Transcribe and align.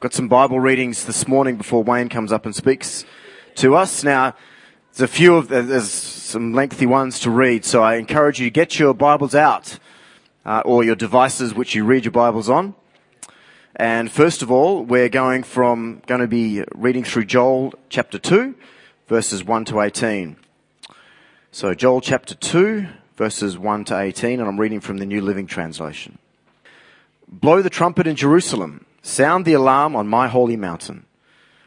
Got 0.00 0.14
some 0.14 0.28
Bible 0.28 0.58
readings 0.58 1.04
this 1.04 1.28
morning 1.28 1.56
before 1.56 1.84
Wayne 1.84 2.08
comes 2.08 2.32
up 2.32 2.46
and 2.46 2.56
speaks 2.56 3.04
to 3.56 3.76
us. 3.76 4.02
Now, 4.02 4.34
there's 4.94 5.02
a 5.02 5.12
few 5.12 5.36
of, 5.36 5.48
there's 5.48 5.90
some 5.90 6.54
lengthy 6.54 6.86
ones 6.86 7.20
to 7.20 7.30
read, 7.30 7.66
so 7.66 7.82
I 7.82 7.96
encourage 7.96 8.40
you 8.40 8.46
to 8.46 8.50
get 8.50 8.78
your 8.78 8.94
Bibles 8.94 9.34
out, 9.34 9.78
uh, 10.46 10.62
or 10.64 10.82
your 10.82 10.94
devices 10.94 11.52
which 11.52 11.74
you 11.74 11.84
read 11.84 12.06
your 12.06 12.12
Bibles 12.12 12.48
on. 12.48 12.74
And 13.76 14.10
first 14.10 14.40
of 14.40 14.50
all, 14.50 14.82
we're 14.82 15.10
going 15.10 15.42
from, 15.42 16.00
going 16.06 16.22
to 16.22 16.26
be 16.26 16.64
reading 16.74 17.04
through 17.04 17.26
Joel 17.26 17.74
chapter 17.90 18.18
2, 18.18 18.54
verses 19.06 19.44
1 19.44 19.66
to 19.66 19.82
18. 19.82 20.36
So 21.52 21.74
Joel 21.74 22.00
chapter 22.00 22.34
2, 22.34 22.86
verses 23.16 23.58
1 23.58 23.84
to 23.84 24.00
18, 24.00 24.40
and 24.40 24.48
I'm 24.48 24.58
reading 24.58 24.80
from 24.80 24.96
the 24.96 25.04
New 25.04 25.20
Living 25.20 25.46
Translation. 25.46 26.18
Blow 27.28 27.60
the 27.60 27.68
trumpet 27.68 28.06
in 28.06 28.16
Jerusalem 28.16 28.86
Sound 29.02 29.44
the 29.44 29.54
alarm 29.54 29.96
on 29.96 30.06
my 30.08 30.28
holy 30.28 30.56
mountain. 30.56 31.06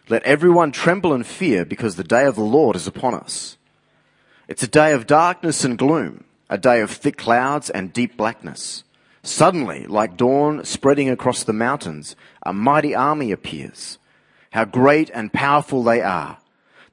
Let 0.10 0.24
everyone 0.24 0.72
tremble 0.72 1.14
and 1.14 1.26
fear 1.26 1.66
because 1.66 1.96
the 1.96 2.04
day 2.04 2.26
of 2.26 2.36
the 2.36 2.42
Lord 2.42 2.76
is 2.76 2.88
upon 2.88 3.14
us. 3.14 3.58
It's 4.48 4.64
a 4.64 4.68
day 4.68 4.92
of 4.92 5.08
darkness 5.08 5.64
and 5.64 5.78
gloom, 5.78 6.26
a 6.50 6.58
day 6.58 6.82
of 6.82 6.92
thick 6.92 7.18
clouds 7.18 7.70
and 7.70 7.94
deep 7.94 8.18
blackness. 8.18 8.84
Suddenly, 9.24 9.86
like 9.86 10.18
dawn 10.18 10.66
spreading 10.66 11.10
across 11.10 11.44
the 11.44 11.54
mountains, 11.54 12.16
a 12.46 12.52
mighty 12.52 12.94
army 12.94 13.32
appears. 13.32 13.98
How 14.52 14.66
great 14.66 15.10
and 15.14 15.32
powerful 15.32 15.82
they 15.82 16.02
are. 16.02 16.38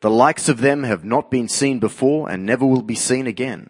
The 0.00 0.10
likes 0.10 0.48
of 0.48 0.60
them 0.60 0.84
have 0.84 1.04
not 1.04 1.30
been 1.30 1.48
seen 1.48 1.80
before 1.80 2.30
and 2.30 2.46
never 2.46 2.64
will 2.64 2.82
be 2.82 2.94
seen 2.94 3.26
again. 3.26 3.68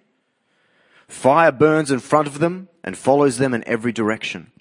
Fire 1.08 1.50
burns 1.50 1.90
in 1.90 1.98
front 1.98 2.28
of 2.28 2.38
them 2.38 2.68
and 2.84 2.96
follows 2.96 3.38
them 3.38 3.54
in 3.54 3.66
every 3.66 3.90
direction. 3.90 4.52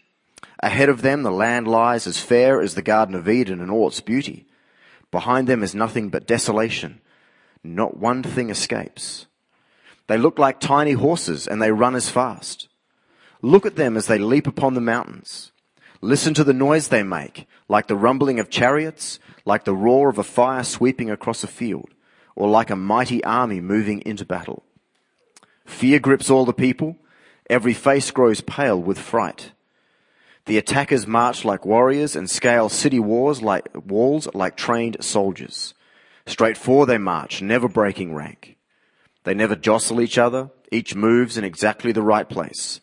Ahead 0.62 0.90
of 0.90 1.02
them, 1.02 1.24
the 1.24 1.32
land 1.32 1.68
lies 1.68 2.06
as 2.06 2.20
fair 2.20 2.62
as 2.62 2.76
the 2.76 2.82
Garden 2.82 3.16
of 3.16 3.30
Eden 3.30 3.62
in 3.62 3.70
all 3.70 3.88
its 3.88 4.02
beauty. 4.02 4.46
Behind 5.12 5.48
them 5.48 5.64
is 5.64 5.74
nothing 5.74 6.10
but 6.10 6.28
desolation. 6.28 7.00
Not 7.64 7.98
one 7.98 8.24
thing 8.24 8.50
escapes. 8.50 9.28
They 10.08 10.18
look 10.18 10.38
like 10.38 10.60
tiny 10.60 10.94
horses 10.94 11.48
and 11.48 11.62
they 11.62 11.72
run 11.72 11.96
as 11.96 12.10
fast. 12.10 12.68
Look 13.42 13.66
at 13.66 13.76
them 13.76 13.96
as 13.96 14.08
they 14.08 14.18
leap 14.18 14.48
upon 14.48 14.74
the 14.74 14.82
mountains. 14.82 15.52
Listen 16.02 16.34
to 16.34 16.44
the 16.44 16.54
noise 16.54 16.88
they 16.88 17.04
make, 17.04 17.48
like 17.68 17.88
the 17.88 17.96
rumbling 17.96 18.40
of 18.40 18.50
chariots, 18.50 19.20
like 19.46 19.66
the 19.66 19.76
roar 19.76 20.10
of 20.10 20.18
a 20.18 20.24
fire 20.24 20.64
sweeping 20.64 21.10
across 21.10 21.44
a 21.44 21.48
field, 21.48 21.90
or 22.36 22.50
like 22.50 22.70
a 22.70 22.76
mighty 22.76 23.24
army 23.24 23.60
moving 23.60 24.02
into 24.06 24.26
battle. 24.26 24.64
Fear 25.66 26.00
grips 26.00 26.30
all 26.30 26.46
the 26.46 26.54
people. 26.54 26.98
Every 27.50 27.74
face 27.74 28.12
grows 28.12 28.42
pale 28.42 28.82
with 28.82 28.98
fright. 28.98 29.52
The 30.46 30.58
attackers 30.58 31.06
march 31.06 31.46
like 31.46 31.66
warriors 31.66 32.16
and 32.16 32.30
scale 32.30 32.70
city 32.70 33.00
walls 33.00 33.42
like, 33.42 33.68
walls 33.86 34.28
like 34.34 34.56
trained 34.56 34.98
soldiers. 35.02 35.74
Straight 36.26 36.58
for 36.58 36.86
they 36.86 36.98
march, 36.98 37.42
never 37.42 37.68
breaking 37.68 38.14
rank. 38.14 38.58
They 39.24 39.34
never 39.34 39.56
jostle 39.56 40.02
each 40.02 40.18
other. 40.18 40.50
Each 40.72 40.96
moves 40.96 41.38
in 41.38 41.44
exactly 41.44 41.92
the 41.92 42.02
right 42.02 42.28
place. 42.28 42.82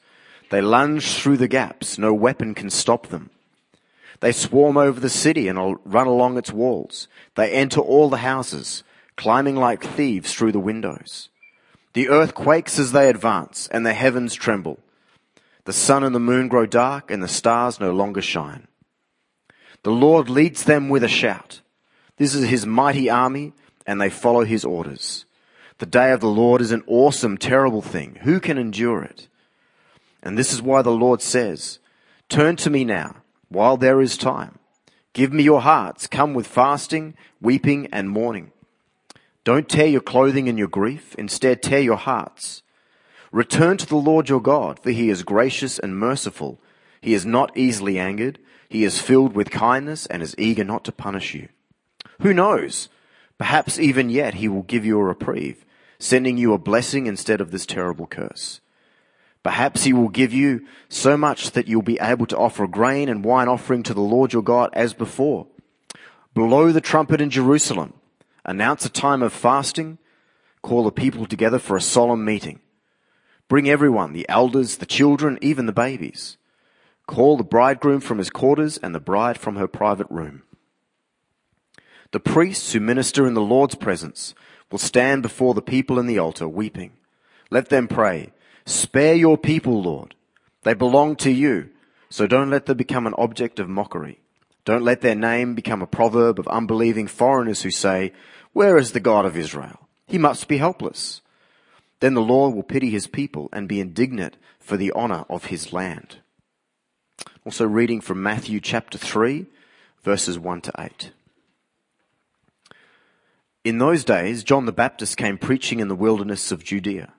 They 0.50 0.60
lunge 0.60 1.14
through 1.14 1.38
the 1.38 1.48
gaps. 1.48 1.98
No 1.98 2.12
weapon 2.12 2.54
can 2.54 2.70
stop 2.70 3.08
them. 3.08 3.30
They 4.20 4.32
swarm 4.32 4.76
over 4.76 5.00
the 5.00 5.10
city 5.10 5.48
and 5.48 5.78
run 5.84 6.06
along 6.06 6.38
its 6.38 6.52
walls. 6.52 7.08
They 7.34 7.50
enter 7.50 7.80
all 7.80 8.08
the 8.08 8.18
houses, 8.18 8.82
climbing 9.16 9.56
like 9.56 9.82
thieves 9.82 10.32
through 10.32 10.52
the 10.52 10.60
windows. 10.60 11.28
The 11.92 12.08
earth 12.08 12.34
quakes 12.34 12.78
as 12.78 12.92
they 12.92 13.08
advance 13.08 13.68
and 13.68 13.84
the 13.84 13.94
heavens 13.94 14.34
tremble. 14.34 14.78
The 15.66 15.72
sun 15.72 16.04
and 16.04 16.14
the 16.14 16.20
moon 16.20 16.46
grow 16.46 16.64
dark 16.64 17.10
and 17.10 17.20
the 17.20 17.28
stars 17.28 17.80
no 17.80 17.92
longer 17.92 18.22
shine. 18.22 18.68
The 19.82 19.90
Lord 19.90 20.30
leads 20.30 20.62
them 20.62 20.88
with 20.88 21.02
a 21.02 21.08
shout. 21.08 21.60
This 22.18 22.36
is 22.36 22.48
his 22.48 22.64
mighty 22.64 23.10
army 23.10 23.52
and 23.84 24.00
they 24.00 24.08
follow 24.08 24.44
his 24.44 24.64
orders. 24.64 25.26
The 25.78 25.86
day 25.86 26.12
of 26.12 26.20
the 26.20 26.28
Lord 26.28 26.60
is 26.60 26.70
an 26.70 26.84
awesome, 26.86 27.36
terrible 27.36 27.82
thing. 27.82 28.18
Who 28.22 28.38
can 28.38 28.58
endure 28.58 29.02
it? 29.02 29.28
And 30.22 30.38
this 30.38 30.52
is 30.52 30.62
why 30.62 30.82
the 30.82 30.92
Lord 30.92 31.20
says, 31.20 31.80
turn 32.28 32.54
to 32.56 32.70
me 32.70 32.84
now 32.84 33.16
while 33.48 33.76
there 33.76 34.00
is 34.00 34.16
time. 34.16 34.60
Give 35.14 35.32
me 35.32 35.42
your 35.42 35.62
hearts. 35.62 36.06
Come 36.06 36.32
with 36.32 36.46
fasting, 36.46 37.14
weeping 37.40 37.88
and 37.90 38.08
mourning. 38.08 38.52
Don't 39.42 39.68
tear 39.68 39.86
your 39.86 40.00
clothing 40.00 40.46
in 40.46 40.58
your 40.58 40.68
grief. 40.68 41.14
Instead, 41.16 41.60
tear 41.60 41.80
your 41.80 41.96
hearts. 41.96 42.62
Return 43.36 43.76
to 43.76 43.84
the 43.86 43.96
Lord 43.96 44.30
your 44.30 44.40
God, 44.40 44.78
for 44.78 44.90
he 44.92 45.10
is 45.10 45.22
gracious 45.22 45.78
and 45.78 45.98
merciful. 45.98 46.58
He 47.02 47.12
is 47.12 47.26
not 47.26 47.54
easily 47.54 47.98
angered. 47.98 48.38
He 48.66 48.82
is 48.82 48.98
filled 48.98 49.34
with 49.34 49.50
kindness 49.50 50.06
and 50.06 50.22
is 50.22 50.34
eager 50.38 50.64
not 50.64 50.84
to 50.84 50.90
punish 50.92 51.34
you. 51.34 51.48
Who 52.22 52.32
knows? 52.32 52.88
Perhaps 53.36 53.78
even 53.78 54.08
yet 54.08 54.36
he 54.36 54.48
will 54.48 54.62
give 54.62 54.86
you 54.86 54.98
a 54.98 55.04
reprieve, 55.04 55.66
sending 55.98 56.38
you 56.38 56.54
a 56.54 56.58
blessing 56.58 57.06
instead 57.06 57.42
of 57.42 57.50
this 57.50 57.66
terrible 57.66 58.06
curse. 58.06 58.62
Perhaps 59.42 59.84
he 59.84 59.92
will 59.92 60.08
give 60.08 60.32
you 60.32 60.66
so 60.88 61.18
much 61.18 61.50
that 61.50 61.68
you'll 61.68 61.82
be 61.82 62.00
able 62.00 62.24
to 62.24 62.38
offer 62.38 62.66
grain 62.66 63.10
and 63.10 63.22
wine 63.22 63.48
offering 63.48 63.82
to 63.82 63.92
the 63.92 64.00
Lord 64.00 64.32
your 64.32 64.40
God 64.40 64.70
as 64.72 64.94
before. 64.94 65.46
Blow 66.32 66.72
the 66.72 66.80
trumpet 66.80 67.20
in 67.20 67.28
Jerusalem. 67.28 67.92
Announce 68.46 68.86
a 68.86 68.88
time 68.88 69.22
of 69.22 69.34
fasting. 69.34 69.98
Call 70.62 70.84
the 70.84 70.90
people 70.90 71.26
together 71.26 71.58
for 71.58 71.76
a 71.76 71.82
solemn 71.82 72.24
meeting. 72.24 72.60
Bring 73.48 73.68
everyone, 73.68 74.12
the 74.12 74.28
elders, 74.28 74.76
the 74.76 74.86
children, 74.86 75.38
even 75.40 75.66
the 75.66 75.72
babies. 75.72 76.36
Call 77.06 77.36
the 77.36 77.44
bridegroom 77.44 78.00
from 78.00 78.18
his 78.18 78.30
quarters 78.30 78.78
and 78.78 78.94
the 78.94 79.00
bride 79.00 79.38
from 79.38 79.56
her 79.56 79.68
private 79.68 80.08
room. 80.10 80.42
The 82.12 82.20
priests 82.20 82.72
who 82.72 82.80
minister 82.80 83.26
in 83.26 83.34
the 83.34 83.40
Lord's 83.40 83.76
presence 83.76 84.34
will 84.70 84.78
stand 84.78 85.22
before 85.22 85.54
the 85.54 85.62
people 85.62 85.98
in 85.98 86.06
the 86.06 86.18
altar 86.18 86.48
weeping. 86.48 86.92
Let 87.50 87.68
them 87.68 87.86
pray, 87.86 88.32
spare 88.64 89.14
your 89.14 89.38
people, 89.38 89.80
Lord. 89.80 90.14
They 90.62 90.74
belong 90.74 91.14
to 91.16 91.30
you, 91.30 91.70
so 92.10 92.26
don't 92.26 92.50
let 92.50 92.66
them 92.66 92.76
become 92.76 93.06
an 93.06 93.14
object 93.16 93.60
of 93.60 93.68
mockery. 93.68 94.18
Don't 94.64 94.82
let 94.82 95.00
their 95.00 95.14
name 95.14 95.54
become 95.54 95.82
a 95.82 95.86
proverb 95.86 96.40
of 96.40 96.48
unbelieving 96.48 97.06
foreigners 97.06 97.62
who 97.62 97.70
say, 97.70 98.12
where 98.52 98.76
is 98.76 98.90
the 98.90 99.00
God 99.00 99.24
of 99.24 99.36
Israel? 99.36 99.88
He 100.06 100.18
must 100.18 100.48
be 100.48 100.58
helpless. 100.58 101.20
Then 102.00 102.14
the 102.14 102.20
Lord 102.20 102.54
will 102.54 102.62
pity 102.62 102.90
his 102.90 103.06
people 103.06 103.48
and 103.52 103.68
be 103.68 103.80
indignant 103.80 104.36
for 104.58 104.76
the 104.76 104.92
honor 104.92 105.24
of 105.30 105.46
his 105.46 105.72
land. 105.72 106.18
Also 107.44 107.66
reading 107.66 108.00
from 108.00 108.22
Matthew 108.22 108.60
chapter 108.60 108.98
3 108.98 109.46
verses 110.02 110.38
1 110.38 110.60
to 110.62 110.72
8. 110.78 111.10
In 113.64 113.78
those 113.78 114.04
days, 114.04 114.44
John 114.44 114.66
the 114.66 114.72
Baptist 114.72 115.16
came 115.16 115.38
preaching 115.38 115.80
in 115.80 115.88
the 115.88 115.96
wilderness 115.96 116.52
of 116.52 116.62
Judea. 116.62 117.12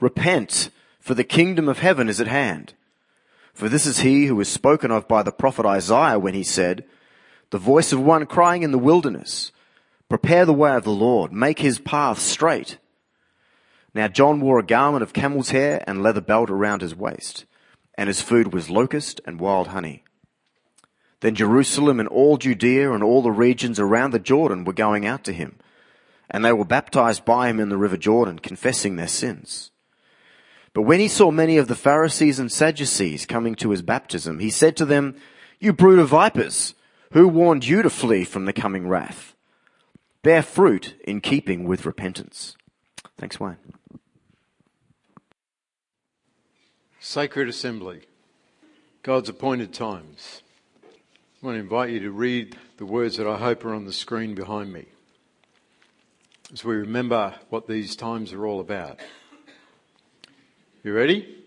Repent, 0.00 0.68
for 1.00 1.14
the 1.14 1.24
kingdom 1.24 1.68
of 1.68 1.78
heaven 1.78 2.10
is 2.10 2.20
at 2.20 2.26
hand. 2.26 2.74
For 3.54 3.70
this 3.70 3.86
is 3.86 4.00
he 4.00 4.26
who 4.26 4.36
was 4.36 4.50
spoken 4.50 4.90
of 4.90 5.08
by 5.08 5.22
the 5.22 5.32
prophet 5.32 5.64
Isaiah 5.64 6.18
when 6.18 6.34
he 6.34 6.42
said, 6.42 6.84
the 7.50 7.58
voice 7.58 7.92
of 7.92 8.00
one 8.00 8.26
crying 8.26 8.62
in 8.62 8.72
the 8.72 8.78
wilderness, 8.78 9.52
prepare 10.10 10.44
the 10.44 10.52
way 10.52 10.74
of 10.74 10.84
the 10.84 10.90
Lord, 10.90 11.32
make 11.32 11.60
his 11.60 11.78
path 11.78 12.18
straight. 12.18 12.76
Now 13.96 14.08
John 14.08 14.42
wore 14.42 14.58
a 14.58 14.62
garment 14.62 15.02
of 15.02 15.14
camel's 15.14 15.52
hair 15.52 15.82
and 15.86 16.02
leather 16.02 16.20
belt 16.20 16.50
around 16.50 16.82
his 16.82 16.94
waist, 16.94 17.46
and 17.96 18.08
his 18.08 18.20
food 18.20 18.52
was 18.52 18.68
locust 18.68 19.22
and 19.24 19.40
wild 19.40 19.68
honey. 19.68 20.04
Then 21.20 21.34
Jerusalem 21.34 21.98
and 21.98 22.06
all 22.06 22.36
Judea 22.36 22.92
and 22.92 23.02
all 23.02 23.22
the 23.22 23.30
regions 23.30 23.80
around 23.80 24.10
the 24.10 24.18
Jordan 24.18 24.64
were 24.64 24.74
going 24.74 25.06
out 25.06 25.24
to 25.24 25.32
him, 25.32 25.56
and 26.28 26.44
they 26.44 26.52
were 26.52 26.66
baptized 26.66 27.24
by 27.24 27.48
him 27.48 27.58
in 27.58 27.70
the 27.70 27.78
river 27.78 27.96
Jordan, 27.96 28.38
confessing 28.38 28.96
their 28.96 29.08
sins. 29.08 29.70
But 30.74 30.82
when 30.82 31.00
he 31.00 31.08
saw 31.08 31.30
many 31.30 31.56
of 31.56 31.66
the 31.66 31.74
Pharisees 31.74 32.38
and 32.38 32.52
Sadducees 32.52 33.24
coming 33.24 33.54
to 33.54 33.70
his 33.70 33.80
baptism, 33.80 34.40
he 34.40 34.50
said 34.50 34.76
to 34.76 34.84
them, 34.84 35.16
You 35.58 35.72
brood 35.72 36.00
of 36.00 36.10
vipers, 36.10 36.74
who 37.12 37.28
warned 37.28 37.66
you 37.66 37.80
to 37.80 37.88
flee 37.88 38.24
from 38.24 38.44
the 38.44 38.52
coming 38.52 38.88
wrath? 38.88 39.34
Bear 40.22 40.42
fruit 40.42 40.96
in 41.02 41.22
keeping 41.22 41.64
with 41.64 41.86
repentance. 41.86 42.58
Thanks, 43.16 43.40
Wayne. 43.40 43.56
Sacred 47.08 47.48
Assembly, 47.48 48.00
God's 49.04 49.28
appointed 49.28 49.72
times. 49.72 50.42
I 51.40 51.46
want 51.46 51.54
to 51.54 51.60
invite 51.60 51.90
you 51.90 52.00
to 52.00 52.10
read 52.10 52.56
the 52.78 52.84
words 52.84 53.16
that 53.16 53.28
I 53.28 53.36
hope 53.36 53.64
are 53.64 53.72
on 53.72 53.84
the 53.84 53.92
screen 53.92 54.34
behind 54.34 54.72
me 54.72 54.86
as 56.52 56.64
we 56.64 56.74
remember 56.74 57.36
what 57.48 57.68
these 57.68 57.94
times 57.94 58.32
are 58.32 58.44
all 58.44 58.58
about. 58.58 58.98
You 60.82 60.94
ready? 60.94 61.44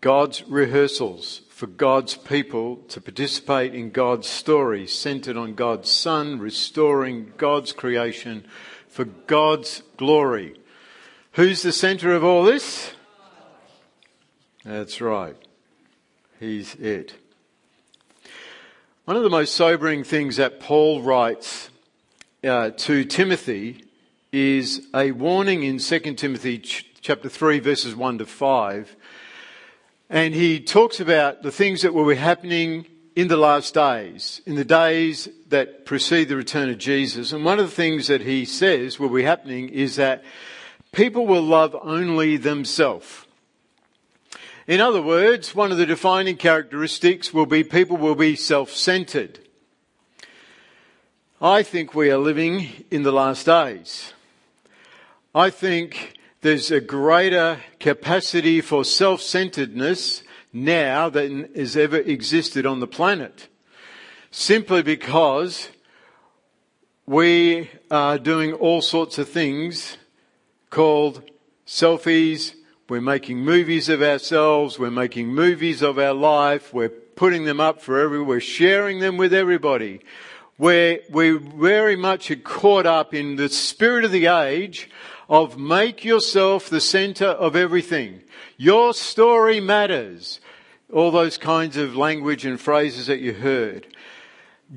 God's 0.00 0.42
rehearsals 0.44 1.42
for 1.50 1.66
God's 1.66 2.14
people 2.14 2.76
to 2.88 3.02
participate 3.02 3.74
in 3.74 3.90
God's 3.90 4.28
story 4.28 4.86
centered 4.86 5.36
on 5.36 5.54
God's 5.54 5.90
Son, 5.90 6.38
restoring 6.38 7.34
God's 7.36 7.72
creation 7.72 8.46
for 8.88 9.04
God's 9.04 9.82
glory. 9.98 10.58
Who's 11.32 11.60
the 11.60 11.70
center 11.70 12.14
of 12.14 12.24
all 12.24 12.44
this? 12.44 12.92
That's 14.66 15.00
right. 15.00 15.36
He's 16.40 16.74
it. 16.74 17.14
One 19.04 19.16
of 19.16 19.22
the 19.22 19.30
most 19.30 19.54
sobering 19.54 20.02
things 20.02 20.38
that 20.38 20.58
Paul 20.58 21.02
writes 21.02 21.70
uh, 22.42 22.70
to 22.70 23.04
Timothy 23.04 23.84
is 24.32 24.88
a 24.92 25.12
warning 25.12 25.62
in 25.62 25.78
2 25.78 26.00
Timothy 26.14 26.58
ch- 26.58 26.84
chapter 27.00 27.28
3 27.28 27.60
verses 27.60 27.94
1 27.94 28.18
to 28.18 28.26
5. 28.26 28.96
And 30.10 30.34
he 30.34 30.58
talks 30.58 30.98
about 30.98 31.44
the 31.44 31.52
things 31.52 31.82
that 31.82 31.94
will 31.94 32.08
be 32.08 32.16
happening 32.16 32.86
in 33.14 33.28
the 33.28 33.36
last 33.36 33.72
days, 33.72 34.40
in 34.46 34.56
the 34.56 34.64
days 34.64 35.28
that 35.48 35.86
precede 35.86 36.28
the 36.28 36.34
return 36.34 36.70
of 36.70 36.78
Jesus. 36.78 37.32
And 37.32 37.44
one 37.44 37.60
of 37.60 37.66
the 37.66 37.76
things 37.76 38.08
that 38.08 38.22
he 38.22 38.44
says 38.44 38.98
will 38.98 39.10
be 39.10 39.22
happening 39.22 39.68
is 39.68 39.94
that 39.94 40.24
people 40.90 41.24
will 41.24 41.42
love 41.42 41.76
only 41.82 42.36
themselves. 42.36 43.25
In 44.66 44.80
other 44.80 45.00
words, 45.00 45.54
one 45.54 45.70
of 45.70 45.78
the 45.78 45.86
defining 45.86 46.36
characteristics 46.36 47.32
will 47.32 47.46
be 47.46 47.62
people 47.62 47.96
will 47.96 48.16
be 48.16 48.34
self-centered. 48.34 49.38
I 51.40 51.62
think 51.62 51.94
we 51.94 52.10
are 52.10 52.18
living 52.18 52.84
in 52.90 53.04
the 53.04 53.12
last 53.12 53.46
days. 53.46 54.12
I 55.32 55.50
think 55.50 56.14
there's 56.40 56.72
a 56.72 56.80
greater 56.80 57.60
capacity 57.78 58.60
for 58.60 58.84
self-centeredness 58.84 60.24
now 60.52 61.10
than 61.10 61.48
has 61.54 61.76
ever 61.76 61.98
existed 61.98 62.66
on 62.66 62.80
the 62.80 62.88
planet. 62.88 63.46
Simply 64.32 64.82
because 64.82 65.68
we 67.06 67.70
are 67.88 68.18
doing 68.18 68.52
all 68.52 68.82
sorts 68.82 69.16
of 69.18 69.28
things 69.28 69.96
called 70.70 71.22
selfies, 71.68 72.54
we're 72.88 73.00
making 73.00 73.40
movies 73.40 73.88
of 73.88 74.00
ourselves. 74.00 74.78
We're 74.78 74.92
making 74.92 75.28
movies 75.28 75.82
of 75.82 75.98
our 75.98 76.14
life. 76.14 76.72
We're 76.72 76.88
putting 76.88 77.44
them 77.44 77.58
up 77.58 77.82
for 77.82 77.98
everyone. 77.98 78.28
We're 78.28 78.40
sharing 78.40 79.00
them 79.00 79.16
with 79.16 79.34
everybody. 79.34 80.02
We're, 80.56 81.00
we 81.10 81.36
very 81.36 81.96
much 81.96 82.30
are 82.30 82.36
caught 82.36 82.86
up 82.86 83.12
in 83.12 83.36
the 83.36 83.48
spirit 83.48 84.04
of 84.04 84.12
the 84.12 84.26
age 84.26 84.88
of 85.28 85.58
make 85.58 86.04
yourself 86.04 86.70
the 86.70 86.80
center 86.80 87.26
of 87.26 87.56
everything. 87.56 88.22
Your 88.56 88.94
story 88.94 89.60
matters. 89.60 90.40
All 90.92 91.10
those 91.10 91.38
kinds 91.38 91.76
of 91.76 91.96
language 91.96 92.46
and 92.46 92.60
phrases 92.60 93.08
that 93.08 93.18
you 93.18 93.32
heard. 93.32 93.88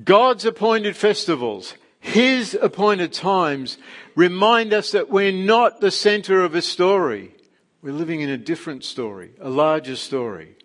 God's 0.04 0.46
appointed 0.46 0.98
festivals, 0.98 1.76
His 2.00 2.58
appointed 2.60 3.14
times 3.14 3.78
remind 4.16 4.74
us 4.74 4.92
that 4.94 5.12
we're 5.12 5.32
not 5.32 5.80
the 5.80 5.92
center 5.92 6.44
of 6.44 6.56
a 6.56 6.64
story. 6.64 7.36
We're 7.82 7.94
living 7.94 8.20
in 8.20 8.30
a 8.30 8.38
different 8.38 8.84
story, 8.84 9.32
a 9.40 9.50
larger 9.50 9.96
story, 9.96 10.58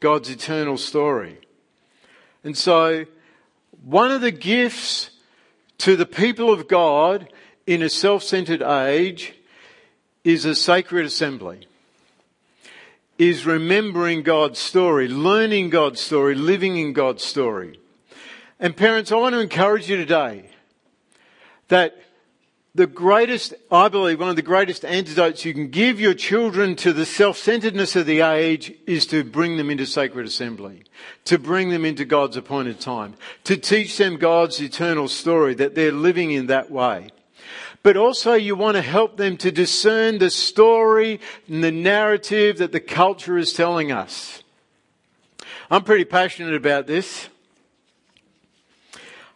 God's 0.00 0.30
eternal 0.30 0.76
story. 0.76 1.38
And 2.42 2.58
so, 2.58 3.06
one 3.84 4.10
of 4.10 4.20
the 4.20 4.32
gifts 4.32 5.10
to 5.78 5.94
the 5.94 6.06
people 6.06 6.52
of 6.52 6.66
God 6.66 7.28
in 7.68 7.82
a 7.82 7.88
self-centered 7.88 8.62
age 8.62 9.34
is 10.24 10.44
a 10.44 10.56
sacred 10.56 11.06
assembly. 11.06 11.68
Is 13.16 13.46
remembering 13.46 14.22
God's 14.24 14.58
story, 14.58 15.06
learning 15.06 15.70
God's 15.70 16.00
story, 16.00 16.34
living 16.34 16.76
in 16.76 16.92
God's 16.92 17.22
story. 17.22 17.78
And 18.58 18.76
parents, 18.76 19.12
I 19.12 19.16
want 19.16 19.34
to 19.34 19.40
encourage 19.40 19.88
you 19.88 19.96
today 19.96 20.50
that 21.68 21.96
the 22.74 22.86
greatest, 22.88 23.54
I 23.70 23.88
believe, 23.88 24.18
one 24.18 24.30
of 24.30 24.36
the 24.36 24.42
greatest 24.42 24.84
antidotes 24.84 25.44
you 25.44 25.54
can 25.54 25.68
give 25.68 26.00
your 26.00 26.14
children 26.14 26.74
to 26.76 26.92
the 26.92 27.06
self-centeredness 27.06 27.94
of 27.94 28.06
the 28.06 28.20
age 28.20 28.74
is 28.84 29.06
to 29.06 29.22
bring 29.22 29.56
them 29.56 29.70
into 29.70 29.86
sacred 29.86 30.26
assembly, 30.26 30.82
to 31.24 31.38
bring 31.38 31.68
them 31.68 31.84
into 31.84 32.04
God's 32.04 32.36
appointed 32.36 32.80
time, 32.80 33.14
to 33.44 33.56
teach 33.56 33.96
them 33.96 34.16
God's 34.16 34.60
eternal 34.60 35.06
story, 35.06 35.54
that 35.54 35.76
they're 35.76 35.92
living 35.92 36.32
in 36.32 36.48
that 36.48 36.68
way. 36.68 37.10
But 37.84 37.96
also 37.96 38.34
you 38.34 38.56
want 38.56 38.76
to 38.76 38.82
help 38.82 39.18
them 39.18 39.36
to 39.36 39.52
discern 39.52 40.18
the 40.18 40.30
story 40.30 41.20
and 41.46 41.62
the 41.62 41.70
narrative 41.70 42.58
that 42.58 42.72
the 42.72 42.80
culture 42.80 43.38
is 43.38 43.52
telling 43.52 43.92
us. 43.92 44.42
I'm 45.70 45.84
pretty 45.84 46.04
passionate 46.06 46.54
about 46.54 46.88
this. 46.88 47.28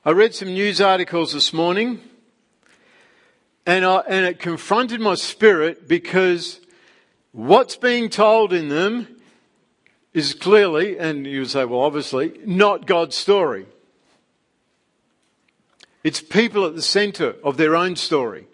I 0.05 0.11
read 0.11 0.35
some 0.35 0.49
news 0.49 0.81
articles 0.81 1.35
this 1.35 1.53
morning 1.53 2.01
and, 3.69 3.85
I, 3.85 3.99
and 4.09 4.25
it 4.25 4.39
confronted 4.39 4.99
my 4.99 5.15
spirit 5.15 5.87
because 5.87 6.59
what's 7.33 7.77
being 7.77 8.09
told 8.09 8.55
in 8.55 8.71
them 8.71 9.21
is 10.15 10.33
clearly, 10.33 10.99
and 10.99 11.27
you 11.27 11.41
would 11.41 11.51
say, 11.51 11.67
well, 11.67 11.83
obviously, 11.83 12.33
not 12.47 12.87
God's 12.87 13.15
story. 13.15 13.67
It's 16.03 16.23
people 16.23 16.65
at 16.65 16.77
the 16.77 16.83
center 16.83 17.35
of 17.45 17.59
their 17.59 17.77
own 17.77 17.95
story. 17.97 18.47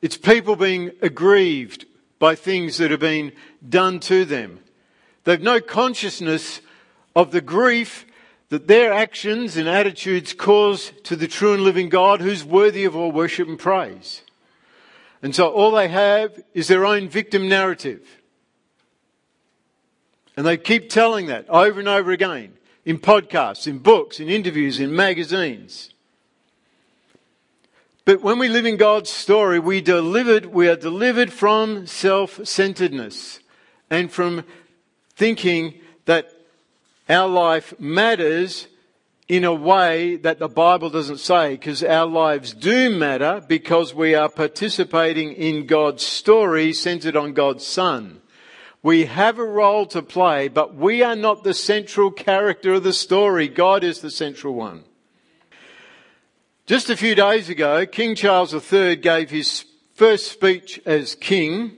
It's 0.00 0.16
people 0.16 0.56
being 0.56 0.92
aggrieved 1.02 1.84
by 2.18 2.36
things 2.36 2.78
that 2.78 2.90
have 2.90 3.00
been 3.00 3.32
done 3.68 4.00
to 4.00 4.24
them. 4.24 4.60
They've 5.24 5.42
no 5.42 5.60
consciousness 5.60 6.62
of 7.14 7.32
the 7.32 7.42
grief 7.42 8.06
that 8.50 8.66
their 8.66 8.92
actions 8.92 9.56
and 9.56 9.68
attitudes 9.68 10.32
cause 10.32 10.92
to 11.04 11.16
the 11.16 11.28
true 11.28 11.54
and 11.54 11.62
living 11.62 11.88
God 11.88 12.20
who's 12.20 12.44
worthy 12.44 12.84
of 12.84 12.94
all 12.94 13.10
worship 13.10 13.48
and 13.48 13.58
praise. 13.58 14.22
And 15.22 15.34
so 15.34 15.48
all 15.48 15.70
they 15.70 15.88
have 15.88 16.38
is 16.52 16.66
their 16.66 16.84
own 16.84 17.08
victim 17.08 17.48
narrative. 17.48 18.18
And 20.36 20.44
they 20.44 20.56
keep 20.56 20.90
telling 20.90 21.26
that 21.26 21.48
over 21.48 21.78
and 21.78 21.88
over 21.88 22.10
again 22.10 22.54
in 22.84 22.98
podcasts, 22.98 23.66
in 23.68 23.78
books, 23.78 24.18
in 24.18 24.28
interviews, 24.28 24.80
in 24.80 24.94
magazines. 24.94 25.92
But 28.04 28.22
when 28.22 28.38
we 28.38 28.48
live 28.48 28.66
in 28.66 28.78
God's 28.78 29.10
story, 29.10 29.60
we 29.60 29.80
delivered, 29.80 30.46
we 30.46 30.68
are 30.68 30.76
delivered 30.76 31.32
from 31.32 31.86
self-centeredness 31.86 33.40
and 33.90 34.10
from 34.10 34.44
thinking 35.14 35.80
that 36.06 36.32
our 37.10 37.28
life 37.28 37.74
matters 37.80 38.68
in 39.28 39.44
a 39.44 39.52
way 39.52 40.16
that 40.16 40.38
the 40.38 40.48
Bible 40.48 40.90
doesn't 40.90 41.18
say 41.18 41.54
because 41.54 41.82
our 41.82 42.06
lives 42.06 42.54
do 42.54 42.88
matter 42.90 43.42
because 43.48 43.92
we 43.92 44.14
are 44.14 44.28
participating 44.28 45.32
in 45.32 45.66
God's 45.66 46.04
story 46.04 46.72
centered 46.72 47.16
on 47.16 47.32
God's 47.32 47.66
Son. 47.66 48.20
We 48.82 49.06
have 49.06 49.38
a 49.38 49.44
role 49.44 49.86
to 49.86 50.02
play, 50.02 50.48
but 50.48 50.74
we 50.74 51.02
are 51.02 51.16
not 51.16 51.44
the 51.44 51.52
central 51.52 52.10
character 52.10 52.74
of 52.74 52.84
the 52.84 52.92
story. 52.92 53.48
God 53.48 53.84
is 53.84 54.00
the 54.00 54.10
central 54.10 54.54
one. 54.54 54.84
Just 56.66 56.90
a 56.90 56.96
few 56.96 57.14
days 57.14 57.48
ago, 57.48 57.84
King 57.86 58.14
Charles 58.14 58.54
III 58.54 58.96
gave 58.96 59.30
his 59.30 59.64
first 59.94 60.30
speech 60.30 60.80
as 60.86 61.16
king, 61.16 61.72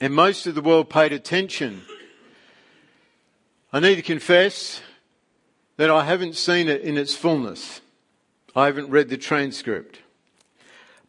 and 0.00 0.14
most 0.14 0.46
of 0.46 0.54
the 0.54 0.62
world 0.62 0.88
paid 0.88 1.12
attention. 1.12 1.82
I 3.76 3.80
need 3.80 3.96
to 3.96 4.02
confess 4.02 4.80
that 5.76 5.90
I 5.90 6.06
haven't 6.06 6.34
seen 6.34 6.66
it 6.70 6.80
in 6.80 6.96
its 6.96 7.14
fullness. 7.14 7.82
I 8.54 8.64
haven't 8.64 8.88
read 8.88 9.10
the 9.10 9.18
transcript. 9.18 9.98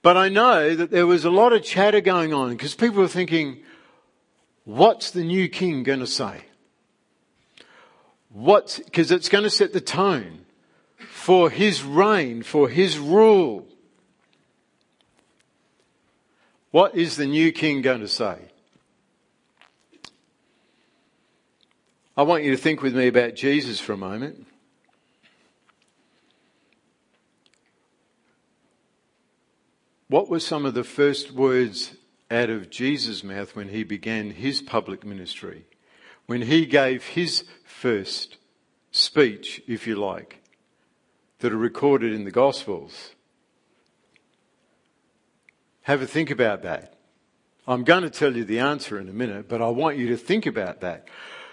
But 0.02 0.18
I 0.18 0.28
know 0.28 0.76
that 0.76 0.92
there 0.92 1.08
was 1.08 1.24
a 1.24 1.30
lot 1.30 1.54
of 1.54 1.64
chatter 1.64 2.02
going 2.02 2.34
on 2.34 2.50
because 2.50 2.76
people 2.76 2.98
were 2.98 3.08
thinking, 3.08 3.60
what's 4.66 5.12
the 5.12 5.24
new 5.24 5.48
king 5.48 5.84
going 5.84 6.02
to 6.02 6.08
say? 6.08 6.42
Because 8.36 9.12
it's 9.12 9.30
going 9.30 9.46
to 9.46 9.50
set 9.50 9.72
the 9.72 9.80
tone 9.80 10.44
for 11.10 11.50
his 11.50 11.84
reign, 11.84 12.44
for 12.44 12.68
his 12.68 13.00
rule. 13.00 13.66
What 16.72 16.96
is 16.96 17.16
the 17.16 17.28
new 17.28 17.54
king 17.54 17.82
going 17.82 18.02
to 18.02 18.10
say? 18.10 18.40
I 22.18 22.24
want 22.24 22.44
you 22.44 22.50
to 22.50 22.58
think 22.58 22.82
with 22.82 22.96
me 22.96 23.06
about 23.06 23.36
Jesus 23.36 23.80
for 23.80 23.94
a 23.94 23.98
moment. 23.98 24.48
What 30.08 30.28
were 30.28 30.40
some 30.40 30.66
of 30.66 30.74
the 30.74 30.84
first 30.84 31.32
words 31.32 31.94
out 32.32 32.50
of 32.50 32.72
Jesus' 32.72 33.24
mouth 33.24 33.56
when 33.56 33.70
he 33.70 33.84
began 33.84 34.32
his 34.32 34.64
public 34.64 35.06
ministry? 35.06 35.66
When 36.26 36.42
he 36.42 36.66
gave 36.66 37.06
his 37.06 37.44
first 37.64 38.38
speech, 38.90 39.62
if 39.68 39.86
you 39.86 39.96
like, 39.96 40.42
that 41.40 41.54
are 41.54 41.58
recorded 41.58 42.14
in 42.14 42.24
the 42.24 42.32
Gospels? 42.32 43.12
Have 45.84 46.02
a 46.02 46.08
think 46.08 46.32
about 46.32 46.64
that. 46.64 46.96
I'm 47.68 47.84
going 47.84 48.04
to 48.04 48.10
tell 48.10 48.36
you 48.36 48.44
the 48.44 48.60
answer 48.60 49.00
in 49.00 49.08
a 49.08 49.14
minute, 49.14 49.48
but 49.48 49.62
I 49.62 49.70
want 49.70 49.98
you 49.98 50.08
to 50.08 50.18
think 50.18 50.48
about 50.48 50.82
that. 50.82 51.08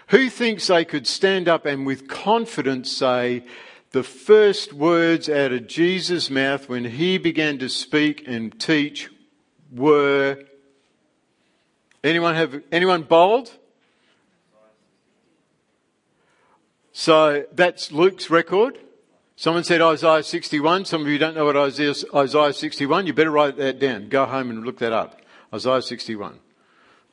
Who 0.09 0.29
thinks 0.29 0.67
they 0.67 0.85
could 0.85 1.07
stand 1.07 1.47
up 1.47 1.65
and 1.65 1.85
with 1.85 2.07
confidence 2.07 2.91
say, 2.91 3.43
the 3.91 4.03
first 4.03 4.73
words 4.73 5.29
out 5.29 5.53
of 5.53 5.67
Jesus' 5.67 6.29
mouth 6.29 6.67
when 6.67 6.85
he 6.85 7.17
began 7.17 7.57
to 7.59 7.69
speak 7.69 8.27
and 8.27 8.59
teach 8.59 9.09
were 9.71 10.43
anyone 12.03 12.35
have 12.35 12.61
anyone 12.71 13.03
bold? 13.03 13.51
So 16.91 17.45
that's 17.53 17.91
Luke's 17.91 18.29
record. 18.29 18.77
Someone 19.37 19.63
said 19.63 19.81
Isaiah 19.81 20.23
61. 20.23 20.85
Some 20.85 21.01
of 21.01 21.07
you 21.07 21.17
don't 21.17 21.35
know 21.35 21.45
what 21.45 21.57
Isaiah, 21.57 21.93
Isaiah 22.13 22.53
61. 22.53 23.07
You 23.07 23.13
better 23.13 23.31
write 23.31 23.57
that 23.57 23.79
down. 23.79 24.07
Go 24.07 24.25
home 24.25 24.49
and 24.49 24.65
look 24.65 24.79
that 24.79 24.93
up. 24.93 25.21
Isaiah 25.53 25.81
61. 25.81 26.39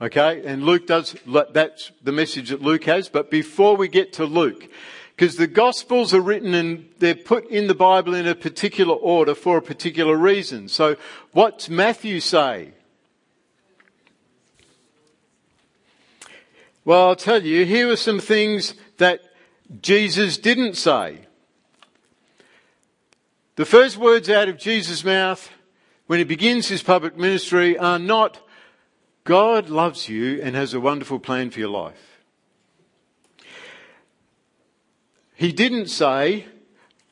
Okay? 0.03 0.43
And 0.45 0.65
Luke 0.65 0.87
does, 0.89 1.15
that's 1.53 1.93
the 2.03 2.13
message 2.13 2.51
that 2.51 2.61
Luke 2.61 2.85
has. 2.85 3.09
But 3.09 3.31
before 3.31 3.77
we 3.77 3.87
get 3.87 4.13
to 4.15 4.25
Luke, 4.25 4.69
because 5.15 5.37
the 5.37 5.47
Gospels 5.47 6.13
are 6.13 6.21
written 6.21 6.55
and 6.55 6.89
they're 6.99 7.15
put 7.15 7.49
in 7.49 7.69
the 7.69 7.75
Bible 7.75 8.13
in 8.13 8.27
a 8.27 8.35
particular 8.35 8.95
order 8.95 9.37
for 9.37 9.57
a 9.57 9.63
particular 9.63 10.17
reason. 10.17 10.69
So 10.69 10.97
what's 11.31 11.69
Matthew 11.69 12.19
say? 12.19 12.73
Well, 16.85 17.09
I'll 17.09 17.17
tell 17.17 17.45
you, 17.45 17.65
here 17.65 17.89
are 17.89 17.97
some 17.97 18.19
things 18.19 18.75
that 18.97 19.21
Jesus 19.81 20.37
didn't 20.37 20.75
say. 20.75 21.21
The 23.55 23.65
first 23.65 23.97
words 23.97 24.29
out 24.29 24.49
of 24.49 24.59
Jesus' 24.59 25.05
mouth 25.05 25.49
when 26.09 26.19
he 26.19 26.25
begins 26.25 26.67
his 26.67 26.83
public 26.83 27.17
ministry 27.17 27.79
are 27.79 28.01
not, 28.01 28.41
God 29.25 29.69
loves 29.69 30.09
you 30.09 30.41
and 30.43 30.57
has 30.57 30.75
a 30.75 30.81
wonderful 30.81 31.19
plan 31.19 31.51
for 31.51 31.61
your 31.61 31.69
life. 31.69 32.21
He 35.35 35.53
didn't 35.53 35.89
say, 35.89 36.47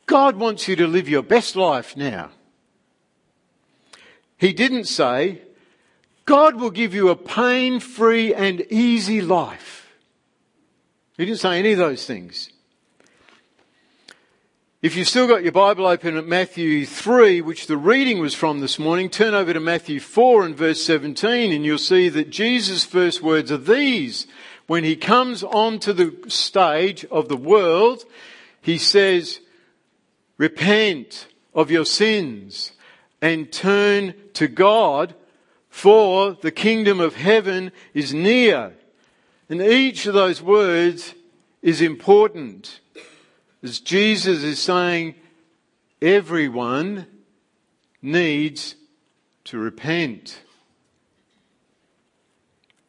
God 0.06 0.36
wants 0.36 0.68
you 0.68 0.76
to 0.76 0.86
live 0.86 1.08
your 1.08 1.22
best 1.22 1.56
life 1.56 1.96
now. 1.96 2.30
He 4.36 4.52
didn't 4.52 4.84
say, 4.84 5.42
God 6.24 6.60
will 6.60 6.70
give 6.70 6.94
you 6.94 7.08
a 7.08 7.16
pain 7.16 7.80
free 7.80 8.32
and 8.32 8.60
easy 8.70 9.20
life. 9.20 9.92
He 11.16 11.26
didn't 11.26 11.40
say 11.40 11.58
any 11.58 11.72
of 11.72 11.78
those 11.78 12.06
things. 12.06 12.50
If 14.82 14.96
you've 14.96 15.08
still 15.08 15.28
got 15.28 15.42
your 15.42 15.52
Bible 15.52 15.86
open 15.86 16.16
at 16.16 16.26
Matthew 16.26 16.86
3, 16.86 17.42
which 17.42 17.66
the 17.66 17.76
reading 17.76 18.18
was 18.18 18.32
from 18.32 18.60
this 18.60 18.78
morning, 18.78 19.10
turn 19.10 19.34
over 19.34 19.52
to 19.52 19.60
Matthew 19.60 20.00
4 20.00 20.46
and 20.46 20.56
verse 20.56 20.82
17 20.82 21.52
and 21.52 21.66
you'll 21.66 21.76
see 21.76 22.08
that 22.08 22.30
Jesus' 22.30 22.82
first 22.82 23.20
words 23.20 23.52
are 23.52 23.58
these. 23.58 24.26
When 24.66 24.82
he 24.82 24.96
comes 24.96 25.42
onto 25.42 25.92
the 25.92 26.16
stage 26.30 27.04
of 27.10 27.28
the 27.28 27.36
world, 27.36 28.06
he 28.62 28.78
says, 28.78 29.40
repent 30.38 31.26
of 31.52 31.70
your 31.70 31.84
sins 31.84 32.72
and 33.20 33.52
turn 33.52 34.14
to 34.32 34.48
God 34.48 35.14
for 35.68 36.38
the 36.40 36.50
kingdom 36.50 37.00
of 37.00 37.16
heaven 37.16 37.70
is 37.92 38.14
near. 38.14 38.72
And 39.50 39.60
each 39.60 40.06
of 40.06 40.14
those 40.14 40.40
words 40.40 41.14
is 41.60 41.82
important. 41.82 42.80
As 43.62 43.78
Jesus 43.80 44.42
is 44.42 44.58
saying, 44.58 45.14
everyone 46.00 47.06
needs 48.00 48.74
to 49.44 49.58
repent. 49.58 50.42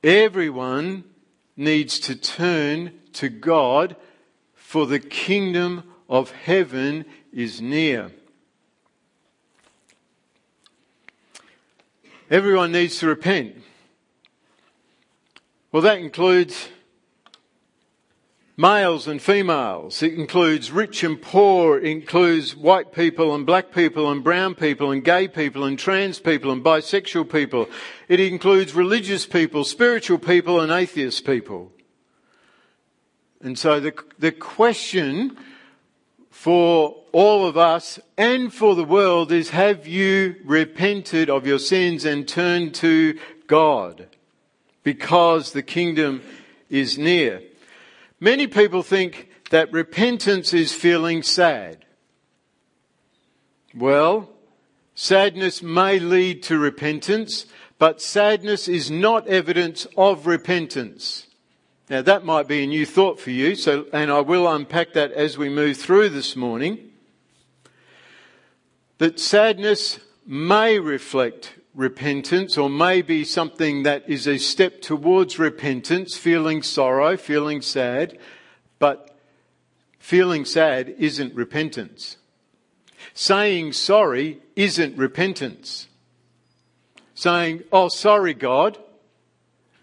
Everyone 0.04 1.04
needs 1.58 2.00
to 2.01 2.16
turn 2.16 2.94
to 3.13 3.30
God 3.30 3.96
for 4.54 4.86
the 4.86 5.00
kingdom 5.00 5.84
of 6.10 6.32
heaven 6.32 7.06
is 7.34 7.62
near. 7.62 8.12
Everyone 12.30 12.72
needs 12.72 13.00
to 13.00 13.08
repent. 13.08 13.58
Well, 15.72 15.82
that 15.84 16.00
includes 16.00 16.70
males 18.62 19.08
and 19.08 19.20
females. 19.20 20.03
It 20.03 20.13
includes 20.13 20.72
rich 20.72 21.03
and 21.03 21.20
poor. 21.20 21.80
It 21.80 21.86
includes 21.86 22.56
white 22.56 22.94
people 22.94 23.34
and 23.34 23.44
black 23.44 23.74
people 23.74 24.12
and 24.12 24.24
brown 24.24 24.53
people 24.53 24.91
and 24.91 25.03
gay 25.03 25.27
people 25.27 25.63
and 25.63 25.80
trans 25.80 26.20
people 26.20 26.51
and 26.51 26.63
bisexual 26.63 27.32
people. 27.32 27.68
It 28.08 28.20
includes 28.20 28.75
religious 28.75 29.25
people, 29.25 29.63
spiritual 29.63 30.20
people 30.20 30.60
and 30.60 30.72
atheist 30.72 31.25
people. 31.25 31.72
And 33.41 33.58
so 33.58 33.80
the, 33.80 33.96
the 34.20 34.32
question 34.32 35.36
for 36.30 36.96
all 37.12 37.48
of 37.48 37.58
us 37.58 38.00
and 38.15 38.53
for 38.53 38.75
the 38.75 38.84
world 38.84 39.32
is 39.32 39.50
have 39.50 39.88
you 39.88 40.36
repented 40.46 41.32
of 41.32 41.48
your 41.48 41.58
sins 41.58 42.06
and 42.06 42.27
turned 42.27 42.75
to 42.75 43.18
God? 43.48 44.08
Because 44.84 45.51
the 45.51 45.63
kingdom 45.63 46.22
is 46.70 47.00
near. 47.00 47.41
Many 48.24 48.46
people 48.46 48.84
think 48.84 49.30
that 49.50 49.74
repentance 49.74 50.54
is 50.54 50.72
feeling 50.72 51.24
sad. 51.24 51.86
Well, 53.75 54.30
sadness 54.94 55.63
may 55.63 55.98
lead 55.98 56.44
to 56.44 56.60
repentance, 56.60 57.48
but 57.80 58.00
sadness 58.00 58.68
is 58.68 58.92
not 58.92 59.28
evidence 59.28 59.88
of 59.98 60.28
repentance. 60.28 61.25
Now 61.90 62.04
that 62.04 62.24
might 62.24 62.48
be 62.48 62.63
a 62.63 62.68
new 62.68 62.86
thought 62.86 63.20
for 63.20 63.32
you, 63.32 63.56
so, 63.56 63.88
and 63.92 64.12
I 64.12 64.20
will 64.20 64.48
unpack 64.48 64.94
that 64.94 65.12
as 65.13 65.36
we 65.40 65.50
move 65.50 65.78
through 65.78 66.10
this 66.10 66.36
morning. 66.36 66.92
That 69.00 69.20
sadness 69.20 70.00
may 70.28 70.78
reflect 70.78 71.56
repentance 71.74 72.58
or 72.58 72.70
maybe 72.70 73.24
something 73.24 73.84
that 73.84 74.10
is 74.10 74.28
a 74.28 74.38
step 74.38 74.82
towards 74.82 75.40
repentance, 75.40 76.18
feeling 76.18 76.62
sorrow, 76.62 77.16
feeling 77.18 77.62
sad, 77.62 78.18
but 78.80 79.18
feeling 80.00 80.46
sad 80.46 80.94
isn't 80.98 81.34
repentance. 81.34 82.18
Saying 83.13 83.74
sorry 83.74 84.42
isn't 84.56 84.98
repentance. 84.98 85.88
Saying, 87.13 87.63
oh, 87.72 87.90
sorry, 87.90 88.34
God, 88.34 88.78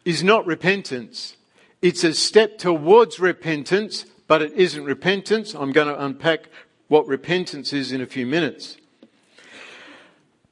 is 0.05 0.25
not 0.25 0.47
repentance. 0.47 1.37
It's 1.81 2.03
a 2.03 2.15
step 2.15 2.59
towards 2.59 3.21
repentance, 3.21 4.07
but 4.27 4.43
it 4.43 4.53
isn't 4.55 4.85
repentance. 4.85 5.55
I'm 5.55 5.73
going 5.73 5.89
to 5.89 6.05
unpack 6.05 6.49
what 6.89 7.07
repentance 7.07 7.73
is 7.73 7.93
in 7.93 8.01
a 8.01 8.07
few 8.07 8.27
minutes. 8.27 8.78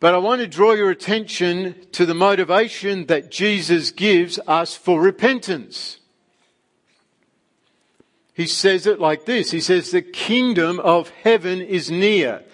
But 0.06 0.14
I 0.14 0.18
want 0.18 0.40
to 0.40 0.46
draw 0.46 0.70
your 0.70 0.92
attention 0.92 1.74
to 1.90 2.06
the 2.06 2.14
motivation 2.14 3.06
that 3.06 3.28
Jesus 3.28 3.90
gives 3.90 4.38
us 4.46 4.76
for 4.76 5.00
repentance. 5.00 5.98
He 8.32 8.46
says 8.46 8.86
it 8.86 9.00
like 9.00 9.24
this. 9.24 9.50
He 9.50 9.58
says, 9.58 9.90
the 9.90 10.02
kingdom 10.02 10.78
of 10.78 11.10
heaven 11.10 11.60
is 11.60 11.90
near. 11.90 12.44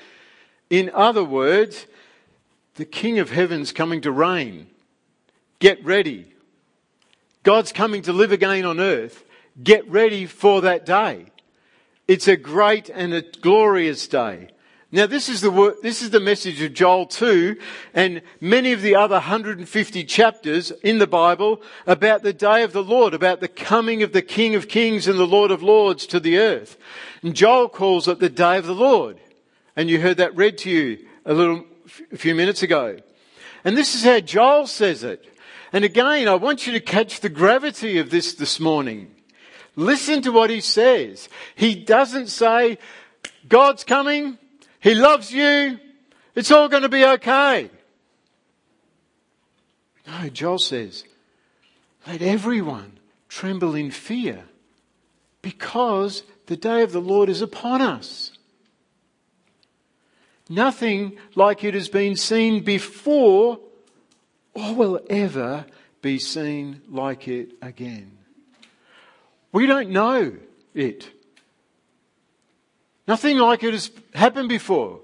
In 0.70 0.90
other 0.94 1.22
words, 1.22 1.86
the 2.76 2.86
king 2.86 3.18
of 3.18 3.28
heaven's 3.28 3.70
coming 3.70 4.00
to 4.00 4.10
reign. 4.10 4.68
Get 5.58 5.84
ready. 5.84 6.32
God's 7.42 7.70
coming 7.70 8.00
to 8.00 8.14
live 8.14 8.32
again 8.32 8.64
on 8.64 8.80
earth. 8.80 9.26
Get 9.62 9.86
ready 9.90 10.24
for 10.24 10.62
that 10.62 10.86
day. 10.86 11.26
It's 12.08 12.28
a 12.28 12.36
great 12.38 12.88
and 12.88 13.12
a 13.12 13.20
glorious 13.20 14.08
day. 14.08 14.48
Now 14.94 15.06
this 15.06 15.30
is 15.30 15.40
the 15.40 15.74
this 15.82 16.02
is 16.02 16.10
the 16.10 16.20
message 16.20 16.60
of 16.60 16.74
Joel 16.74 17.06
2 17.06 17.56
and 17.94 18.20
many 18.42 18.72
of 18.72 18.82
the 18.82 18.94
other 18.94 19.14
150 19.14 20.04
chapters 20.04 20.70
in 20.70 20.98
the 20.98 21.06
Bible 21.06 21.62
about 21.86 22.22
the 22.22 22.34
day 22.34 22.62
of 22.62 22.74
the 22.74 22.84
Lord, 22.84 23.14
about 23.14 23.40
the 23.40 23.48
coming 23.48 24.02
of 24.02 24.12
the 24.12 24.20
King 24.20 24.54
of 24.54 24.68
Kings 24.68 25.08
and 25.08 25.18
the 25.18 25.26
Lord 25.26 25.50
of 25.50 25.62
Lords 25.62 26.06
to 26.08 26.20
the 26.20 26.36
earth. 26.36 26.76
And 27.22 27.34
Joel 27.34 27.70
calls 27.70 28.06
it 28.06 28.18
the 28.18 28.28
day 28.28 28.58
of 28.58 28.66
the 28.66 28.74
Lord. 28.74 29.18
And 29.76 29.88
you 29.88 29.98
heard 29.98 30.18
that 30.18 30.36
read 30.36 30.58
to 30.58 30.70
you 30.70 30.98
a 31.24 31.32
little, 31.32 31.64
a 32.12 32.18
few 32.18 32.34
minutes 32.34 32.62
ago. 32.62 32.98
And 33.64 33.78
this 33.78 33.94
is 33.94 34.04
how 34.04 34.20
Joel 34.20 34.66
says 34.66 35.04
it. 35.04 35.24
And 35.72 35.86
again, 35.86 36.28
I 36.28 36.34
want 36.34 36.66
you 36.66 36.72
to 36.74 36.80
catch 36.80 37.20
the 37.20 37.30
gravity 37.30 37.96
of 37.96 38.10
this 38.10 38.34
this 38.34 38.60
morning. 38.60 39.14
Listen 39.74 40.20
to 40.20 40.32
what 40.32 40.50
he 40.50 40.60
says. 40.60 41.30
He 41.54 41.74
doesn't 41.74 42.26
say, 42.26 42.76
God's 43.48 43.84
coming, 43.84 44.36
He 44.82 44.96
loves 44.96 45.32
you, 45.32 45.78
it's 46.34 46.50
all 46.50 46.68
going 46.68 46.82
to 46.82 46.88
be 46.88 47.04
okay. 47.04 47.70
No, 50.06 50.28
Joel 50.28 50.58
says, 50.58 51.04
let 52.06 52.20
everyone 52.20 52.98
tremble 53.28 53.76
in 53.76 53.92
fear 53.92 54.42
because 55.40 56.24
the 56.46 56.56
day 56.56 56.82
of 56.82 56.90
the 56.90 57.00
Lord 57.00 57.28
is 57.28 57.40
upon 57.40 57.80
us. 57.80 58.32
Nothing 60.48 61.16
like 61.36 61.62
it 61.62 61.74
has 61.74 61.88
been 61.88 62.16
seen 62.16 62.64
before 62.64 63.60
or 64.52 64.74
will 64.74 65.00
ever 65.08 65.64
be 66.02 66.18
seen 66.18 66.82
like 66.90 67.28
it 67.28 67.52
again. 67.62 68.18
We 69.52 69.66
don't 69.66 69.90
know 69.90 70.32
it. 70.74 71.08
Nothing 73.12 73.36
like 73.36 73.62
it 73.62 73.74
has 73.74 73.90
happened 74.14 74.48
before. 74.48 75.00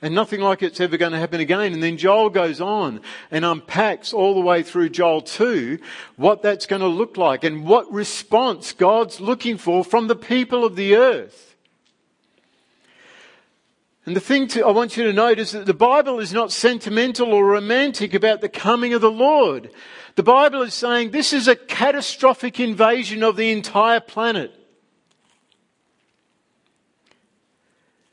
And 0.00 0.14
nothing 0.14 0.40
like 0.40 0.62
it's 0.62 0.80
ever 0.80 0.96
going 0.96 1.12
to 1.12 1.18
happen 1.18 1.42
again. 1.42 1.74
And 1.74 1.82
then 1.82 1.98
Joel 1.98 2.30
goes 2.30 2.58
on 2.58 3.02
and 3.30 3.44
unpacks 3.44 4.14
all 4.14 4.32
the 4.32 4.40
way 4.40 4.62
through 4.62 4.88
Joel 4.88 5.20
2 5.20 5.78
what 6.16 6.40
that's 6.40 6.64
going 6.64 6.80
to 6.80 6.88
look 6.88 7.18
like 7.18 7.44
and 7.44 7.66
what 7.66 7.92
response 7.92 8.72
God's 8.72 9.20
looking 9.20 9.58
for 9.58 9.84
from 9.84 10.06
the 10.06 10.16
people 10.16 10.64
of 10.64 10.74
the 10.74 10.94
earth. 10.96 11.54
And 14.06 14.16
the 14.16 14.20
thing 14.20 14.48
to, 14.48 14.66
I 14.66 14.70
want 14.70 14.96
you 14.96 15.04
to 15.04 15.12
note 15.12 15.38
is 15.38 15.52
that 15.52 15.66
the 15.66 15.74
Bible 15.74 16.18
is 16.18 16.32
not 16.32 16.52
sentimental 16.52 17.34
or 17.34 17.44
romantic 17.44 18.14
about 18.14 18.40
the 18.40 18.48
coming 18.48 18.94
of 18.94 19.02
the 19.02 19.10
Lord. 19.10 19.70
The 20.14 20.22
Bible 20.22 20.62
is 20.62 20.72
saying 20.72 21.10
this 21.10 21.34
is 21.34 21.46
a 21.46 21.56
catastrophic 21.56 22.58
invasion 22.58 23.22
of 23.22 23.36
the 23.36 23.50
entire 23.50 24.00
planet. 24.00 24.59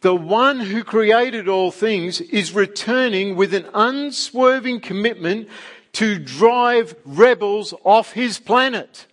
The 0.01 0.15
one 0.15 0.59
who 0.59 0.83
created 0.83 1.47
all 1.47 1.71
things 1.71 2.21
is 2.21 2.53
returning 2.53 3.35
with 3.35 3.53
an 3.53 3.67
unswerving 3.73 4.79
commitment 4.79 5.49
to 5.93 6.19
drive 6.19 6.95
rebels 7.05 7.73
off 7.83 8.13
his 8.13 8.39
planet. 8.39 9.07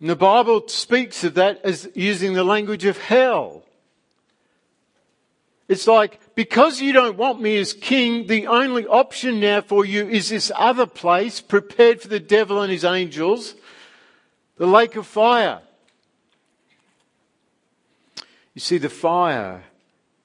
And 0.00 0.08
the 0.08 0.16
Bible 0.16 0.66
speaks 0.68 1.24
of 1.24 1.34
that 1.34 1.60
as 1.64 1.90
using 1.94 2.32
the 2.32 2.44
language 2.44 2.84
of 2.84 2.98
hell. 2.98 3.64
It's 5.68 5.86
like, 5.86 6.18
because 6.34 6.80
you 6.80 6.94
don't 6.94 7.18
want 7.18 7.42
me 7.42 7.58
as 7.58 7.74
king, 7.74 8.26
the 8.26 8.46
only 8.46 8.86
option 8.86 9.38
now 9.38 9.60
for 9.60 9.84
you 9.84 10.08
is 10.08 10.30
this 10.30 10.50
other 10.56 10.86
place 10.86 11.42
prepared 11.42 12.00
for 12.00 12.08
the 12.08 12.20
devil 12.20 12.62
and 12.62 12.72
his 12.72 12.84
angels, 12.84 13.54
the 14.56 14.66
lake 14.66 14.96
of 14.96 15.06
fire. 15.06 15.60
You 18.58 18.60
see 18.60 18.78
the 18.78 18.90
fire 18.90 19.66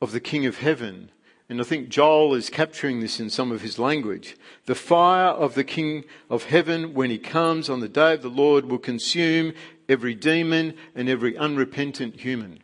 of 0.02 0.12
the 0.12 0.20
King 0.20 0.48
of 0.48 0.58
Heaven, 0.58 1.12
and 1.48 1.62
I 1.62 1.64
think 1.64 1.90
Joel 1.90 2.34
is 2.34 2.50
capturing 2.50 3.00
this 3.00 3.20
in 3.20 3.30
some 3.30 3.52
of 3.52 3.62
his 3.62 3.78
language. 3.78 4.36
The 4.66 4.74
fire 4.74 5.28
of 5.28 5.54
the 5.54 5.64
King 5.64 6.04
of 6.32 6.46
Heaven, 6.46 6.96
when 6.96 7.12
he 7.12 7.20
comes 7.20 7.70
on 7.70 7.80
the 7.80 7.88
day 7.88 8.16
of 8.16 8.24
the 8.24 8.32
Lord, 8.32 8.66
will 8.66 8.80
consume 8.80 9.54
every 9.88 10.16
demon 10.16 10.74
and 10.96 11.10
every 11.10 11.38
unrepentant 11.38 12.22
human. 12.22 12.58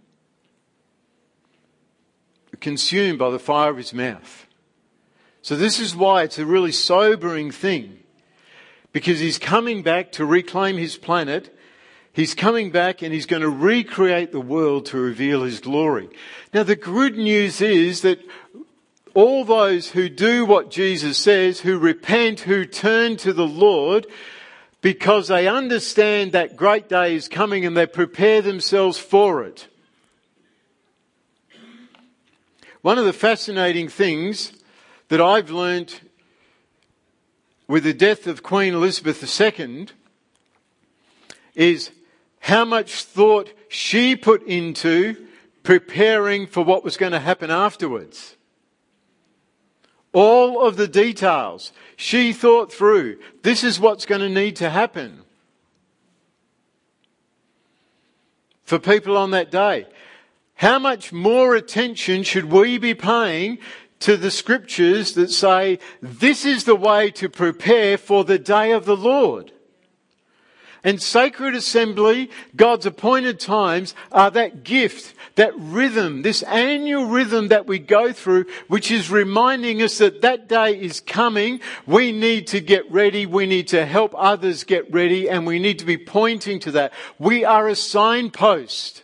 Consumed 2.59 3.19
by 3.19 3.29
the 3.29 3.37
fire 3.37 3.69
of 3.69 3.77
his 3.77 3.93
mouth. 3.93 4.47
So, 5.43 5.55
this 5.55 5.79
is 5.79 5.95
why 5.95 6.23
it's 6.23 6.39
a 6.39 6.47
really 6.47 6.71
sobering 6.71 7.51
thing. 7.51 7.99
Because 8.91 9.19
he's 9.19 9.37
coming 9.37 9.83
back 9.83 10.11
to 10.13 10.25
reclaim 10.25 10.77
his 10.77 10.97
planet 10.97 11.55
He's 12.11 12.33
coming 12.33 12.71
back 12.71 13.01
and 13.01 13.13
he's 13.13 13.25
going 13.25 13.41
to 13.43 13.49
recreate 13.49 14.31
the 14.31 14.41
world 14.41 14.87
to 14.87 14.97
reveal 14.97 15.43
his 15.43 15.59
glory. 15.59 16.09
Now 16.53 16.63
the 16.63 16.75
good 16.75 17.17
news 17.17 17.61
is 17.61 18.01
that 18.01 18.19
all 19.13 19.45
those 19.45 19.91
who 19.91 20.09
do 20.09 20.45
what 20.45 20.71
Jesus 20.71 21.17
says, 21.17 21.61
who 21.61 21.77
repent, 21.77 22.41
who 22.41 22.65
turn 22.65 23.17
to 23.17 23.33
the 23.33 23.47
Lord, 23.47 24.07
because 24.81 25.27
they 25.27 25.47
understand 25.47 26.31
that 26.31 26.55
great 26.55 26.87
day 26.89 27.15
is 27.15 27.27
coming 27.27 27.65
and 27.65 27.75
they 27.75 27.85
prepare 27.85 28.41
themselves 28.41 28.97
for 28.97 29.43
it. 29.43 29.67
One 32.81 32.97
of 32.97 33.05
the 33.05 33.13
fascinating 33.13 33.89
things 33.89 34.53
that 35.09 35.19
I've 35.19 35.51
learnt 35.51 36.01
with 37.67 37.83
the 37.83 37.93
death 37.93 38.25
of 38.25 38.41
Queen 38.41 38.73
Elizabeth 38.73 39.21
II 39.41 39.87
is 41.55 41.91
how 42.39 42.65
much 42.65 43.03
thought 43.03 43.51
she 43.67 44.15
put 44.15 44.43
into 44.43 45.27
preparing 45.63 46.47
for 46.47 46.63
what 46.63 46.83
was 46.83 46.97
going 46.97 47.11
to 47.11 47.19
happen 47.19 47.51
afterwards. 47.51 48.35
All 50.13 50.65
of 50.65 50.77
the 50.77 50.87
details 50.87 51.71
she 51.95 52.33
thought 52.33 52.73
through. 52.73 53.19
This 53.43 53.63
is 53.63 53.79
what's 53.79 54.05
going 54.05 54.21
to 54.21 54.29
need 54.29 54.55
to 54.57 54.69
happen. 54.69 55.21
For 58.63 58.79
people 58.79 59.17
on 59.17 59.31
that 59.31 59.51
day. 59.51 59.85
How 60.55 60.79
much 60.79 61.13
more 61.13 61.55
attention 61.55 62.23
should 62.23 62.45
we 62.45 62.77
be 62.77 62.93
paying 62.93 63.59
to 63.99 64.17
the 64.17 64.31
scriptures 64.31 65.13
that 65.13 65.29
say 65.29 65.79
this 66.01 66.45
is 66.45 66.63
the 66.63 66.75
way 66.75 67.11
to 67.11 67.29
prepare 67.29 67.97
for 67.97 68.23
the 68.23 68.39
day 68.39 68.71
of 68.71 68.85
the 68.85 68.97
Lord? 68.97 69.51
And 70.83 71.01
sacred 71.01 71.55
assembly, 71.55 72.29
God's 72.55 72.85
appointed 72.85 73.39
times, 73.39 73.93
are 74.13 74.31
that 74.31 74.63
gift, 74.63 75.13
that 75.35 75.53
rhythm, 75.57 76.21
this 76.21 76.41
annual 76.43 77.05
rhythm 77.05 77.49
that 77.49 77.67
we 77.67 77.79
go 77.79 78.13
through, 78.13 78.45
which 78.69 78.89
is 78.89 79.11
reminding 79.11 79.81
us 79.81 79.97
that 79.97 80.21
that 80.21 80.47
day 80.47 80.79
is 80.79 81.01
coming. 81.01 81.59
We 81.85 82.13
need 82.13 82.47
to 82.47 82.61
get 82.61 82.89
ready. 82.89 83.25
We 83.25 83.45
need 83.45 83.67
to 83.69 83.85
help 83.85 84.13
others 84.17 84.63
get 84.63 84.91
ready 84.93 85.29
and 85.29 85.45
we 85.45 85.59
need 85.59 85.79
to 85.79 85.85
be 85.85 85.97
pointing 85.97 86.59
to 86.61 86.71
that. 86.71 86.93
We 87.17 87.43
are 87.43 87.67
a 87.67 87.75
signpost. 87.75 89.03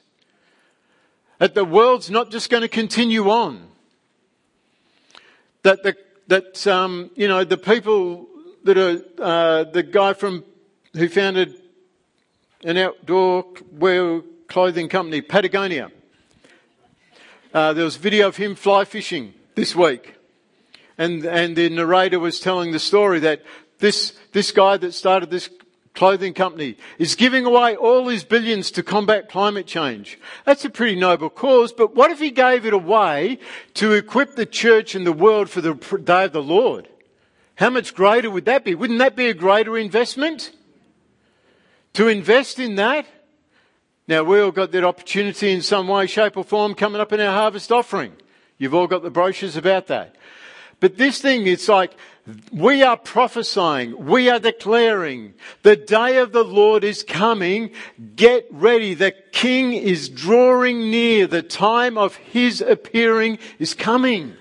That 1.39 1.55
the 1.55 1.65
world's 1.65 2.09
not 2.09 2.31
just 2.31 2.49
going 2.49 2.61
to 2.61 2.69
continue 2.69 3.29
on. 3.29 3.67
That 5.63 5.83
the, 5.83 5.97
that, 6.27 6.65
um, 6.67 7.11
you 7.15 7.27
know, 7.27 7.43
the 7.43 7.57
people 7.57 8.27
that 8.63 8.77
are, 8.77 9.03
uh, 9.21 9.63
the 9.65 9.83
guy 9.83 10.13
from, 10.13 10.45
who 10.93 11.09
founded 11.09 11.53
an 12.65 12.77
outdoor 12.77 13.45
wear 13.71 14.21
clothing 14.47 14.89
company, 14.89 15.21
Patagonia. 15.21 15.91
Uh, 17.53 17.73
there 17.73 17.85
was 17.85 17.95
video 17.95 18.27
of 18.27 18.37
him 18.37 18.55
fly 18.55 18.83
fishing 18.83 19.33
this 19.53 19.75
week. 19.75 20.15
And, 20.97 21.23
and 21.25 21.55
the 21.55 21.69
narrator 21.69 22.19
was 22.19 22.39
telling 22.39 22.71
the 22.71 22.79
story 22.79 23.19
that 23.19 23.43
this, 23.77 24.17
this 24.33 24.51
guy 24.51 24.77
that 24.77 24.93
started 24.93 25.29
this 25.29 25.49
clothing 25.93 26.33
company 26.33 26.75
is 26.97 27.15
giving 27.15 27.45
away 27.45 27.75
all 27.75 28.07
his 28.07 28.23
billions 28.23 28.71
to 28.71 28.83
combat 28.83 29.29
climate 29.29 29.67
change. 29.67 30.19
That's 30.43 30.65
a 30.65 30.69
pretty 30.69 30.95
noble 30.95 31.29
cause, 31.29 31.71
but 31.71 31.95
what 31.95 32.09
if 32.09 32.19
he 32.19 32.31
gave 32.31 32.65
it 32.65 32.73
away 32.73 33.37
to 33.75 33.93
equip 33.93 34.35
the 34.35 34.45
church 34.45 34.95
and 34.95 35.05
the 35.05 35.13
world 35.13 35.51
for 35.51 35.61
the 35.61 35.75
day 36.03 36.25
of 36.25 36.33
the 36.33 36.41
Lord? 36.41 36.89
How 37.55 37.69
much 37.69 37.93
greater 37.93 38.31
would 38.31 38.45
that 38.45 38.65
be? 38.65 38.73
Wouldn't 38.73 38.99
that 38.99 39.15
be 39.15 39.27
a 39.27 39.35
greater 39.35 39.77
investment? 39.77 40.51
To 41.95 42.07
invest 42.07 42.59
in 42.59 42.75
that. 42.75 43.05
Now, 44.07 44.23
we 44.23 44.39
all 44.39 44.51
got 44.51 44.71
that 44.71 44.83
opportunity 44.83 45.51
in 45.51 45.61
some 45.61 45.87
way, 45.87 46.05
shape, 46.05 46.37
or 46.37 46.43
form 46.43 46.75
coming 46.75 47.01
up 47.01 47.11
in 47.11 47.19
our 47.19 47.33
harvest 47.33 47.71
offering. 47.71 48.13
You've 48.57 48.75
all 48.75 48.87
got 48.87 49.01
the 49.01 49.09
brochures 49.09 49.57
about 49.57 49.87
that. 49.87 50.15
But 50.79 50.97
this 50.97 51.19
thing, 51.19 51.47
it's 51.47 51.67
like 51.67 51.95
we 52.51 52.83
are 52.83 52.97
prophesying, 52.97 54.05
we 54.05 54.29
are 54.29 54.39
declaring 54.39 55.33
the 55.63 55.75
day 55.75 56.17
of 56.17 56.33
the 56.33 56.43
Lord 56.43 56.83
is 56.83 57.01
coming. 57.01 57.71
Get 58.15 58.45
ready. 58.51 58.93
The 58.93 59.13
King 59.31 59.73
is 59.73 60.09
drawing 60.09 60.91
near. 60.91 61.27
The 61.27 61.41
time 61.41 61.97
of 61.97 62.15
his 62.17 62.61
appearing 62.61 63.39
is 63.57 63.73
coming. 63.73 64.35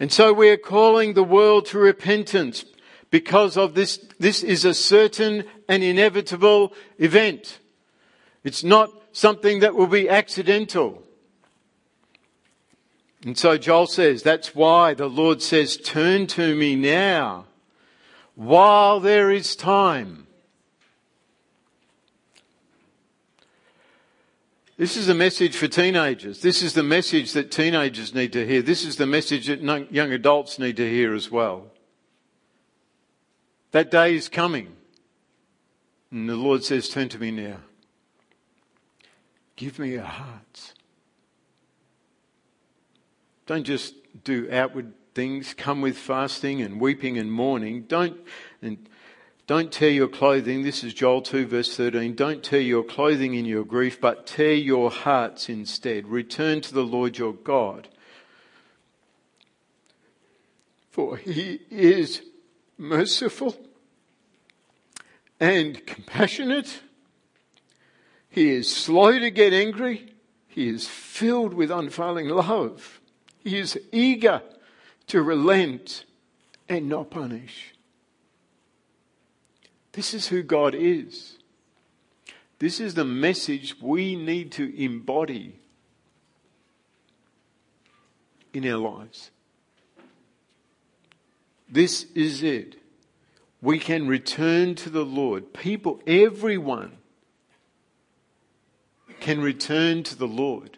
And 0.00 0.10
so 0.10 0.32
we 0.32 0.48
are 0.48 0.56
calling 0.56 1.14
the 1.14 1.22
world 1.22 1.66
to 1.66 1.78
repentance 1.78 2.64
because 3.12 3.56
of 3.56 3.74
this. 3.74 3.98
This 4.18 4.42
is 4.42 4.64
a 4.64 4.74
certain 4.74 5.44
and 5.68 5.84
inevitable 5.84 6.72
event. 6.98 7.60
It's 8.42 8.64
not 8.64 8.90
something 9.12 9.60
that 9.60 9.76
will 9.76 9.86
be 9.86 10.08
accidental. 10.08 11.04
And 13.24 13.38
so 13.38 13.56
Joel 13.56 13.86
says, 13.86 14.24
that's 14.24 14.52
why 14.52 14.94
the 14.94 15.06
Lord 15.06 15.40
says, 15.42 15.76
turn 15.76 16.26
to 16.28 16.56
me 16.56 16.74
now 16.74 17.44
while 18.34 18.98
there 18.98 19.30
is 19.30 19.54
time. 19.54 20.26
This 24.78 24.96
is 24.96 25.08
a 25.08 25.14
message 25.14 25.54
for 25.54 25.68
teenagers. 25.68 26.40
This 26.40 26.62
is 26.62 26.72
the 26.72 26.82
message 26.82 27.34
that 27.34 27.52
teenagers 27.52 28.14
need 28.14 28.32
to 28.32 28.44
hear. 28.44 28.62
This 28.62 28.84
is 28.84 28.96
the 28.96 29.06
message 29.06 29.46
that 29.46 29.60
young 29.92 30.12
adults 30.12 30.58
need 30.58 30.76
to 30.78 30.88
hear 30.88 31.14
as 31.14 31.30
well. 31.30 31.70
That 33.72 33.90
day 33.90 34.14
is 34.14 34.28
coming. 34.28 34.76
And 36.10 36.28
the 36.28 36.36
Lord 36.36 36.62
says, 36.62 36.88
Turn 36.88 37.08
to 37.10 37.18
me 37.18 37.30
now. 37.30 37.56
Give 39.56 39.78
me 39.78 39.92
your 39.92 40.02
hearts. 40.02 40.74
Don't 43.46 43.64
just 43.64 43.94
do 44.24 44.48
outward 44.52 44.92
things. 45.14 45.54
Come 45.54 45.80
with 45.80 45.96
fasting 45.96 46.62
and 46.62 46.80
weeping 46.80 47.18
and 47.18 47.32
mourning. 47.32 47.82
Don't, 47.82 48.18
and 48.60 48.88
don't 49.46 49.72
tear 49.72 49.90
your 49.90 50.08
clothing. 50.08 50.62
This 50.62 50.84
is 50.84 50.94
Joel 50.94 51.22
2 51.22 51.46
verse 51.46 51.76
13. 51.76 52.14
Don't 52.14 52.42
tear 52.42 52.60
your 52.60 52.84
clothing 52.84 53.34
in 53.34 53.44
your 53.44 53.64
grief, 53.64 54.00
but 54.00 54.26
tear 54.26 54.54
your 54.54 54.90
hearts 54.90 55.48
instead. 55.48 56.06
Return 56.08 56.60
to 56.60 56.74
the 56.74 56.84
Lord 56.84 57.18
your 57.18 57.32
God. 57.32 57.88
For 60.90 61.16
he 61.16 61.60
is 61.70 62.22
merciful 62.82 63.56
and 65.38 65.86
compassionate. 65.86 66.80
He 68.28 68.50
is 68.50 68.74
slow 68.74 69.18
to 69.18 69.30
get 69.30 69.52
angry. 69.52 70.12
He 70.48 70.68
is 70.68 70.88
filled 70.88 71.54
with 71.54 71.70
unfailing 71.70 72.28
love. 72.28 73.00
He 73.38 73.56
is 73.56 73.78
eager 73.92 74.42
to 75.06 75.22
relent 75.22 76.04
and 76.68 76.88
not 76.88 77.10
punish. 77.10 77.72
This 79.92 80.12
is 80.12 80.28
who 80.28 80.42
God 80.42 80.74
is. 80.74 81.38
This 82.58 82.80
is 82.80 82.94
the 82.94 83.04
message 83.04 83.80
we 83.80 84.16
need 84.16 84.52
to 84.52 84.82
embody 84.82 85.58
in 88.52 88.66
our 88.68 88.76
lives. 88.76 89.30
This 91.72 92.04
is 92.14 92.42
it. 92.42 92.76
We 93.62 93.78
can 93.78 94.06
return 94.06 94.74
to 94.74 94.90
the 94.90 95.04
Lord. 95.04 95.54
People, 95.54 96.02
everyone 96.06 96.98
can 99.20 99.40
return 99.40 100.02
to 100.02 100.14
the 100.16 100.28
Lord. 100.28 100.76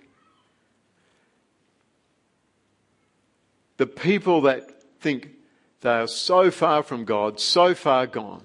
The 3.76 3.87
people 3.87 4.42
that 4.42 4.83
think 5.00 5.30
they 5.80 5.90
are 5.90 6.07
so 6.07 6.52
far 6.52 6.85
from 6.85 7.04
God, 7.04 7.40
so 7.40 7.74
far 7.74 8.07
gone, 8.07 8.44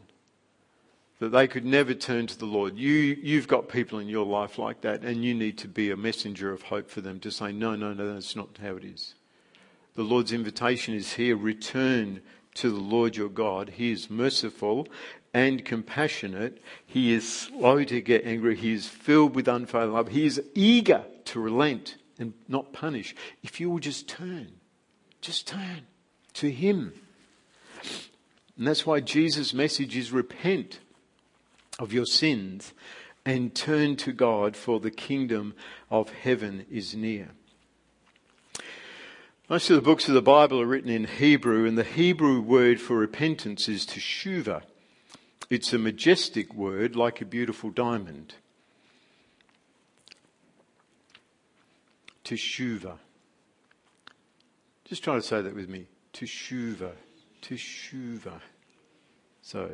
that 1.19 1.29
they 1.29 1.47
could 1.47 1.65
never 1.65 1.93
turn 1.93 2.25
to 2.27 2.39
the 2.39 2.45
Lord. 2.45 2.77
You, 2.77 2.91
you've 2.91 3.47
got 3.47 3.69
people 3.69 3.99
in 3.99 4.07
your 4.07 4.25
life 4.25 4.57
like 4.57 4.81
that, 4.81 5.03
and 5.03 5.23
you 5.23 5.35
need 5.35 5.59
to 5.59 5.67
be 5.67 5.91
a 5.91 5.97
messenger 5.97 6.51
of 6.51 6.63
hope 6.63 6.89
for 6.89 7.01
them 7.01 7.19
to 7.19 7.29
say, 7.29 7.51
no, 7.51 7.75
no, 7.75 7.93
no, 7.93 8.11
that's 8.13 8.35
not 8.35 8.57
how 8.59 8.75
it 8.75 8.85
is. 8.85 9.13
The 9.95 10.03
Lord's 10.03 10.31
invitation 10.31 10.95
is 10.95 11.13
here 11.13 11.35
return 11.35 12.21
to 12.55 12.69
the 12.69 12.79
Lord 12.79 13.15
your 13.15 13.29
God. 13.29 13.69
He 13.69 13.91
is 13.91 14.09
merciful 14.09 14.87
and 15.33 15.63
compassionate. 15.63 16.61
He 16.85 17.13
is 17.13 17.31
slow 17.31 17.83
to 17.83 18.01
get 18.01 18.25
angry. 18.25 18.55
He 18.55 18.73
is 18.73 18.87
filled 18.87 19.35
with 19.35 19.47
unfailing 19.47 19.93
love. 19.93 20.09
He 20.09 20.25
is 20.25 20.41
eager 20.53 21.05
to 21.25 21.39
relent 21.39 21.97
and 22.17 22.33
not 22.47 22.73
punish. 22.73 23.15
If 23.43 23.59
you 23.59 23.69
will 23.69 23.79
just 23.79 24.07
turn, 24.07 24.53
just 25.21 25.47
turn 25.47 25.81
to 26.33 26.51
Him. 26.51 26.93
And 28.57 28.67
that's 28.67 28.85
why 28.85 28.99
Jesus' 28.99 29.53
message 29.53 29.95
is 29.95 30.11
repent 30.11 30.79
of 31.77 31.93
your 31.93 32.05
sins 32.05 32.73
and 33.25 33.53
turn 33.53 33.95
to 33.97 34.11
God, 34.11 34.55
for 34.55 34.79
the 34.79 34.91
kingdom 34.91 35.53
of 35.91 36.09
heaven 36.09 36.65
is 36.69 36.95
near. 36.95 37.29
Most 39.49 39.71
of 39.71 39.75
the 39.77 39.81
books 39.81 40.07
of 40.07 40.13
the 40.13 40.21
Bible 40.21 40.61
are 40.61 40.65
written 40.67 40.91
in 40.91 41.05
Hebrew, 41.05 41.65
and 41.65 41.75
the 41.75 41.83
Hebrew 41.83 42.39
word 42.39 42.79
for 42.79 42.95
repentance 42.95 43.67
is 43.67 43.83
teshuva. 43.83 44.61
It's 45.49 45.73
a 45.73 45.79
majestic 45.79 46.53
word 46.53 46.95
like 46.95 47.19
a 47.19 47.25
beautiful 47.25 47.71
diamond. 47.71 48.35
Teshuva. 52.23 52.99
Just 54.85 55.03
try 55.03 55.15
to 55.15 55.21
say 55.23 55.41
that 55.41 55.55
with 55.55 55.67
me. 55.67 55.87
Teshuva. 56.13 56.91
Teshuva. 57.41 58.41
So, 59.41 59.71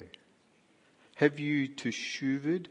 have 1.16 1.38
you 1.38 1.68
teshuvad? 1.68 2.68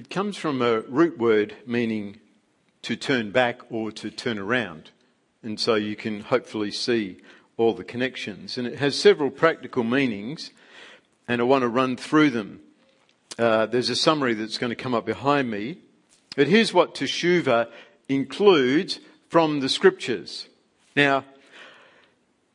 It 0.00 0.08
comes 0.08 0.38
from 0.38 0.62
a 0.62 0.80
root 0.80 1.18
word 1.18 1.56
meaning 1.66 2.20
to 2.80 2.96
turn 2.96 3.32
back 3.32 3.60
or 3.70 3.92
to 3.92 4.10
turn 4.10 4.38
around. 4.38 4.92
And 5.42 5.60
so 5.60 5.74
you 5.74 5.94
can 5.94 6.20
hopefully 6.20 6.70
see 6.70 7.18
all 7.58 7.74
the 7.74 7.84
connections. 7.84 8.56
And 8.56 8.66
it 8.66 8.78
has 8.78 8.98
several 8.98 9.28
practical 9.28 9.84
meanings, 9.84 10.52
and 11.28 11.42
I 11.42 11.44
want 11.44 11.64
to 11.64 11.68
run 11.68 11.98
through 11.98 12.30
them. 12.30 12.60
Uh, 13.38 13.66
there's 13.66 13.90
a 13.90 13.94
summary 13.94 14.32
that's 14.32 14.56
going 14.56 14.70
to 14.70 14.74
come 14.74 14.94
up 14.94 15.04
behind 15.04 15.50
me. 15.50 15.76
But 16.34 16.46
here's 16.46 16.72
what 16.72 16.94
teshuva 16.94 17.68
includes 18.08 19.00
from 19.28 19.60
the 19.60 19.68
scriptures. 19.68 20.48
Now, 20.96 21.26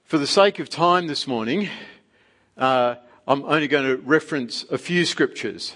for 0.06 0.18
the 0.18 0.26
sake 0.26 0.58
of 0.58 0.68
time 0.68 1.06
this 1.06 1.28
morning, 1.28 1.70
uh, 2.58 2.96
I'm 3.28 3.44
only 3.44 3.68
going 3.68 3.86
to 3.86 3.98
reference 3.98 4.66
a 4.72 4.80
few 4.80 5.06
scriptures. 5.06 5.76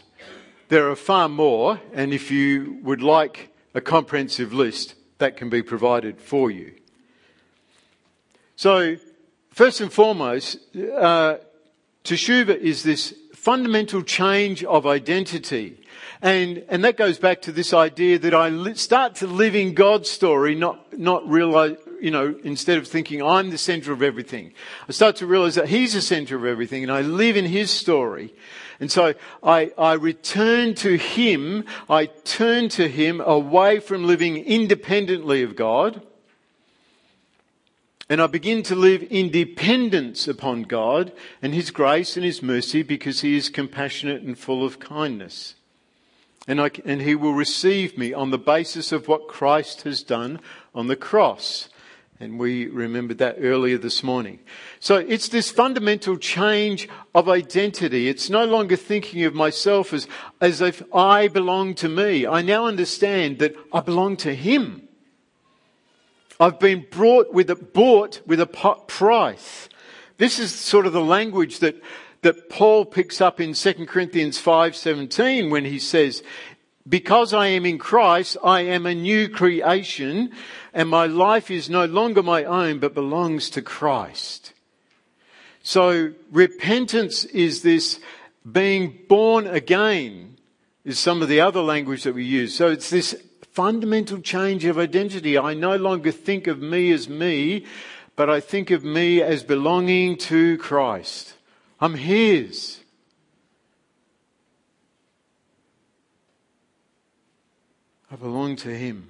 There 0.70 0.88
are 0.92 0.96
far 0.96 1.28
more, 1.28 1.82
and 1.94 2.14
if 2.14 2.30
you 2.30 2.78
would 2.84 3.02
like 3.02 3.52
a 3.74 3.82
comprehensive 3.82 4.54
list, 4.54 4.94
that 5.18 5.36
can 5.36 5.50
be 5.50 5.64
provided 5.64 6.22
for 6.22 6.52
you. 6.52 6.74
So, 8.56 8.98
first 9.50 9.82
and 9.82 9.92
foremost, 9.92 10.60
uh, 10.78 11.38
Teshuva 12.04 12.56
is 12.56 12.84
this 12.84 13.16
fundamental 13.34 14.04
change 14.04 14.64
of 14.64 14.86
identity. 14.86 15.82
And, 16.22 16.64
and 16.70 16.84
that 16.84 16.98
goes 16.98 17.18
back 17.18 17.42
to 17.44 17.52
this 17.52 17.74
idea 17.74 18.20
that 18.20 18.36
I 18.36 18.50
li- 18.50 18.76
start 18.76 19.16
to 19.16 19.28
live 19.28 19.56
in 19.56 19.74
God's 19.74 20.10
story, 20.10 20.54
not, 20.54 21.00
not 21.00 21.28
realize, 21.28 21.78
you 22.00 22.12
know, 22.12 22.36
instead 22.44 22.78
of 22.78 22.88
thinking 22.88 23.24
I'm 23.24 23.50
the 23.50 23.58
center 23.58 23.92
of 23.92 24.04
everything. 24.04 24.54
I 24.88 24.92
start 24.92 25.16
to 25.18 25.26
realize 25.26 25.56
that 25.56 25.70
He's 25.70 25.94
the 25.94 26.02
center 26.02 26.36
of 26.36 26.46
everything 26.46 26.84
and 26.84 26.92
I 26.92 27.02
live 27.02 27.38
in 27.38 27.46
His 27.46 27.72
story. 27.72 28.36
And 28.80 28.92
so 28.92 29.14
I, 29.44 29.72
I 29.78 29.94
return 29.94 30.74
to 30.76 30.98
Him, 30.98 31.66
I 31.90 32.06
turn 32.06 32.70
to 32.70 32.88
Him 32.88 33.20
away 33.20 33.80
from 33.80 34.06
living 34.06 34.38
independently 34.38 35.44
of 35.44 35.56
God. 35.56 36.02
And 38.12 38.22
I 38.22 38.28
begin 38.28 38.64
to 38.64 38.76
live 38.76 39.06
in 39.12 39.30
dependence 39.30 40.28
upon 40.28 40.64
God 40.64 41.12
and 41.42 41.54
His 41.54 41.70
grace 41.70 42.16
and 42.16 42.26
His 42.26 42.42
mercy 42.42 42.82
because 42.82 43.22
He 43.22 43.38
is 43.38 43.50
compassionate 43.50 44.24
and 44.24 44.38
full 44.38 44.66
of 44.66 44.80
kindness. 44.80 45.56
And, 46.48 46.60
I, 46.60 46.72
and 46.86 47.02
He 47.02 47.14
will 47.14 47.34
receive 47.34 47.98
me 47.98 48.14
on 48.14 48.32
the 48.32 48.40
basis 48.40 48.92
of 48.92 49.08
what 49.08 49.28
Christ 49.28 49.84
has 49.84 50.02
done 50.02 50.40
on 50.74 50.88
the 50.88 50.96
cross. 50.96 51.70
And 52.22 52.38
we 52.38 52.68
remembered 52.68 53.20
that 53.20 53.38
earlier 53.40 53.78
this 53.78 54.04
morning. 54.04 54.40
So 54.82 54.98
it's 54.98 55.30
this 55.30 55.52
fundamental 55.52 56.18
change 56.18 56.90
of 57.16 57.30
identity. 57.30 58.10
It's 58.10 58.30
no 58.30 58.44
longer 58.44 58.76
thinking 58.76 59.24
of 59.24 59.34
myself 59.34 59.94
as, 59.94 60.06
as 60.42 60.60
if 60.60 60.84
I 60.94 61.30
belong 61.30 61.76
to 61.76 61.88
me. 61.88 62.28
I 62.28 62.42
now 62.42 62.66
understand 62.66 63.40
that 63.40 63.56
I 63.72 63.80
belong 63.80 64.18
to 64.18 64.36
Him. 64.36 64.90
I've 66.42 66.60
been 66.60 66.86
brought 66.92 67.34
with 67.34 67.50
a, 67.50 67.56
bought 67.56 68.20
with 68.26 68.42
a 68.42 68.46
price. 68.46 69.70
This 70.18 70.40
is 70.40 70.54
sort 70.54 70.86
of 70.86 70.92
the 70.92 71.02
language 71.02 71.60
that, 71.60 71.82
that 72.22 72.50
Paul 72.50 72.84
picks 72.84 73.22
up 73.22 73.40
in 73.40 73.54
2 73.54 73.86
Corinthians 73.86 74.42
5:17 74.42 75.50
when 75.50 75.64
he 75.64 75.80
says, 75.80 76.22
because 76.90 77.34
I 77.34 77.48
am 77.48 77.66
in 77.66 77.78
Christ, 77.78 78.36
I 78.44 78.62
am 78.62 78.86
a 78.86 78.96
new 78.96 79.30
creation 79.30 80.32
and 80.74 80.90
my 80.90 81.06
life 81.06 81.52
is 81.52 81.70
no 81.70 81.86
longer 81.86 82.24
my 82.24 82.44
own 82.44 82.80
but 82.80 82.94
belongs 82.94 83.50
to 83.52 83.62
Christ. 83.62 84.54
So 85.62 86.14
repentance 86.32 87.26
is 87.26 87.62
this 87.62 88.00
being 88.50 88.98
born 89.08 89.46
again 89.46 90.38
is 90.84 90.98
some 90.98 91.22
of 91.22 91.28
the 91.28 91.42
other 91.42 91.62
language 91.62 92.04
that 92.04 92.16
we 92.16 92.24
use. 92.24 92.56
So 92.56 92.70
it's 92.70 92.90
this 92.90 93.16
fundamental 93.52 94.22
change 94.22 94.66
of 94.66 94.78
identity. 94.78 95.38
I 95.38 95.54
no 95.54 95.76
longer 95.76 96.12
think 96.12 96.48
of 96.48 96.62
me 96.62 96.92
as 96.92 97.10
me, 97.10 97.66
but 98.16 98.30
I 98.30 98.40
think 98.40 98.72
of 98.72 98.84
me 98.84 99.22
as 99.22 99.44
belonging 99.44 100.18
to 100.18 100.58
Christ. 100.58 101.34
I'm 101.80 101.96
His. 101.96 102.79
I 108.12 108.16
belong 108.16 108.56
to 108.58 108.70
Him. 108.70 109.08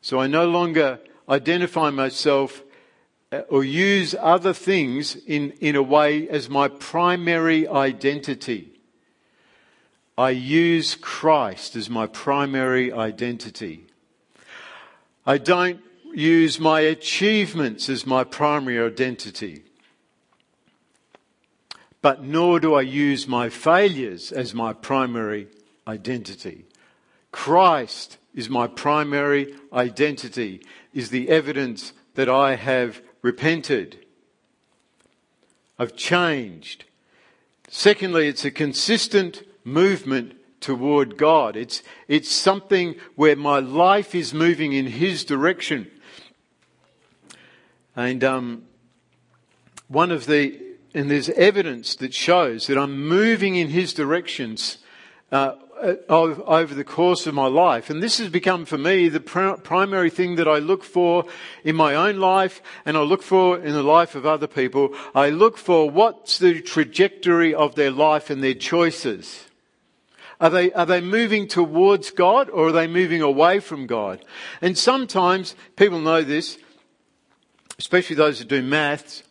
So 0.00 0.18
I 0.18 0.26
no 0.26 0.46
longer 0.46 1.00
identify 1.28 1.90
myself 1.90 2.62
uh, 3.32 3.40
or 3.48 3.64
use 3.64 4.14
other 4.18 4.52
things 4.52 5.16
in, 5.16 5.52
in 5.60 5.76
a 5.76 5.82
way 5.82 6.28
as 6.28 6.48
my 6.48 6.68
primary 6.68 7.66
identity. 7.66 8.70
I 10.16 10.30
use 10.30 10.94
Christ 10.94 11.74
as 11.74 11.90
my 11.90 12.06
primary 12.06 12.92
identity. 12.92 13.86
I 15.26 15.38
don't 15.38 15.80
use 16.12 16.60
my 16.60 16.80
achievements 16.80 17.88
as 17.88 18.06
my 18.06 18.24
primary 18.24 18.78
identity. 18.78 19.62
But 22.00 22.22
nor 22.22 22.60
do 22.60 22.74
I 22.74 22.82
use 22.82 23.26
my 23.26 23.48
failures 23.48 24.30
as 24.30 24.54
my 24.54 24.72
primary 24.72 25.48
identity. 25.88 26.66
Christ 27.34 28.18
is 28.32 28.48
my 28.48 28.68
primary 28.68 29.56
identity, 29.72 30.62
is 30.92 31.10
the 31.10 31.28
evidence 31.28 31.92
that 32.14 32.28
I 32.28 32.54
have 32.54 33.02
repented. 33.22 33.98
I've 35.76 35.96
changed. 35.96 36.84
Secondly, 37.66 38.28
it's 38.28 38.44
a 38.44 38.52
consistent 38.52 39.42
movement 39.64 40.36
toward 40.60 41.16
God. 41.16 41.56
It's, 41.56 41.82
it's 42.06 42.30
something 42.30 42.94
where 43.16 43.34
my 43.34 43.58
life 43.58 44.14
is 44.14 44.32
moving 44.32 44.72
in 44.72 44.86
His 44.86 45.24
direction. 45.24 45.90
And 47.96 48.22
um, 48.22 48.62
one 49.88 50.12
of 50.12 50.26
the 50.26 50.60
and 50.94 51.10
there's 51.10 51.30
evidence 51.30 51.96
that 51.96 52.14
shows 52.14 52.68
that 52.68 52.78
I'm 52.78 53.08
moving 53.08 53.56
in 53.56 53.70
His 53.70 53.92
directions 53.92 54.78
uh, 55.32 55.56
uh 55.84 55.96
over 56.08 56.74
the 56.74 56.84
course 56.84 57.26
of 57.26 57.34
my 57.34 57.46
life. 57.46 57.90
And 57.90 58.02
this 58.02 58.18
has 58.18 58.28
become 58.28 58.64
for 58.64 58.78
me 58.78 59.08
the 59.08 59.20
pr- 59.20 59.60
primary 59.62 60.10
thing 60.10 60.36
that 60.36 60.48
I 60.48 60.58
look 60.58 60.82
for 60.84 61.24
in 61.62 61.76
my 61.76 61.94
own 61.94 62.18
life 62.18 62.62
and 62.84 62.96
I 62.96 63.02
look 63.02 63.22
for 63.22 63.58
in 63.58 63.72
the 63.72 63.82
life 63.82 64.14
of 64.14 64.26
other 64.26 64.46
people. 64.46 64.94
I 65.14 65.30
look 65.30 65.58
for 65.58 65.90
what's 65.90 66.38
the 66.38 66.60
trajectory 66.60 67.54
of 67.54 67.74
their 67.74 67.90
life 67.90 68.30
and 68.30 68.42
their 68.42 68.54
choices. 68.54 69.44
Are 70.40 70.50
they, 70.50 70.72
are 70.72 70.86
they 70.86 71.00
moving 71.00 71.46
towards 71.46 72.10
God 72.10 72.50
or 72.50 72.68
are 72.68 72.72
they 72.72 72.86
moving 72.86 73.22
away 73.22 73.60
from 73.60 73.86
God? 73.86 74.24
And 74.60 74.76
sometimes 74.76 75.54
people 75.76 76.00
know 76.00 76.22
this, 76.22 76.58
especially 77.78 78.16
those 78.16 78.40
who 78.40 78.44
do 78.44 78.62
maths, 78.62 79.22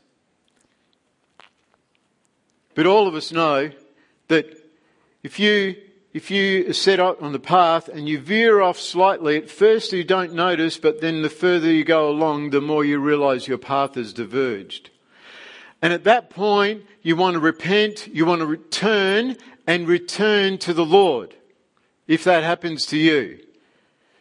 but 2.75 2.87
all 2.87 3.07
of 3.07 3.15
us 3.15 3.31
know 3.31 3.71
that 4.29 4.57
if 5.21 5.39
you, 5.39 5.75
if 6.13 6.29
you 6.29 6.73
set 6.73 6.99
up 6.99 7.23
on 7.23 7.31
the 7.31 7.39
path 7.39 7.87
and 7.87 8.07
you 8.07 8.19
veer 8.19 8.61
off 8.61 8.79
slightly, 8.79 9.37
at 9.37 9.49
first 9.49 9.91
you 9.91 10.03
don't 10.03 10.33
notice, 10.33 10.77
but 10.77 11.01
then 11.01 11.23
the 11.23 11.29
further 11.29 11.71
you 11.71 11.83
go 11.83 12.07
along, 12.07 12.51
the 12.51 12.61
more 12.61 12.85
you 12.85 12.99
realize 12.99 13.47
your 13.47 13.57
path 13.57 13.95
has 13.95 14.13
diverged. 14.13 14.91
And 15.81 15.91
at 15.91 16.03
that 16.03 16.29
point, 16.29 16.83
you 17.01 17.15
want 17.15 17.33
to 17.33 17.39
repent, 17.39 18.07
you 18.07 18.27
want 18.27 18.41
to 18.41 18.45
return 18.45 19.37
and 19.65 19.87
return 19.87 20.59
to 20.59 20.73
the 20.73 20.85
Lord 20.85 21.33
if 22.07 22.23
that 22.25 22.43
happens 22.43 22.85
to 22.87 22.97
you. 22.97 23.39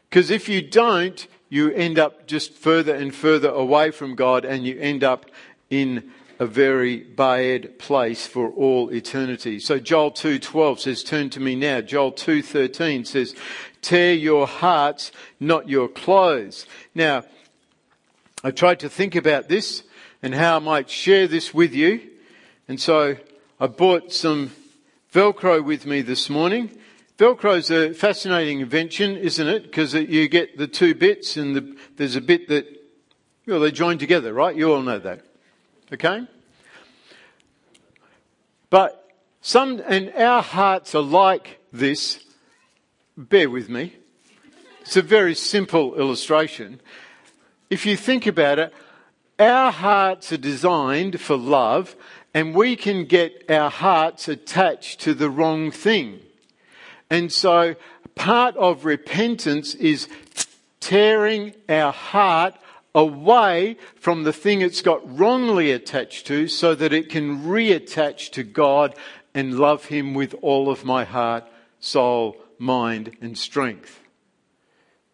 Because 0.09 0.31
if 0.31 0.48
you 0.48 0.62
don't, 0.62 1.26
you 1.50 1.70
end 1.72 1.98
up 1.98 2.26
just 2.26 2.55
further 2.55 2.94
and 2.94 3.14
further 3.14 3.50
away 3.50 3.90
from 3.90 4.14
God 4.14 4.46
and 4.46 4.64
you 4.64 4.78
end 4.81 5.05
up 5.05 5.26
in 5.68 6.11
a 6.42 6.46
very 6.46 6.96
bad 6.96 7.78
place 7.78 8.26
for 8.26 8.50
all 8.50 8.92
eternity. 8.92 9.61
So 9.61 9.78
Joel 9.78 10.11
2:12 10.11 10.81
says 10.81 11.05
turn 11.05 11.31
to 11.31 11.40
me 11.40 11.55
now. 11.55 11.81
Joel 11.81 12.11
2:13 12.11 13.05
says 13.05 13.37
tear 13.81 14.12
your 14.12 14.48
hearts 14.48 15.12
not 15.38 15.68
your 15.68 15.87
clothes. 15.87 16.66
Now 16.96 17.22
I 18.42 18.50
tried 18.50 18.81
to 18.81 18.88
think 18.88 19.14
about 19.14 19.48
this 19.48 19.85
and 20.20 20.35
how 20.35 20.57
I 20.57 20.59
might 20.59 20.90
share 20.90 21.28
this 21.28 21.55
with 21.55 21.74
you. 21.76 22.00
And 22.66 22.81
so 22.81 23.16
I 23.61 23.68
bought 23.68 24.12
some 24.12 24.50
Velcro 25.14 25.64
with 25.64 25.87
me 25.87 26.02
this 26.02 26.28
morning. 26.28 26.76
Velcro 27.18 27.57
is 27.57 27.70
a 27.70 27.94
fascinating 27.94 28.59
invention, 28.59 29.16
isn't 29.16 29.46
it? 29.46 29.62
Because 29.62 29.94
you 29.94 30.26
get 30.26 30.59
the 30.59 30.66
two 30.66 30.96
bits 30.96 31.37
and 31.37 31.55
the, 31.55 31.76
there's 31.98 32.16
a 32.16 32.20
bit 32.20 32.48
that, 32.48 32.66
well, 33.46 33.61
they 33.61 33.70
join 33.70 33.96
together, 33.98 34.33
right? 34.33 34.57
You 34.57 34.72
all 34.72 34.83
know 34.83 34.98
that. 34.98 35.24
Okay? 35.92 36.26
But 38.72 39.06
some, 39.42 39.82
and 39.87 40.14
our 40.14 40.40
hearts 40.40 40.94
are 40.94 41.02
like 41.02 41.58
this. 41.74 42.24
Bear 43.18 43.50
with 43.50 43.68
me. 43.68 43.96
It's 44.80 44.96
a 44.96 45.02
very 45.02 45.35
simple 45.35 45.94
illustration. 45.94 46.80
If 47.68 47.85
you 47.85 47.98
think 47.98 48.26
about 48.26 48.58
it, 48.58 48.72
our 49.38 49.70
hearts 49.70 50.32
are 50.32 50.38
designed 50.38 51.20
for 51.20 51.37
love 51.37 51.94
and 52.32 52.54
we 52.54 52.74
can 52.74 53.04
get 53.04 53.44
our 53.50 53.68
hearts 53.68 54.26
attached 54.26 55.00
to 55.02 55.12
the 55.12 55.28
wrong 55.28 55.70
thing. 55.70 56.20
And 57.11 57.30
so 57.30 57.74
part 58.14 58.56
of 58.56 58.87
repentance 58.87 59.74
is 59.74 60.08
tearing 60.80 61.52
our 61.68 61.92
heart 61.92 62.54
away 62.94 63.76
from 63.94 64.22
the 64.22 64.33
thing 64.33 64.61
it's 64.61 64.83
got 64.83 65.18
wrongly 65.18 65.70
attached 65.70 66.26
to 66.26 66.48
so 66.48 66.74
that 66.74 66.92
it 66.92 67.09
can 67.09 67.42
reattach 67.42 68.31
to 68.31 68.42
God 68.42 68.94
and 69.35 69.59
love 69.59 69.87
Him 69.87 70.14
with 70.14 70.35
all 70.42 70.70
of 70.70 70.85
my 70.85 71.05
heart, 71.05 71.44
soul, 71.81 72.37
mind, 72.59 73.16
and 73.20 73.37
strength. 73.37 74.00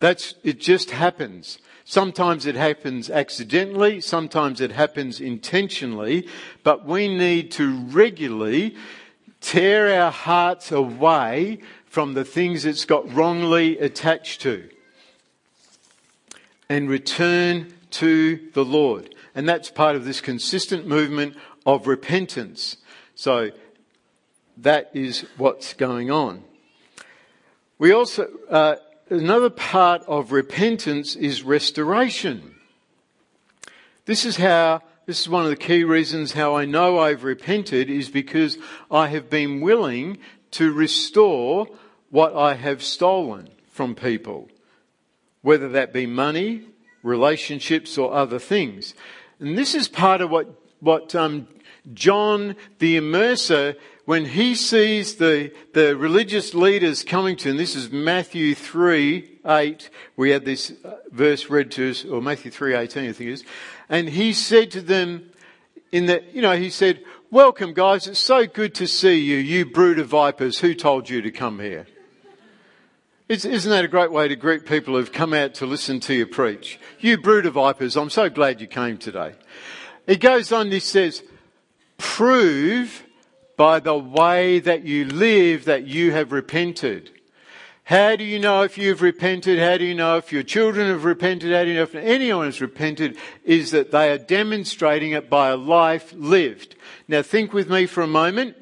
That's, 0.01 0.35
it 0.43 0.61
just 0.61 0.91
happens. 0.91 1.59
Sometimes 1.85 2.47
it 2.47 2.55
happens 2.55 3.09
accidentally, 3.09 4.01
sometimes 4.01 4.61
it 4.61 4.73
happens 4.73 5.21
intentionally, 5.21 6.29
but 6.63 6.85
we 6.85 7.09
need 7.09 7.51
to 7.53 7.79
regularly 7.87 8.77
tear 9.41 10.01
our 10.01 10.11
hearts 10.11 10.71
away 10.71 11.61
from 11.87 12.15
the 12.15 12.25
things 12.25 12.65
it's 12.65 12.85
got 12.85 13.13
wrongly 13.15 13.79
attached 13.79 14.43
to 14.43 14.69
and 16.69 16.89
return 16.89 17.73
to 17.91 18.51
the 18.53 18.65
Lord. 18.65 19.15
And 19.35 19.49
that's 19.49 19.71
part 19.71 19.97
of 19.97 20.05
this 20.05 20.21
consistent 20.21 20.87
movement 20.87 21.37
of 21.65 21.87
repentance. 21.87 22.77
So 23.15 23.51
that 24.59 24.91
is 24.95 25.25
what's 25.37 25.75
going 25.75 26.11
on. 26.11 26.43
We 27.79 27.93
also, 27.93 28.29
uh, 28.51 28.77
another 29.09 29.51
part 29.51 30.03
of 30.09 30.33
repentance 30.33 31.15
is 31.15 31.43
restoration. 31.43 32.55
This 34.05 34.25
is 34.25 34.37
how, 34.37 34.83
this 35.07 35.21
is 35.21 35.29
one 35.29 35.45
of 35.45 35.51
the 35.51 35.57
key 35.57 35.85
reasons 35.85 36.33
how 36.33 36.57
I 36.57 36.65
know 36.65 36.99
I've 36.99 37.25
repented 37.25 37.89
is 37.89 38.09
because 38.09 38.59
I 38.91 39.09
have 39.09 39.31
been 39.31 39.61
willing 39.61 40.19
to 40.53 40.73
restore 40.73 41.69
what 42.11 42.35
I 42.35 42.55
have 42.55 42.83
stolen 42.83 43.51
from 43.71 43.95
people, 43.95 44.49
whether 45.43 45.69
that 45.69 45.93
be 45.93 46.07
money, 46.07 46.65
relationships, 47.03 47.97
or 47.97 48.13
other 48.13 48.39
things. 48.39 48.95
And 49.41 49.57
this 49.57 49.75
is 49.75 49.89
part 49.89 50.21
of 50.21 50.31
what, 50.31 50.49
what 50.81 51.15
um, 51.15 51.49
John 51.95 52.57
the 52.79 52.97
Immerser 52.99 53.77
when 54.09 54.25
he 54.25 54.55
sees 54.55 55.17
the, 55.17 55.53
the 55.75 55.95
religious 55.95 56.55
leaders 56.55 57.05
coming 57.05 57.37
to 57.37 57.51
him, 57.51 57.59
this 57.59 57.77
is 57.77 57.93
Matthew 57.93 58.55
3, 58.55 59.41
8, 59.45 59.91
we 60.17 60.31
had 60.31 60.47
this 60.47 60.73
uh, 60.83 60.95
verse 61.11 61.51
read 61.51 61.71
to 61.73 61.91
us, 61.91 62.07
or 62.07 62.23
Matthew 62.23 62.51
3, 62.51 62.75
18 62.75 62.81
I 62.81 63.13
think 63.13 63.29
it 63.29 63.33
is, 63.35 63.45
and 63.91 64.09
he 64.09 64.33
said 64.33 64.71
to 64.71 64.81
them, 64.81 65.29
in 65.93 66.07
the, 66.07 66.25
you 66.33 66.41
know, 66.41 66.57
he 66.57 66.71
said, 66.71 67.05
welcome 67.31 67.75
guys, 67.75 68.07
it's 68.07 68.19
so 68.19 68.47
good 68.47 68.75
to 68.77 68.87
see 68.87 69.21
you, 69.21 69.37
you 69.37 69.67
brood 69.67 69.99
of 69.99 70.07
vipers, 70.07 70.61
who 70.61 70.73
told 70.73 71.11
you 71.11 71.21
to 71.21 71.31
come 71.31 71.61
here? 71.61 71.87
Isn't 73.29 73.71
that 73.71 73.85
a 73.85 73.89
great 73.89 74.11
way 74.11 74.27
to 74.27 74.37
greet 74.37 74.65
people 74.65 74.95
who've 74.95 75.13
come 75.13 75.35
out 75.35 75.53
to 75.55 75.67
listen 75.67 76.01
to 76.01 76.15
you 76.15 76.27
preach? 76.27 76.81
You 76.99 77.19
brood 77.19 77.45
of 77.45 77.55
vipers, 77.55 77.95
I'm 77.95 78.09
so 78.09 78.31
glad 78.31 78.63
you 78.63 78.67
came 78.67 78.97
today. 78.97 79.35
He 80.07 80.17
goes 80.17 80.51
on, 80.51 80.71
he 80.71 80.81
says, 80.81 81.23
prove 81.99 83.05
by 83.59 83.81
the 83.81 83.99
way 83.99 84.61
that 84.61 84.85
you 84.85 85.05
live 85.05 85.67
that 85.67 85.87
you 85.87 86.13
have 86.13 86.33
repented. 86.33 87.11
How 87.85 88.17
do 88.17 88.25
you 88.25 88.39
know 88.39 88.63
if 88.63 88.79
you've 88.79 89.03
repented? 89.03 89.59
How 89.59 89.77
do 89.77 89.85
you 89.85 89.95
know 89.95 90.17
if 90.17 90.33
your 90.33 90.43
children 90.43 90.89
have 90.89 91.05
repented? 91.05 91.53
How 91.53 91.65
do 91.65 91.69
you 91.69 91.77
know 91.77 91.83
if 91.83 91.95
anyone 91.95 92.47
has 92.47 92.63
repented? 92.63 93.19
Is 93.45 93.73
that 93.73 93.91
they 93.91 94.11
are 94.11 94.19
demonstrating 94.19 95.13
it 95.13 95.29
by 95.29 95.51
a 95.51 95.57
life 95.57 96.15
lived. 96.17 96.77
Now 97.09 97.21
think 97.21 97.53
with 97.53 97.69
me 97.69 97.85
for 97.85 98.03
a 98.03 98.07
moment 98.07 98.57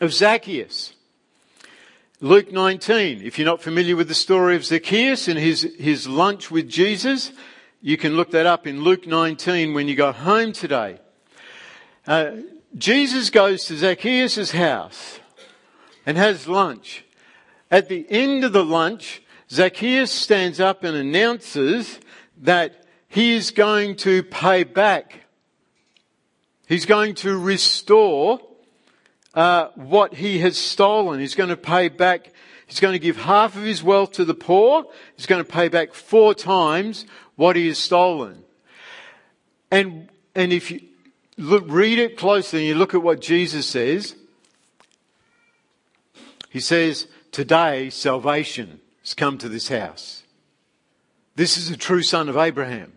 of 0.00 0.12
Zacchaeus. 0.12 0.94
Luke 2.22 2.50
19. 2.50 3.20
If 3.22 3.38
you're 3.38 3.44
not 3.44 3.60
familiar 3.60 3.94
with 3.94 4.08
the 4.08 4.14
story 4.14 4.56
of 4.56 4.64
Zacchaeus 4.64 5.28
and 5.28 5.38
his, 5.38 5.70
his 5.78 6.08
lunch 6.08 6.50
with 6.50 6.66
Jesus, 6.66 7.30
you 7.82 7.98
can 7.98 8.16
look 8.16 8.30
that 8.30 8.46
up 8.46 8.66
in 8.66 8.82
Luke 8.82 9.06
19 9.06 9.74
when 9.74 9.86
you 9.86 9.94
go 9.94 10.12
home 10.12 10.54
today. 10.54 10.98
Uh, 12.06 12.36
Jesus 12.74 13.28
goes 13.28 13.66
to 13.66 13.76
Zacchaeus' 13.76 14.52
house 14.52 15.20
and 16.06 16.16
has 16.16 16.48
lunch. 16.48 17.04
At 17.70 17.90
the 17.90 18.06
end 18.08 18.44
of 18.44 18.54
the 18.54 18.64
lunch, 18.64 19.20
Zacchaeus 19.50 20.10
stands 20.10 20.58
up 20.58 20.84
and 20.84 20.96
announces 20.96 22.00
that 22.38 22.86
he 23.08 23.34
is 23.34 23.50
going 23.50 23.94
to 23.96 24.22
pay 24.22 24.64
back. 24.64 25.26
He's 26.66 26.86
going 26.86 27.14
to 27.16 27.38
restore 27.38 28.40
uh, 29.36 29.68
what 29.74 30.14
he 30.14 30.38
has 30.38 30.56
stolen. 30.56 31.20
He's 31.20 31.34
going 31.34 31.50
to 31.50 31.56
pay 31.56 31.88
back. 31.88 32.32
He's 32.66 32.80
going 32.80 32.94
to 32.94 32.98
give 32.98 33.18
half 33.18 33.54
of 33.54 33.62
his 33.62 33.82
wealth 33.82 34.12
to 34.12 34.24
the 34.24 34.34
poor. 34.34 34.86
He's 35.14 35.26
going 35.26 35.44
to 35.44 35.50
pay 35.50 35.68
back 35.68 35.94
four 35.94 36.34
times 36.34 37.04
what 37.36 37.54
he 37.54 37.68
has 37.68 37.78
stolen. 37.78 38.42
And 39.70 40.08
and 40.34 40.52
if 40.52 40.70
you 40.70 40.80
look, 41.36 41.64
read 41.68 41.98
it 41.98 42.16
closely 42.16 42.60
and 42.60 42.68
you 42.68 42.74
look 42.74 42.94
at 42.94 43.02
what 43.02 43.20
Jesus 43.20 43.66
says, 43.66 44.16
he 46.50 46.60
says, 46.60 47.06
Today 47.30 47.90
salvation 47.90 48.80
has 49.02 49.12
come 49.12 49.36
to 49.38 49.48
this 49.48 49.68
house. 49.68 50.22
This 51.34 51.58
is 51.58 51.70
a 51.70 51.76
true 51.76 52.02
son 52.02 52.30
of 52.30 52.36
Abraham. 52.36 52.92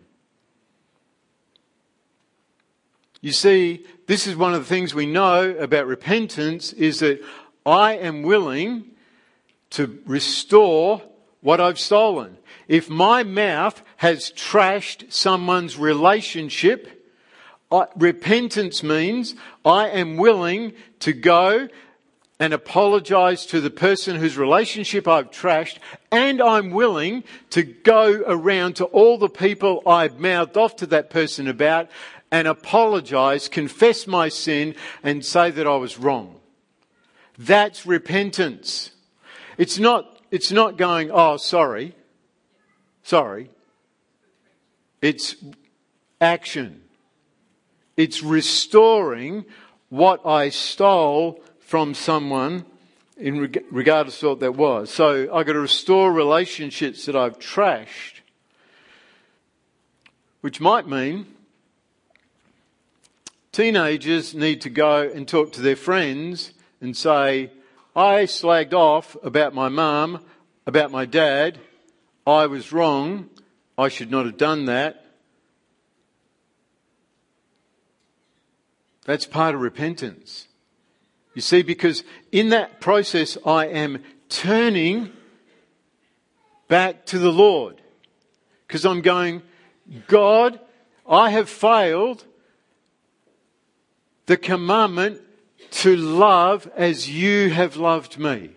You 3.20 3.32
see, 3.32 3.84
this 4.10 4.26
is 4.26 4.34
one 4.34 4.54
of 4.54 4.58
the 4.58 4.66
things 4.66 4.92
we 4.92 5.06
know 5.06 5.50
about 5.52 5.86
repentance 5.86 6.72
is 6.72 6.98
that 6.98 7.22
I 7.64 7.92
am 7.92 8.24
willing 8.24 8.86
to 9.70 10.02
restore 10.04 11.00
what 11.42 11.60
I've 11.60 11.78
stolen. 11.78 12.36
If 12.66 12.90
my 12.90 13.22
mouth 13.22 13.80
has 13.98 14.32
trashed 14.32 15.12
someone's 15.12 15.78
relationship, 15.78 17.08
I, 17.70 17.86
repentance 17.94 18.82
means 18.82 19.36
I 19.64 19.90
am 19.90 20.16
willing 20.16 20.72
to 20.98 21.12
go 21.12 21.68
and 22.40 22.52
apologize 22.52 23.46
to 23.46 23.60
the 23.60 23.70
person 23.70 24.16
whose 24.16 24.36
relationship 24.36 25.06
I've 25.06 25.30
trashed, 25.30 25.78
and 26.10 26.42
I'm 26.42 26.70
willing 26.70 27.22
to 27.50 27.62
go 27.62 28.24
around 28.26 28.74
to 28.76 28.86
all 28.86 29.18
the 29.18 29.28
people 29.28 29.84
I've 29.86 30.18
mouthed 30.18 30.56
off 30.56 30.74
to 30.76 30.86
that 30.86 31.10
person 31.10 31.46
about 31.46 31.90
and 32.30 32.46
apologize, 32.46 33.48
confess 33.48 34.06
my 34.06 34.28
sin, 34.28 34.74
and 35.02 35.24
say 35.24 35.50
that 35.50 35.66
I 35.66 35.76
was 35.76 35.98
wrong. 35.98 36.36
That's 37.38 37.86
repentance. 37.86 38.92
It's 39.58 39.78
not, 39.78 40.20
it's 40.30 40.52
not 40.52 40.76
going, 40.76 41.10
oh, 41.10 41.36
sorry. 41.36 41.94
Sorry. 43.02 43.50
It's 45.02 45.36
action. 46.20 46.82
It's 47.96 48.22
restoring 48.22 49.44
what 49.88 50.24
I 50.24 50.50
stole 50.50 51.42
from 51.60 51.94
someone 51.94 52.64
in 53.16 53.40
reg- 53.40 53.64
regardless 53.70 54.22
of 54.22 54.30
what 54.30 54.40
that 54.40 54.54
was. 54.54 54.90
So 54.90 55.34
I've 55.34 55.46
got 55.46 55.52
to 55.52 55.60
restore 55.60 56.12
relationships 56.12 57.06
that 57.06 57.16
I've 57.16 57.38
trashed, 57.38 58.20
which 60.40 60.60
might 60.60 60.86
mean 60.86 61.26
teenagers 63.52 64.34
need 64.34 64.60
to 64.62 64.70
go 64.70 65.02
and 65.02 65.26
talk 65.26 65.52
to 65.52 65.60
their 65.60 65.76
friends 65.76 66.52
and 66.80 66.96
say, 66.96 67.50
I 67.94 68.22
slagged 68.22 68.72
off 68.72 69.16
about 69.22 69.54
my 69.54 69.68
mum, 69.68 70.24
about 70.66 70.90
my 70.90 71.04
dad, 71.04 71.58
I 72.26 72.46
was 72.46 72.72
wrong, 72.72 73.28
I 73.76 73.88
should 73.88 74.10
not 74.10 74.26
have 74.26 74.36
done 74.36 74.66
that. 74.66 75.04
That's 79.04 79.26
part 79.26 79.54
of 79.54 79.60
repentance. 79.60 80.46
You 81.34 81.42
see, 81.42 81.62
because 81.62 82.04
in 82.30 82.50
that 82.50 82.80
process 82.80 83.36
I 83.44 83.66
am 83.66 84.02
turning 84.28 85.12
back 86.68 87.06
to 87.06 87.18
the 87.18 87.32
Lord. 87.32 87.80
Because 88.66 88.84
I'm 88.86 89.00
going, 89.00 89.42
God, 90.06 90.60
I 91.08 91.30
have 91.30 91.48
failed 91.48 92.24
the 94.30 94.36
commandment 94.36 95.20
to 95.72 95.96
love 95.96 96.70
as 96.76 97.10
you 97.10 97.50
have 97.50 97.74
loved 97.74 98.16
me. 98.16 98.48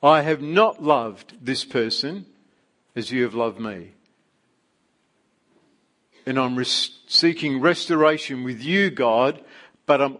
I 0.00 0.22
have 0.22 0.40
not 0.40 0.80
loved 0.80 1.34
this 1.44 1.64
person 1.64 2.26
as 2.94 3.10
you 3.10 3.24
have 3.24 3.34
loved 3.34 3.58
me. 3.58 3.90
And 6.26 6.38
I'm 6.38 6.54
res- 6.54 6.96
seeking 7.08 7.60
restoration 7.60 8.44
with 8.44 8.62
you, 8.62 8.90
God, 8.90 9.42
but 9.84 10.00
I'm, 10.00 10.18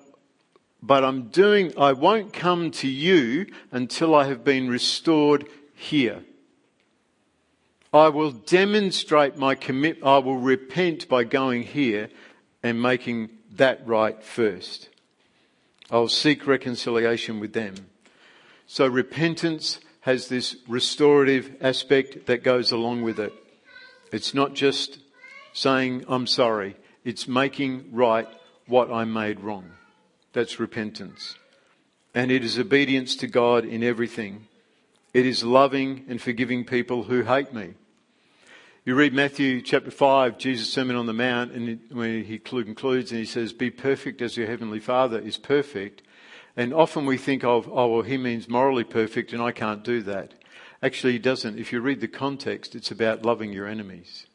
but 0.82 1.04
I'm 1.04 1.28
doing, 1.28 1.72
I 1.78 1.92
won't 1.92 2.32
come 2.32 2.72
to 2.72 2.88
you 2.88 3.46
until 3.70 4.12
I 4.12 4.24
have 4.24 4.42
been 4.42 4.68
restored 4.68 5.46
here. 5.72 6.24
I 7.92 8.08
will 8.08 8.32
demonstrate 8.32 9.36
my 9.36 9.54
commit, 9.54 10.02
I 10.02 10.18
will 10.18 10.38
repent 10.38 11.08
by 11.08 11.22
going 11.22 11.62
here 11.62 12.08
and 12.64 12.82
making 12.82 13.30
that 13.56 13.86
right 13.86 14.22
first. 14.22 14.88
I'll 15.90 16.08
seek 16.08 16.46
reconciliation 16.46 17.38
with 17.40 17.52
them. 17.52 17.74
So 18.66 18.86
repentance 18.86 19.78
has 20.00 20.28
this 20.28 20.56
restorative 20.66 21.56
aspect 21.60 22.26
that 22.26 22.42
goes 22.42 22.72
along 22.72 23.02
with 23.02 23.20
it. 23.20 23.32
It's 24.10 24.34
not 24.34 24.54
just 24.54 24.98
saying, 25.52 26.04
I'm 26.08 26.26
sorry. 26.26 26.76
It's 27.04 27.28
making 27.28 27.90
right 27.92 28.26
what 28.66 28.90
I 28.90 29.04
made 29.04 29.40
wrong. 29.40 29.72
That's 30.32 30.58
repentance. 30.58 31.36
And 32.14 32.30
it 32.30 32.44
is 32.44 32.58
obedience 32.58 33.16
to 33.16 33.26
God 33.26 33.64
in 33.64 33.82
everything. 33.82 34.48
It 35.12 35.26
is 35.26 35.44
loving 35.44 36.04
and 36.08 36.20
forgiving 36.20 36.64
people 36.64 37.04
who 37.04 37.22
hate 37.22 37.52
me. 37.52 37.74
You 38.84 38.96
read 38.96 39.14
Matthew 39.14 39.62
chapter 39.62 39.92
5, 39.92 40.38
Jesus' 40.38 40.72
Sermon 40.72 40.96
on 40.96 41.06
the 41.06 41.12
Mount, 41.12 41.52
and 41.52 41.78
when 41.92 42.24
he 42.24 42.36
concludes 42.36 43.12
and 43.12 43.20
he 43.20 43.24
says, 43.24 43.52
Be 43.52 43.70
perfect 43.70 44.20
as 44.20 44.36
your 44.36 44.48
heavenly 44.48 44.80
Father 44.80 45.20
is 45.20 45.38
perfect. 45.38 46.02
And 46.56 46.74
often 46.74 47.06
we 47.06 47.16
think 47.16 47.44
of, 47.44 47.68
oh, 47.70 47.86
well, 47.86 48.02
he 48.02 48.18
means 48.18 48.48
morally 48.48 48.82
perfect 48.82 49.32
and 49.32 49.40
I 49.40 49.52
can't 49.52 49.84
do 49.84 50.02
that. 50.02 50.34
Actually, 50.82 51.12
he 51.12 51.20
doesn't. 51.20 51.60
If 51.60 51.72
you 51.72 51.80
read 51.80 52.00
the 52.00 52.08
context, 52.08 52.74
it's 52.74 52.90
about 52.90 53.24
loving 53.24 53.52
your 53.52 53.68
enemies. 53.68 54.26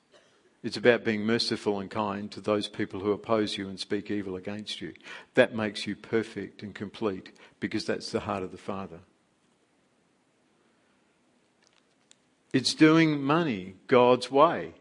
It's 0.64 0.78
about 0.78 1.04
being 1.04 1.26
merciful 1.26 1.82
and 1.82 1.92
kind 1.92 2.32
to 2.32 2.40
those 2.40 2.70
people 2.70 3.02
who 3.02 3.12
oppose 3.12 3.58
you 3.58 3.68
and 3.68 3.78
speak 3.78 4.10
evil 4.10 4.38
against 4.38 4.80
you. 4.80 4.94
That 5.34 5.56
makes 5.56 5.86
you 5.86 5.98
perfect 5.98 6.64
and 6.64 6.74
complete 6.74 7.38
because 7.60 7.84
that's 7.84 8.14
the 8.14 8.22
heart 8.22 8.44
of 8.44 8.54
the 8.54 8.58
Father. 8.58 9.00
It's 12.58 12.74
doing 12.74 13.22
money 13.22 13.76
God's 13.86 14.32
way. 14.32 14.74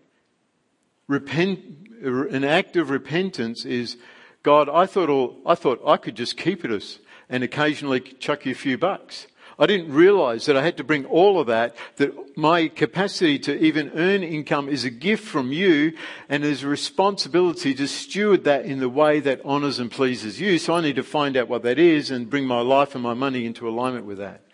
Repent, 1.08 1.60
an 2.02 2.42
act 2.42 2.74
of 2.76 2.88
repentance 2.88 3.66
is, 3.66 3.98
God, 4.42 4.70
I 4.70 4.86
thought 4.86 5.10
all, 5.10 5.36
I 5.44 5.56
thought 5.56 5.82
I 5.86 5.98
could 5.98 6.14
just 6.14 6.38
keep 6.38 6.64
it 6.64 6.72
us 6.72 7.00
and 7.28 7.44
occasionally 7.44 8.00
chuck 8.00 8.46
you 8.46 8.52
a 8.52 8.54
few 8.54 8.78
bucks. 8.78 9.26
I 9.58 9.66
didn't 9.66 9.92
realize 9.92 10.46
that 10.46 10.56
I 10.56 10.62
had 10.62 10.78
to 10.78 10.84
bring 10.84 11.04
all 11.04 11.38
of 11.38 11.48
that, 11.48 11.76
that 11.96 12.14
my 12.34 12.68
capacity 12.68 13.38
to 13.40 13.62
even 13.62 13.90
earn 13.94 14.22
income 14.22 14.70
is 14.70 14.86
a 14.86 14.90
gift 14.90 15.24
from 15.24 15.52
you 15.52 15.92
and 16.30 16.44
there's 16.44 16.62
a 16.62 16.68
responsibility 16.68 17.74
to 17.74 17.86
steward 17.86 18.44
that 18.44 18.64
in 18.64 18.80
the 18.80 18.88
way 18.88 19.20
that 19.20 19.42
honors 19.44 19.78
and 19.78 19.90
pleases 19.90 20.40
you. 20.40 20.58
So 20.58 20.72
I 20.72 20.80
need 20.80 20.96
to 20.96 21.02
find 21.02 21.36
out 21.36 21.48
what 21.48 21.62
that 21.64 21.78
is 21.78 22.10
and 22.10 22.30
bring 22.30 22.46
my 22.46 22.60
life 22.60 22.94
and 22.94 23.04
my 23.04 23.12
money 23.12 23.44
into 23.44 23.68
alignment 23.68 24.06
with 24.06 24.16
that. 24.16 24.45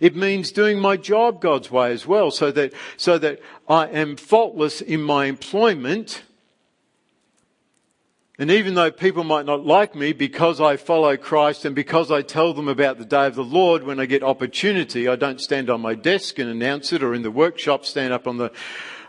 It 0.00 0.16
means 0.16 0.52
doing 0.52 0.78
my 0.78 0.96
job 0.96 1.40
God's 1.40 1.70
way 1.70 1.92
as 1.92 2.06
well, 2.06 2.30
so 2.30 2.50
that, 2.52 2.72
so 2.96 3.18
that 3.18 3.40
I 3.68 3.86
am 3.86 4.16
faultless 4.16 4.80
in 4.80 5.02
my 5.02 5.26
employment. 5.26 6.22
And 8.38 8.50
even 8.50 8.74
though 8.74 8.90
people 8.90 9.24
might 9.24 9.46
not 9.46 9.64
like 9.64 9.94
me 9.94 10.12
because 10.12 10.60
I 10.60 10.76
follow 10.76 11.16
Christ 11.16 11.64
and 11.64 11.74
because 11.74 12.10
I 12.10 12.20
tell 12.20 12.52
them 12.52 12.68
about 12.68 12.98
the 12.98 13.06
day 13.06 13.26
of 13.26 13.34
the 13.34 13.42
Lord 13.42 13.84
when 13.84 13.98
I 13.98 14.04
get 14.04 14.22
opportunity, 14.22 15.08
I 15.08 15.16
don't 15.16 15.40
stand 15.40 15.70
on 15.70 15.80
my 15.80 15.94
desk 15.94 16.38
and 16.38 16.50
announce 16.50 16.92
it 16.92 17.02
or 17.02 17.14
in 17.14 17.22
the 17.22 17.30
workshop 17.30 17.86
stand 17.86 18.12
up 18.12 18.26
on 18.26 18.36
the, 18.36 18.52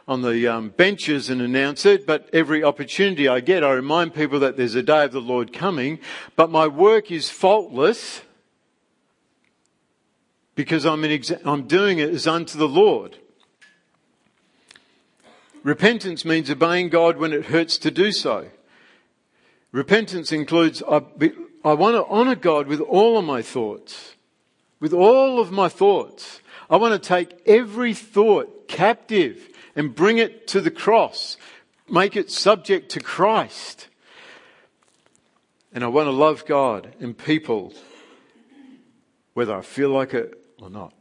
on 0.08 0.22
the 0.22 0.48
um, 0.48 0.70
benches 0.70 1.30
and 1.30 1.42
announce 1.42 1.86
it, 1.86 2.08
but 2.08 2.30
every 2.32 2.64
opportunity 2.64 3.28
I 3.28 3.42
get, 3.42 3.66
I 3.66 3.74
remind 3.74 4.14
people 4.14 4.40
that 4.40 4.56
there's 4.56 4.76
a 4.76 4.84
day 4.84 5.04
of 5.04 5.12
the 5.12 5.20
Lord 5.20 5.52
coming, 5.52 6.00
but 6.38 6.50
my 6.50 6.66
work 6.66 7.12
is 7.12 7.30
faultless 7.30 8.22
because 10.58 10.88
I'm, 10.88 11.04
exa- 11.04 11.40
I'm 11.46 11.68
doing 11.68 12.00
it 12.00 12.10
as 12.10 12.26
unto 12.26 12.58
the 12.58 12.68
Lord. 12.68 13.16
Repentance 15.62 16.26
means 16.26 16.50
obeying 16.50 16.90
God 16.90 17.18
when 17.18 17.32
it 17.32 17.46
hurts 17.46 17.78
to 17.78 17.92
do 17.92 18.12
so. 18.12 18.50
Repentance 19.72 20.32
includes 20.32 20.82
I, 20.90 21.04
I 21.64 21.74
want 21.74 21.96
to 21.96 22.06
honour 22.06 22.36
God 22.36 22.66
with 22.68 22.82
all 22.82 23.20
of 23.20 23.26
my 23.26 23.44
thoughts. 23.44 24.16
With 24.80 24.94
all 24.94 25.40
of 25.40 25.52
my 25.52 25.70
thoughts. 25.70 26.42
I 26.72 26.78
want 26.78 27.02
to 27.02 27.08
take 27.08 27.40
every 27.46 27.94
thought 27.94 28.68
captive 28.68 29.50
and 29.76 29.94
bring 29.94 30.18
it 30.18 30.48
to 30.48 30.60
the 30.60 30.72
cross. 30.72 31.38
Make 31.88 32.16
it 32.16 32.32
subject 32.32 32.90
to 32.92 33.00
Christ. 33.00 33.90
And 35.72 35.84
I 35.84 35.88
want 35.88 36.08
to 36.08 36.12
love 36.12 36.48
God 36.48 36.96
and 37.00 37.16
people 37.16 37.74
whether 39.38 39.56
I 39.56 39.62
feel 39.62 39.92
like 39.92 40.16
it 40.16 40.36
or 40.62 40.70
not. 40.70 40.94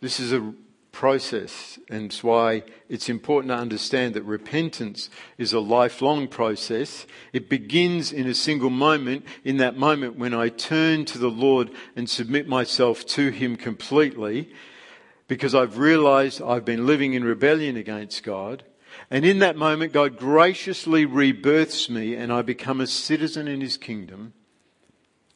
This 0.00 0.18
is 0.18 0.32
a 0.32 0.54
process, 0.92 1.78
and 1.88 2.06
it's 2.06 2.24
why 2.24 2.62
it's 2.88 3.08
important 3.08 3.50
to 3.50 3.56
understand 3.56 4.14
that 4.14 4.22
repentance 4.24 5.08
is 5.38 5.52
a 5.52 5.60
lifelong 5.60 6.26
process. 6.26 7.06
It 7.32 7.48
begins 7.48 8.12
in 8.12 8.26
a 8.26 8.34
single 8.34 8.70
moment, 8.70 9.24
in 9.44 9.58
that 9.58 9.76
moment 9.76 10.16
when 10.16 10.34
I 10.34 10.48
turn 10.48 11.04
to 11.06 11.18
the 11.18 11.30
Lord 11.30 11.70
and 11.96 12.08
submit 12.08 12.48
myself 12.48 13.06
to 13.08 13.30
Him 13.30 13.56
completely, 13.56 14.52
because 15.28 15.54
I've 15.54 15.78
realized 15.78 16.42
I've 16.42 16.64
been 16.64 16.86
living 16.86 17.14
in 17.14 17.24
rebellion 17.24 17.76
against 17.76 18.22
God. 18.22 18.64
And 19.10 19.24
in 19.24 19.38
that 19.38 19.56
moment, 19.56 19.92
God 19.92 20.18
graciously 20.18 21.04
rebirths 21.04 21.88
me, 21.88 22.14
and 22.14 22.32
I 22.32 22.42
become 22.42 22.80
a 22.80 22.86
citizen 22.86 23.48
in 23.48 23.60
His 23.60 23.76
kingdom 23.76 24.32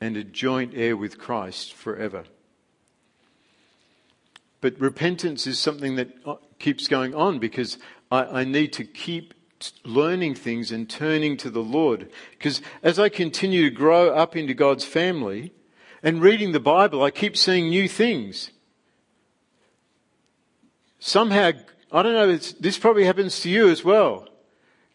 and 0.01 0.16
a 0.16 0.24
joint 0.24 0.72
heir 0.74 0.97
with 0.97 1.18
Christ 1.18 1.72
forever. 1.72 2.24
But 4.61 4.78
repentance 4.80 5.47
is 5.47 5.59
something 5.59 5.97
that 5.97 6.11
uh, 6.24 6.36
keeps 6.59 6.88
going 6.88 7.14
on 7.14 7.38
because 7.38 7.78
I, 8.11 8.24
I 8.40 8.45
need 8.45 8.72
to 8.74 8.84
keep 8.84 9.34
learning 9.84 10.34
things 10.34 10.70
and 10.72 10.88
turning 10.88 11.36
to 11.38 11.51
the 11.51 11.62
Lord. 11.62 12.11
Because 12.32 12.61
as 12.82 12.99
I 12.99 13.09
continue 13.09 13.68
to 13.68 13.74
grow 13.74 14.11
up 14.11 14.36
into 14.36 14.55
God's 14.55 14.84
family 14.84 15.53
and 16.03 16.22
reading 16.22 16.53
the 16.53 16.61
Bible, 16.61 17.03
I 17.03 17.11
keep 17.11 17.36
seeing 17.36 17.68
new 17.68 17.88
things. 17.88 18.51
Somehow 20.99 21.53
I 21.95 22.03
don't 22.03 22.14
know, 22.14 22.36
this 22.36 22.76
probably 22.76 23.05
happens 23.05 23.38
to 23.40 23.49
you 23.49 23.68
as 23.68 23.84
well. 23.84 24.26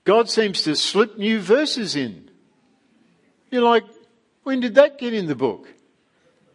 God 0.03 0.29
seems 0.29 0.63
to 0.63 0.75
slip 0.75 1.17
new 1.17 1.39
verses 1.39 1.95
in. 1.95 2.29
You're 3.51 3.63
like, 3.63 3.85
when 4.49 4.61
did 4.61 4.73
that 4.73 4.97
get 4.97 5.13
in 5.13 5.27
the 5.27 5.35
book? 5.35 5.67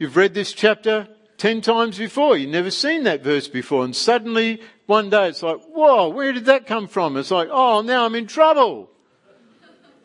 You've 0.01 0.17
read 0.17 0.35
this 0.35 0.53
chapter 0.53 1.07
ten 1.37 1.61
times 1.61 1.97
before. 1.97 2.37
You've 2.37 2.51
never 2.51 2.73
seen 2.73 3.05
that 3.05 3.23
verse 3.23 3.47
before. 3.47 3.85
And 3.85 3.95
suddenly, 3.95 4.61
one 4.87 5.11
day, 5.11 5.29
it's 5.29 5.45
like, 5.45 5.61
whoa, 5.69 6.09
where 6.09 6.33
did 6.33 6.47
that 6.47 6.67
come 6.67 6.89
from? 6.89 7.17
It's 7.17 7.31
like, 7.31 7.51
oh, 7.53 7.83
now 7.83 8.05
I'm 8.05 8.17
in 8.17 8.27
trouble. 8.27 8.91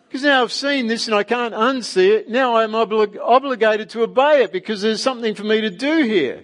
Because 0.08 0.22
now 0.22 0.44
I've 0.44 0.52
seen 0.52 0.86
this 0.86 1.08
and 1.08 1.16
I 1.16 1.24
can't 1.24 1.56
unsee 1.56 2.12
it. 2.12 2.30
Now 2.30 2.58
I'm 2.58 2.74
oblig- 2.74 3.18
obligated 3.20 3.90
to 3.90 4.04
obey 4.04 4.44
it 4.44 4.52
because 4.52 4.84
there's 4.84 5.02
something 5.02 5.34
for 5.34 5.44
me 5.44 5.62
to 5.62 5.72
do 5.72 6.04
here. 6.04 6.44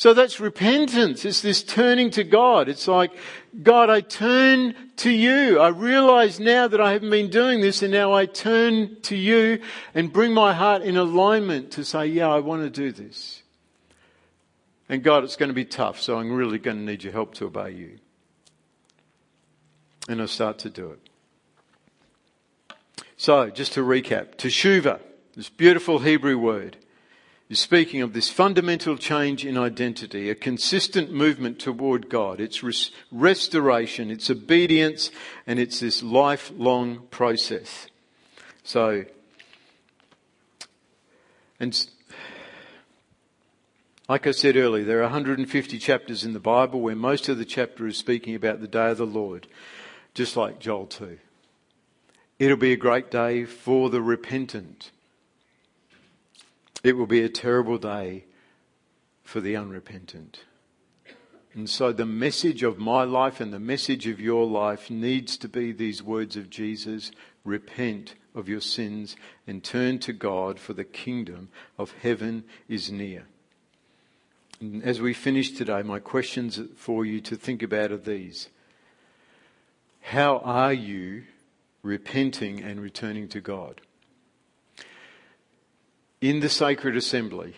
So 0.00 0.14
that's 0.14 0.40
repentance. 0.40 1.26
It's 1.26 1.42
this 1.42 1.62
turning 1.62 2.10
to 2.12 2.24
God. 2.24 2.70
It's 2.70 2.88
like, 2.88 3.12
God, 3.62 3.90
I 3.90 4.00
turn 4.00 4.74
to 4.96 5.10
you. 5.10 5.60
I 5.60 5.68
realize 5.68 6.40
now 6.40 6.66
that 6.68 6.80
I 6.80 6.92
haven't 6.92 7.10
been 7.10 7.28
doing 7.28 7.60
this 7.60 7.82
and 7.82 7.92
now 7.92 8.14
I 8.14 8.24
turn 8.24 8.98
to 9.02 9.14
you 9.14 9.60
and 9.94 10.10
bring 10.10 10.32
my 10.32 10.54
heart 10.54 10.80
in 10.80 10.96
alignment 10.96 11.72
to 11.72 11.84
say, 11.84 12.06
yeah, 12.06 12.30
I 12.30 12.38
want 12.38 12.62
to 12.62 12.70
do 12.70 12.92
this. 12.92 13.42
And 14.88 15.02
God, 15.02 15.22
it's 15.22 15.36
going 15.36 15.50
to 15.50 15.54
be 15.54 15.66
tough, 15.66 16.00
so 16.00 16.18
I'm 16.18 16.32
really 16.32 16.58
going 16.58 16.78
to 16.78 16.82
need 16.82 17.04
your 17.04 17.12
help 17.12 17.34
to 17.34 17.44
obey 17.44 17.72
you. 17.72 17.98
And 20.08 20.22
I 20.22 20.24
start 20.24 20.60
to 20.60 20.70
do 20.70 20.92
it. 20.92 22.74
So, 23.18 23.50
just 23.50 23.74
to 23.74 23.84
recap, 23.84 24.36
teshuva, 24.36 25.00
this 25.36 25.50
beautiful 25.50 25.98
Hebrew 25.98 26.38
word, 26.38 26.78
is 27.50 27.58
speaking 27.58 28.00
of 28.00 28.12
this 28.12 28.30
fundamental 28.30 28.96
change 28.96 29.44
in 29.44 29.58
identity, 29.58 30.30
a 30.30 30.36
consistent 30.36 31.10
movement 31.10 31.58
toward 31.58 32.08
God. 32.08 32.40
It's 32.40 32.62
res- 32.62 32.92
restoration, 33.10 34.08
it's 34.08 34.30
obedience, 34.30 35.10
and 35.48 35.58
it's 35.58 35.80
this 35.80 36.00
lifelong 36.00 37.08
process. 37.10 37.88
So, 38.62 39.04
and 41.58 41.86
like 44.08 44.28
I 44.28 44.30
said 44.30 44.56
earlier, 44.56 44.84
there 44.84 45.00
are 45.00 45.02
150 45.02 45.78
chapters 45.80 46.24
in 46.24 46.34
the 46.34 46.38
Bible 46.38 46.80
where 46.80 46.94
most 46.94 47.28
of 47.28 47.36
the 47.36 47.44
chapter 47.44 47.84
is 47.88 47.96
speaking 47.96 48.36
about 48.36 48.60
the 48.60 48.68
day 48.68 48.92
of 48.92 48.98
the 48.98 49.06
Lord, 49.06 49.48
just 50.14 50.36
like 50.36 50.60
Joel 50.60 50.86
2. 50.86 51.18
It'll 52.38 52.56
be 52.56 52.72
a 52.72 52.76
great 52.76 53.10
day 53.10 53.44
for 53.44 53.90
the 53.90 54.00
repentant. 54.00 54.92
It 56.82 56.96
will 56.96 57.06
be 57.06 57.22
a 57.22 57.28
terrible 57.28 57.78
day 57.78 58.24
for 59.22 59.40
the 59.40 59.56
unrepentant. 59.56 60.44
And 61.52 61.68
so 61.68 61.92
the 61.92 62.06
message 62.06 62.62
of 62.62 62.78
my 62.78 63.02
life 63.02 63.40
and 63.40 63.52
the 63.52 63.58
message 63.58 64.06
of 64.06 64.20
your 64.20 64.46
life 64.46 64.88
needs 64.88 65.36
to 65.38 65.48
be 65.48 65.72
these 65.72 66.02
words 66.02 66.36
of 66.36 66.48
Jesus 66.48 67.10
repent 67.44 68.14
of 68.34 68.48
your 68.48 68.60
sins 68.60 69.16
and 69.46 69.64
turn 69.64 69.98
to 70.00 70.12
God, 70.12 70.58
for 70.60 70.72
the 70.72 70.84
kingdom 70.84 71.48
of 71.76 71.92
heaven 72.02 72.44
is 72.68 72.92
near. 72.92 73.26
And 74.60 74.84
as 74.84 75.00
we 75.00 75.14
finish 75.14 75.50
today, 75.50 75.82
my 75.82 75.98
questions 75.98 76.60
for 76.76 77.04
you 77.04 77.20
to 77.22 77.34
think 77.34 77.62
about 77.62 77.90
are 77.90 77.96
these 77.96 78.48
How 80.00 80.38
are 80.38 80.72
you 80.72 81.24
repenting 81.82 82.62
and 82.62 82.80
returning 82.80 83.26
to 83.28 83.40
God? 83.40 83.80
In 86.20 86.40
the 86.40 86.48
sacred 86.48 86.96
assembly 86.96 87.54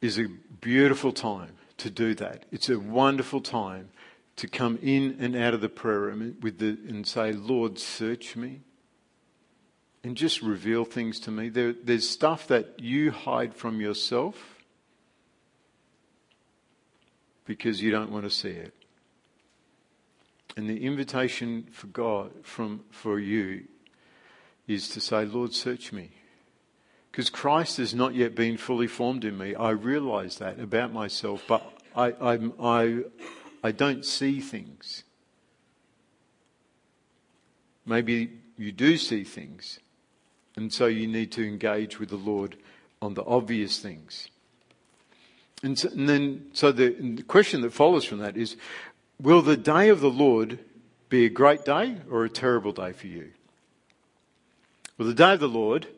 is 0.00 0.18
a 0.18 0.28
beautiful 0.60 1.12
time 1.12 1.52
to 1.78 1.90
do 1.90 2.14
that. 2.14 2.46
It's 2.50 2.68
a 2.68 2.78
wonderful 2.78 3.40
time 3.40 3.90
to 4.36 4.48
come 4.48 4.78
in 4.82 5.16
and 5.20 5.36
out 5.36 5.54
of 5.54 5.60
the 5.60 5.68
prayer 5.68 6.00
room 6.00 6.36
with 6.40 6.58
the, 6.58 6.78
and 6.88 7.06
say, 7.06 7.32
Lord, 7.32 7.78
search 7.78 8.36
me. 8.36 8.60
And 10.04 10.16
just 10.16 10.42
reveal 10.42 10.84
things 10.84 11.18
to 11.20 11.32
me. 11.32 11.48
There, 11.48 11.72
there's 11.72 12.08
stuff 12.08 12.46
that 12.46 12.78
you 12.78 13.10
hide 13.10 13.52
from 13.52 13.80
yourself 13.80 14.36
because 17.44 17.82
you 17.82 17.90
don't 17.90 18.12
want 18.12 18.24
to 18.24 18.30
see 18.30 18.50
it. 18.50 18.72
And 20.56 20.70
the 20.70 20.84
invitation 20.84 21.66
for 21.72 21.88
God, 21.88 22.30
from, 22.42 22.84
for 22.90 23.18
you, 23.18 23.64
is 24.68 24.88
to 24.90 25.00
say, 25.00 25.24
Lord, 25.24 25.52
search 25.52 25.92
me. 25.92 26.10
Because 27.18 27.30
Christ 27.30 27.78
has 27.78 27.96
not 27.96 28.14
yet 28.14 28.36
been 28.36 28.56
fully 28.56 28.86
formed 28.86 29.24
in 29.24 29.36
me. 29.36 29.52
I 29.56 29.70
realize 29.70 30.38
that 30.38 30.60
about 30.60 30.92
myself, 30.92 31.42
but 31.48 31.68
I, 31.96 32.12
I, 32.12 32.38
I, 32.62 33.00
I 33.60 33.72
don't 33.72 34.04
see 34.04 34.38
things. 34.38 35.02
Maybe 37.84 38.38
you 38.56 38.70
do 38.70 38.96
see 38.96 39.24
things, 39.24 39.80
and 40.54 40.72
so 40.72 40.86
you 40.86 41.08
need 41.08 41.32
to 41.32 41.44
engage 41.44 41.98
with 41.98 42.10
the 42.10 42.14
Lord 42.14 42.56
on 43.02 43.14
the 43.14 43.24
obvious 43.24 43.80
things. 43.80 44.28
And, 45.64 45.76
so, 45.76 45.88
and 45.88 46.08
then, 46.08 46.46
so 46.52 46.70
the, 46.70 46.90
the 46.90 47.24
question 47.24 47.62
that 47.62 47.72
follows 47.72 48.04
from 48.04 48.18
that 48.18 48.36
is 48.36 48.54
Will 49.20 49.42
the 49.42 49.56
day 49.56 49.88
of 49.88 49.98
the 49.98 50.08
Lord 50.08 50.60
be 51.08 51.24
a 51.24 51.30
great 51.30 51.64
day 51.64 51.96
or 52.08 52.24
a 52.24 52.30
terrible 52.30 52.70
day 52.70 52.92
for 52.92 53.08
you? 53.08 53.32
Well, 54.96 55.08
the 55.08 55.14
day 55.14 55.32
of 55.32 55.40
the 55.40 55.48
Lord 55.48 55.88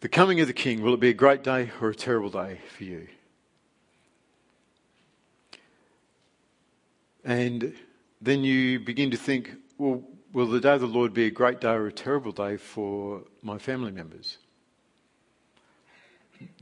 the 0.00 0.08
coming 0.08 0.40
of 0.40 0.46
the 0.46 0.52
King, 0.52 0.82
will 0.82 0.94
it 0.94 1.00
be 1.00 1.10
a 1.10 1.14
great 1.14 1.42
day 1.42 1.70
or 1.80 1.90
a 1.90 1.94
terrible 1.94 2.30
day 2.30 2.58
for 2.76 2.84
you? 2.84 3.06
And 7.24 7.74
then 8.20 8.42
you 8.42 8.80
begin 8.80 9.10
to 9.10 9.16
think, 9.18 9.52
well, 9.76 10.02
will 10.32 10.46
the 10.46 10.60
day 10.60 10.74
of 10.74 10.80
the 10.80 10.86
Lord 10.86 11.12
be 11.12 11.26
a 11.26 11.30
great 11.30 11.60
day 11.60 11.72
or 11.72 11.86
a 11.86 11.92
terrible 11.92 12.32
day 12.32 12.56
for 12.56 13.22
my 13.42 13.58
family 13.58 13.90
members? 13.90 14.38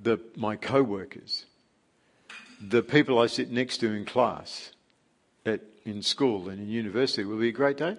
The, 0.03 0.20
my 0.36 0.57
co 0.57 0.82
workers? 0.82 1.45
The 2.61 2.82
people 2.82 3.20
I 3.20 3.26
sit 3.26 3.53
next 3.53 3.78
to 3.78 3.93
in 3.93 4.05
class, 4.05 4.72
at, 5.47 5.61
in 5.84 6.03
school 6.03 6.49
and 6.49 6.61
in 6.61 6.68
university, 6.68 7.24
will 7.24 7.39
be 7.39 7.51
a 7.51 7.53
great 7.53 7.76
day? 7.76 7.97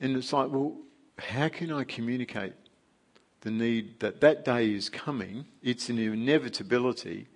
And 0.00 0.16
it's 0.16 0.32
like, 0.32 0.50
well, 0.50 0.78
how 1.18 1.48
can 1.48 1.70
I 1.70 1.84
communicate 1.84 2.54
the 3.42 3.50
need 3.50 4.00
that 4.00 4.20
that 4.20 4.44
day 4.44 4.72
is 4.72 4.88
coming, 4.88 5.46
it's 5.62 5.88
an 5.88 5.98
inevitability, 5.98 7.26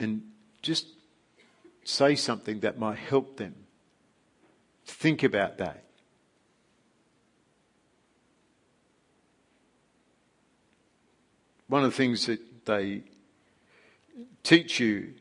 and 0.00 0.22
just 0.60 0.86
say 1.84 2.14
something 2.16 2.60
that 2.60 2.78
might 2.78 2.98
help 2.98 3.36
them. 3.36 3.54
Think 4.84 5.22
about 5.22 5.58
that. 5.58 5.84
One 11.68 11.84
of 11.84 11.90
the 11.90 11.96
things 11.96 12.26
that 12.26 12.40
they 12.66 13.02
teach 14.42 14.78
you 14.78 15.14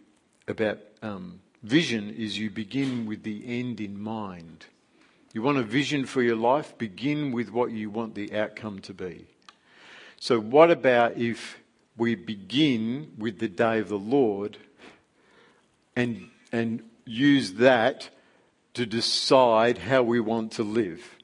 about 0.47 0.79
um, 1.01 1.39
vision 1.63 2.09
is 2.09 2.38
you 2.38 2.49
begin 2.49 3.05
with 3.05 3.23
the 3.23 3.43
end 3.45 3.79
in 3.79 4.01
mind. 4.01 4.65
You 5.34 5.41
want 5.41 5.57
a 5.57 5.63
vision 5.63 6.05
for 6.05 6.21
your 6.21 6.36
life? 6.36 6.77
Begin 6.77 7.32
with 7.32 7.51
what 7.51 7.71
you 7.71 7.89
want 7.89 8.15
the 8.15 8.38
outcome 8.38 8.79
to 8.79 8.93
be. 8.93 9.27
So, 10.19 10.39
what 10.39 10.69
about 10.69 11.17
if 11.17 11.59
we 11.97 12.15
begin 12.15 13.13
with 13.17 13.39
the 13.39 13.47
day 13.47 13.79
of 13.79 13.88
the 13.88 13.97
Lord 13.97 14.57
and, 15.95 16.29
and 16.51 16.84
use 17.05 17.53
that 17.53 18.09
to 18.73 18.86
decide 18.86 19.77
how 19.79 20.03
we 20.03 20.19
want 20.19 20.51
to 20.53 20.63
live? 20.63 21.15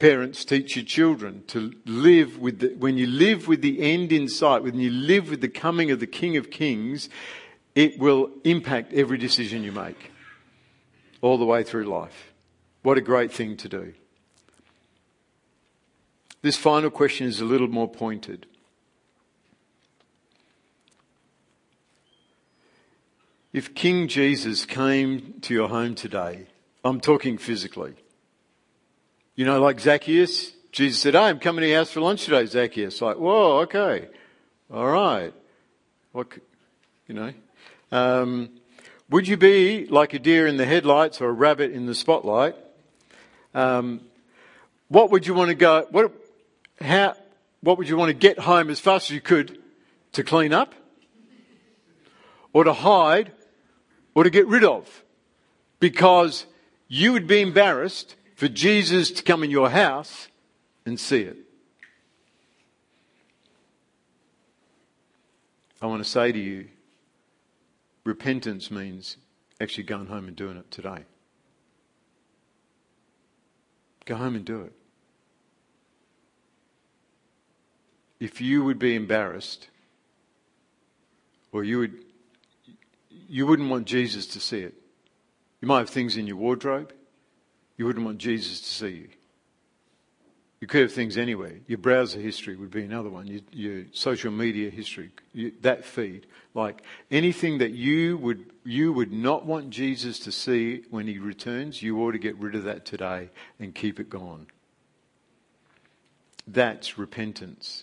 Parents 0.00 0.44
teach 0.44 0.74
your 0.74 0.84
children 0.84 1.44
to 1.46 1.72
live 1.86 2.38
with 2.38 2.58
the, 2.58 2.74
when 2.76 2.98
you 2.98 3.06
live 3.06 3.46
with 3.46 3.62
the 3.62 3.80
end 3.80 4.12
in 4.12 4.28
sight, 4.28 4.64
when 4.64 4.80
you 4.80 4.90
live 4.90 5.30
with 5.30 5.40
the 5.40 5.48
coming 5.48 5.92
of 5.92 6.00
the 6.00 6.06
King 6.08 6.36
of 6.36 6.50
Kings, 6.50 7.08
it 7.76 8.00
will 8.00 8.30
impact 8.42 8.92
every 8.92 9.16
decision 9.16 9.62
you 9.62 9.70
make 9.70 10.10
all 11.22 11.38
the 11.38 11.44
way 11.44 11.62
through 11.62 11.84
life. 11.84 12.33
What 12.84 12.98
a 12.98 13.00
great 13.00 13.32
thing 13.32 13.56
to 13.56 13.68
do. 13.68 13.94
This 16.42 16.58
final 16.58 16.90
question 16.90 17.26
is 17.26 17.40
a 17.40 17.46
little 17.46 17.66
more 17.66 17.88
pointed. 17.88 18.44
If 23.54 23.74
King 23.74 24.06
Jesus 24.06 24.66
came 24.66 25.36
to 25.40 25.54
your 25.54 25.70
home 25.70 25.94
today, 25.94 26.46
I'm 26.84 27.00
talking 27.00 27.38
physically. 27.38 27.94
You 29.34 29.46
know, 29.46 29.62
like 29.62 29.80
Zacchaeus, 29.80 30.52
Jesus 30.70 31.00
said, 31.00 31.14
hey, 31.14 31.20
I'm 31.20 31.38
coming 31.38 31.62
to 31.62 31.68
your 31.68 31.78
house 31.78 31.90
for 31.90 32.02
lunch 32.02 32.26
today, 32.26 32.44
Zacchaeus. 32.44 33.00
Like, 33.00 33.16
whoa, 33.16 33.60
okay. 33.60 34.08
All 34.70 34.88
right. 34.88 35.32
What, 36.12 36.28
you 37.08 37.14
know. 37.14 37.32
Um, 37.90 38.50
would 39.08 39.26
you 39.26 39.38
be 39.38 39.86
like 39.86 40.12
a 40.12 40.18
deer 40.18 40.46
in 40.46 40.58
the 40.58 40.66
headlights 40.66 41.22
or 41.22 41.30
a 41.30 41.32
rabbit 41.32 41.70
in 41.70 41.86
the 41.86 41.94
spotlight 41.94 42.56
um, 43.54 44.00
what 44.88 45.10
would 45.10 45.26
you 45.26 45.34
want 45.34 45.48
to 45.48 45.54
go? 45.54 45.86
What, 45.90 46.12
how, 46.80 47.16
what 47.60 47.78
would 47.78 47.88
you 47.88 47.96
want 47.96 48.10
to 48.10 48.14
get 48.14 48.38
home 48.38 48.70
as 48.70 48.80
fast 48.80 49.10
as 49.10 49.14
you 49.14 49.20
could 49.20 49.58
to 50.12 50.22
clean 50.22 50.52
up, 50.52 50.74
or 52.52 52.64
to 52.64 52.72
hide 52.72 53.32
or 54.14 54.24
to 54.24 54.30
get 54.30 54.46
rid 54.46 54.64
of 54.64 55.04
because 55.80 56.46
you 56.88 57.12
would 57.12 57.26
be 57.26 57.40
embarrassed 57.40 58.14
for 58.36 58.48
Jesus 58.48 59.10
to 59.10 59.22
come 59.22 59.44
in 59.44 59.50
your 59.50 59.70
house 59.70 60.28
and 60.86 60.98
see 60.98 61.22
it. 61.22 61.36
I 65.82 65.86
want 65.86 66.02
to 66.02 66.08
say 66.08 66.32
to 66.32 66.38
you, 66.38 66.68
repentance 68.04 68.70
means 68.70 69.16
actually 69.60 69.84
going 69.84 70.06
home 70.06 70.28
and 70.28 70.36
doing 70.36 70.56
it 70.56 70.70
today. 70.70 71.04
Go 74.04 74.16
home 74.16 74.34
and 74.34 74.44
do 74.44 74.62
it. 74.62 74.72
If 78.20 78.40
you 78.40 78.64
would 78.64 78.78
be 78.78 78.94
embarrassed, 78.94 79.68
or 81.52 81.64
you 81.64 81.78
would, 81.78 82.04
you 83.10 83.46
wouldn't 83.46 83.70
want 83.70 83.86
Jesus 83.86 84.26
to 84.28 84.40
see 84.40 84.60
it. 84.60 84.74
You 85.60 85.68
might 85.68 85.78
have 85.78 85.90
things 85.90 86.16
in 86.16 86.26
your 86.26 86.36
wardrobe. 86.36 86.92
You 87.76 87.86
wouldn't 87.86 88.04
want 88.04 88.18
Jesus 88.18 88.60
to 88.60 88.68
see 88.68 88.90
you. 88.90 89.08
You 90.64 90.68
could 90.68 90.80
have 90.80 90.92
things 90.94 91.18
anywhere. 91.18 91.56
Your 91.66 91.76
browser 91.76 92.18
history 92.18 92.56
would 92.56 92.70
be 92.70 92.84
another 92.84 93.10
one. 93.10 93.26
Your, 93.26 93.40
your 93.52 93.84
social 93.92 94.32
media 94.32 94.70
history, 94.70 95.10
that 95.60 95.84
feed, 95.84 96.26
like 96.54 96.80
anything 97.10 97.58
that 97.58 97.72
you 97.72 98.16
would 98.16 98.46
you 98.64 98.90
would 98.94 99.12
not 99.12 99.44
want 99.44 99.68
Jesus 99.68 100.18
to 100.20 100.32
see 100.32 100.84
when 100.88 101.06
He 101.06 101.18
returns. 101.18 101.82
You 101.82 102.00
ought 102.00 102.12
to 102.12 102.18
get 102.18 102.38
rid 102.38 102.54
of 102.54 102.64
that 102.64 102.86
today 102.86 103.28
and 103.60 103.74
keep 103.74 104.00
it 104.00 104.08
gone. 104.08 104.46
That's 106.48 106.96
repentance. 106.96 107.82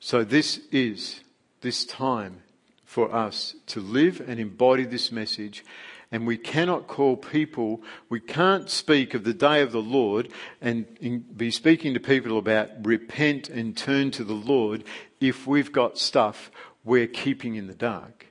So 0.00 0.24
this 0.24 0.62
is 0.72 1.20
this 1.60 1.84
time 1.84 2.42
for 2.84 3.14
us 3.14 3.54
to 3.66 3.78
live 3.78 4.20
and 4.26 4.40
embody 4.40 4.84
this 4.84 5.12
message 5.12 5.64
and 6.12 6.26
we 6.26 6.36
cannot 6.36 6.88
call 6.88 7.16
people, 7.16 7.82
we 8.08 8.20
can't 8.20 8.68
speak 8.68 9.14
of 9.14 9.24
the 9.24 9.34
day 9.34 9.62
of 9.62 9.72
the 9.72 9.82
Lord 9.82 10.28
and 10.60 10.86
be 11.36 11.50
speaking 11.50 11.94
to 11.94 12.00
people 12.00 12.36
about 12.36 12.68
repent 12.84 13.48
and 13.48 13.76
turn 13.76 14.10
to 14.12 14.24
the 14.24 14.34
Lord 14.34 14.84
if 15.20 15.46
we've 15.46 15.72
got 15.72 15.98
stuff 15.98 16.50
we're 16.84 17.06
keeping 17.06 17.54
in 17.54 17.66
the 17.66 17.74
dark. 17.74 18.26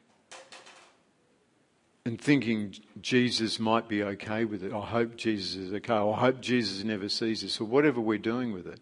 And 2.05 2.19
thinking 2.19 2.75
Jesus 3.01 3.59
might 3.59 3.87
be 3.87 4.01
okay 4.01 4.43
with 4.43 4.63
it. 4.63 4.73
I 4.73 4.85
hope 4.85 5.15
Jesus 5.15 5.55
is 5.55 5.73
okay. 5.73 5.93
I 5.93 6.15
hope 6.15 6.41
Jesus 6.41 6.83
never 6.83 7.07
sees 7.07 7.41
this, 7.41 7.61
or 7.61 7.65
whatever 7.65 8.01
we're 8.01 8.17
doing 8.17 8.51
with 8.51 8.65
it 8.65 8.79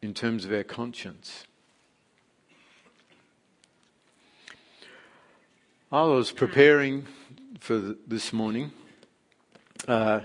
in 0.00 0.14
terms 0.14 0.44
of 0.44 0.52
our 0.52 0.64
conscience. 0.64 1.44
I 5.90 6.04
was 6.04 6.32
preparing 6.32 7.06
for 7.62 7.94
this 8.08 8.32
morning. 8.32 8.72
Uh, 9.86 10.18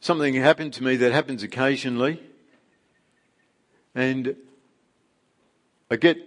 something 0.00 0.34
happened 0.34 0.74
to 0.74 0.84
me 0.84 0.96
that 0.96 1.12
happens 1.12 1.42
occasionally, 1.42 2.22
and 3.94 4.36
I 5.90 5.96
get 5.96 6.18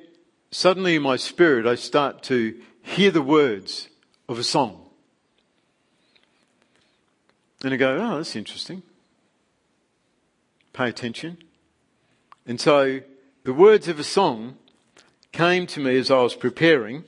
suddenly 0.50 0.96
in 0.96 1.04
my 1.04 1.16
spirit, 1.16 1.68
I 1.68 1.76
start 1.76 2.24
to 2.24 2.60
hear 2.82 3.12
the 3.12 3.22
words 3.22 3.88
of 4.28 4.40
a 4.40 4.44
song. 4.44 4.84
And 7.64 7.72
I 7.72 7.78
go, 7.78 7.98
oh, 7.98 8.18
that's 8.18 8.36
interesting. 8.36 8.82
Pay 10.74 10.90
attention. 10.90 11.38
And 12.48 12.60
so 12.60 13.02
the 13.44 13.54
words 13.54 13.88
of 13.88 14.00
a 14.00 14.04
song 14.04 14.58
came 15.32 15.68
to 15.68 15.80
me 15.80 16.00
as 16.00 16.10
I 16.10 16.24
was 16.24 16.34
preparing. 16.34 17.04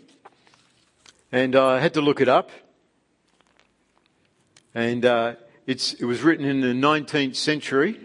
And 1.33 1.55
uh, 1.55 1.65
I 1.65 1.79
had 1.79 1.95
to 1.95 2.01
look 2.01 2.21
it 2.21 2.29
up. 2.29 2.51
And 4.75 5.03
uh, 5.03 5.33
it 5.65 6.03
was 6.03 6.21
written 6.21 6.45
in 6.45 6.61
the 6.61 6.67
19th 6.67 7.35
century 7.35 7.99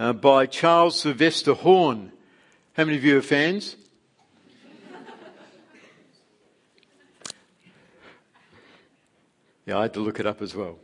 uh, 0.00 0.12
by 0.12 0.46
Charles 0.46 0.98
Silvester 1.00 1.54
Horne. 1.54 2.10
How 2.72 2.86
many 2.86 2.98
of 2.98 3.04
you 3.04 3.18
are 3.18 3.22
fans? 3.22 3.76
yeah, 9.64 9.78
I 9.78 9.82
had 9.82 9.94
to 9.94 10.00
look 10.00 10.18
it 10.18 10.26
up 10.26 10.42
as 10.42 10.56
well. 10.56 10.80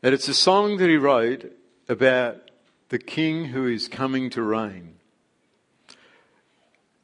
And 0.00 0.14
it's 0.14 0.28
a 0.28 0.34
song 0.34 0.76
that 0.76 0.88
he 0.88 0.96
wrote 0.96 1.52
about 1.88 2.52
the 2.88 3.00
king 3.00 3.46
who 3.46 3.66
is 3.66 3.88
coming 3.88 4.30
to 4.30 4.42
reign. 4.42 4.94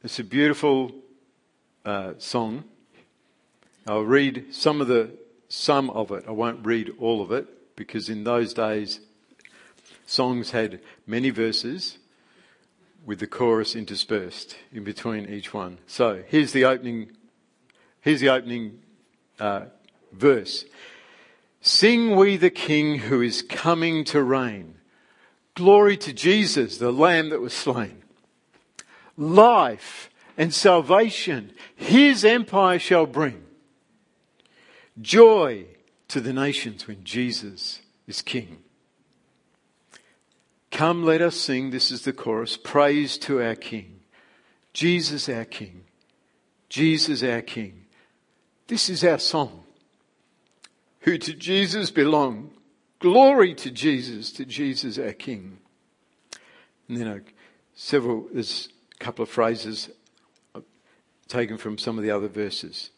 It's 0.01 0.17
a 0.17 0.23
beautiful 0.23 0.95
uh, 1.85 2.13
song. 2.17 2.63
I'll 3.87 4.01
read 4.01 4.47
some 4.51 4.81
of 4.81 4.87
the 4.87 5.11
some 5.47 5.89
of 5.91 6.11
it. 6.11 6.25
I 6.27 6.31
won't 6.31 6.65
read 6.65 6.91
all 6.99 7.21
of 7.21 7.31
it 7.31 7.75
because 7.75 8.09
in 8.09 8.23
those 8.23 8.53
days 8.53 8.99
songs 10.05 10.51
had 10.51 10.81
many 11.05 11.29
verses 11.29 11.99
with 13.05 13.19
the 13.19 13.27
chorus 13.27 13.75
interspersed 13.75 14.57
in 14.73 14.83
between 14.83 15.29
each 15.29 15.53
one. 15.53 15.77
So 15.85 16.23
here's 16.27 16.51
the 16.51 16.65
opening. 16.65 17.11
Here's 18.01 18.21
the 18.21 18.29
opening 18.29 18.79
uh, 19.39 19.65
verse. 20.11 20.65
Sing 21.61 22.15
we 22.15 22.37
the 22.37 22.49
King 22.49 22.99
who 22.99 23.21
is 23.21 23.41
coming 23.41 24.03
to 24.05 24.21
reign. 24.21 24.75
Glory 25.55 25.97
to 25.97 26.13
Jesus, 26.13 26.77
the 26.77 26.91
Lamb 26.91 27.29
that 27.29 27.39
was 27.39 27.53
slain. 27.53 28.03
Life 29.17 30.09
and 30.37 30.53
salvation 30.53 31.53
his 31.75 32.25
empire 32.25 32.79
shall 32.79 33.05
bring. 33.05 33.43
Joy 35.01 35.65
to 36.07 36.21
the 36.21 36.33
nations 36.33 36.87
when 36.87 37.03
Jesus 37.03 37.81
is 38.07 38.21
king. 38.21 38.59
Come, 40.75 41.05
let 41.05 41.21
us 41.21 41.37
sing. 41.37 41.69
This 41.69 41.89
is 41.89 42.01
the 42.01 42.11
chorus. 42.11 42.57
Praise 42.57 43.17
to 43.19 43.41
our 43.41 43.55
King. 43.55 44.01
Jesus, 44.73 45.29
our 45.29 45.45
King. 45.45 45.85
Jesus, 46.67 47.23
our 47.23 47.41
King. 47.41 47.85
This 48.67 48.89
is 48.89 49.01
our 49.05 49.19
song. 49.19 49.63
Who 51.01 51.17
to 51.17 51.33
Jesus 51.33 51.91
belong. 51.91 52.51
Glory 52.99 53.55
to 53.55 53.71
Jesus, 53.71 54.33
to 54.33 54.43
Jesus, 54.43 54.99
our 54.99 55.13
King. 55.13 55.59
And 56.89 56.97
then 56.97 57.07
a, 57.07 57.21
several, 57.73 58.27
there's 58.33 58.67
a 58.99 59.01
couple 59.01 59.23
of 59.23 59.29
phrases 59.29 59.89
taken 61.27 61.57
from 61.57 61.77
some 61.77 61.97
of 61.97 62.03
the 62.03 62.11
other 62.11 62.27
verses. 62.27 62.91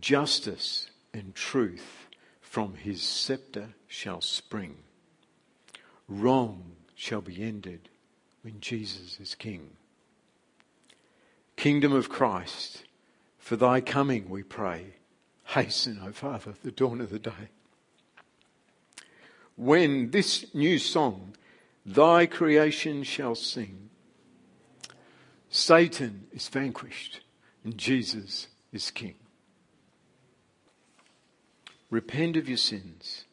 Justice 0.00 0.90
and 1.12 1.34
truth 1.34 2.06
from 2.40 2.74
his 2.74 3.02
scepter 3.02 3.74
shall 3.88 4.20
spring. 4.20 4.76
Wrong 6.08 6.72
shall 6.94 7.20
be 7.20 7.42
ended 7.42 7.88
when 8.42 8.60
Jesus 8.60 9.18
is 9.20 9.34
king. 9.34 9.70
Kingdom 11.56 11.92
of 11.92 12.08
Christ, 12.08 12.84
for 13.38 13.56
thy 13.56 13.80
coming 13.80 14.28
we 14.28 14.42
pray. 14.42 14.94
Hasten, 15.46 16.00
O 16.04 16.12
Father, 16.12 16.54
the 16.62 16.70
dawn 16.70 17.00
of 17.00 17.10
the 17.10 17.18
day. 17.18 17.50
When 19.56 20.10
this 20.10 20.52
new 20.54 20.78
song 20.78 21.34
thy 21.86 22.26
creation 22.26 23.02
shall 23.02 23.34
sing, 23.34 23.90
Satan 25.48 26.26
is 26.32 26.48
vanquished 26.48 27.20
and 27.64 27.78
Jesus 27.78 28.48
is 28.72 28.90
King. 28.90 29.14
Repent 31.90 32.36
of 32.36 32.48
your 32.48 32.58
sins 32.58 33.24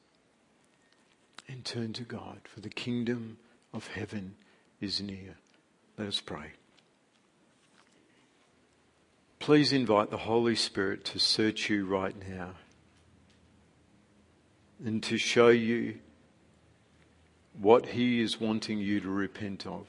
and 1.47 1.65
turn 1.65 1.93
to 1.93 2.03
God, 2.03 2.41
for 2.43 2.61
the 2.61 2.69
kingdom 2.69 3.38
of 3.73 3.88
heaven 3.88 4.36
is 4.79 5.01
near. 5.01 5.36
Let 5.97 6.07
us 6.07 6.21
pray. 6.21 6.53
Please 9.39 9.73
invite 9.73 10.11
the 10.11 10.17
Holy 10.17 10.55
Spirit 10.55 11.03
to 11.05 11.19
search 11.19 11.69
you 11.69 11.86
right 11.86 12.15
now 12.29 12.51
and 14.86 15.01
to 15.03 15.17
show 15.17 15.49
you 15.49 15.95
what 17.59 17.88
He 17.88 18.21
is 18.21 18.39
wanting 18.39 18.77
you 18.77 18.99
to 19.01 19.09
repent 19.09 19.65
of. 19.65 19.88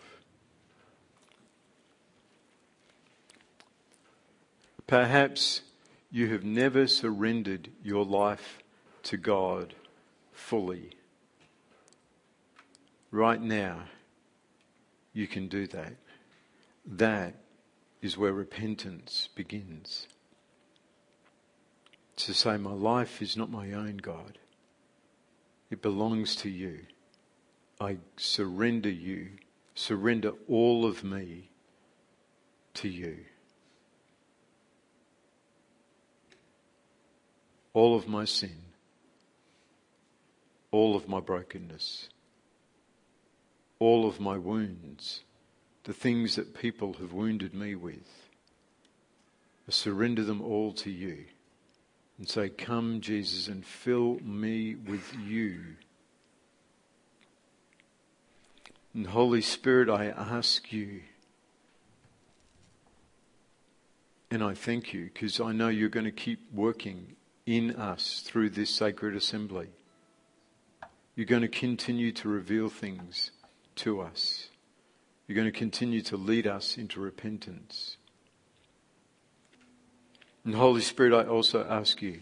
Perhaps 4.93 5.63
you 6.11 6.29
have 6.35 6.45
never 6.45 6.87
surrendered 6.87 7.71
your 7.83 8.05
life 8.05 8.59
to 9.05 9.17
God 9.17 9.73
fully. 10.33 10.91
Right 13.11 13.41
now, 13.41 13.85
you 15.15 15.27
can 15.27 15.49
do 15.49 15.67
that. 15.69 15.95
That 16.85 17.37
is 18.03 18.19
where 18.19 18.35
repentance 18.35 19.31
begins. 19.35 20.09
To 22.17 22.35
say, 22.35 22.59
My 22.59 22.75
life 22.75 23.23
is 23.23 23.35
not 23.35 23.51
my 23.51 23.73
own, 23.73 23.97
God. 23.97 24.37
It 25.71 25.81
belongs 25.81 26.37
to 26.37 26.51
you. 26.51 26.81
I 27.81 27.97
surrender 28.19 28.91
you, 28.91 29.29
surrender 29.75 30.33
all 30.51 30.85
of 30.85 31.03
me 31.03 31.49
to 32.75 32.91
you. 32.91 33.21
All 37.75 37.95
of 37.97 38.07
my 38.07 38.25
sin, 38.25 38.57
all 40.71 40.97
of 40.97 41.09
my 41.09 41.21
brokenness, 41.21 42.09
all 43.79 44.07
of 44.07 44.21
my 44.21 44.37
wounds, 44.37 45.23
the 45.85 45.93
things 45.93 46.37
that 46.37 46.55
people 46.55 46.95
have 46.95 47.13
wounded 47.13 47.55
me 47.55 47.75
with. 47.75 48.29
I 49.67 49.71
surrender 49.71 50.23
them 50.23 50.41
all 50.41 50.73
to 50.75 50.91
you 50.91 51.25
and 52.19 52.29
say, 52.29 52.49
Come, 52.49 53.01
Jesus, 53.01 53.49
and 53.49 53.65
fill 53.65 54.19
me 54.21 54.75
with 54.75 55.15
you. 55.27 55.61
And 58.95 59.07
Holy 59.07 59.41
Spirit, 59.41 59.89
I 59.89 60.07
ask 60.07 60.73
you, 60.73 61.01
and 64.31 64.43
I 64.43 64.55
thank 64.55 64.93
you 64.93 65.11
because 65.13 65.41
I 65.41 65.53
know 65.53 65.69
you're 65.69 65.89
going 65.89 66.05
to 66.05 66.13
keep 66.13 66.41
working 66.53 67.17
in 67.57 67.77
us 67.77 68.23
through 68.25 68.49
this 68.49 68.71
sacred 68.71 69.15
assembly. 69.15 69.69
You're 71.15 71.27
going 71.27 71.43
to 71.43 71.49
continue 71.49 72.11
to 72.13 72.29
reveal 72.29 72.71
things 72.71 73.31
to 73.77 74.01
us. 74.01 74.49
You're 75.27 75.37
going 75.37 75.53
to 75.53 75.59
continue 75.59 76.01
to 76.03 76.17
lead 76.17 76.47
us 76.47 76.79
into 76.79 77.01
repentance. 77.01 77.99
And 80.45 80.55
Holy 80.55 80.81
Spirit, 80.81 81.13
I 81.13 81.29
also 81.29 81.67
ask 81.69 82.01
you 82.01 82.21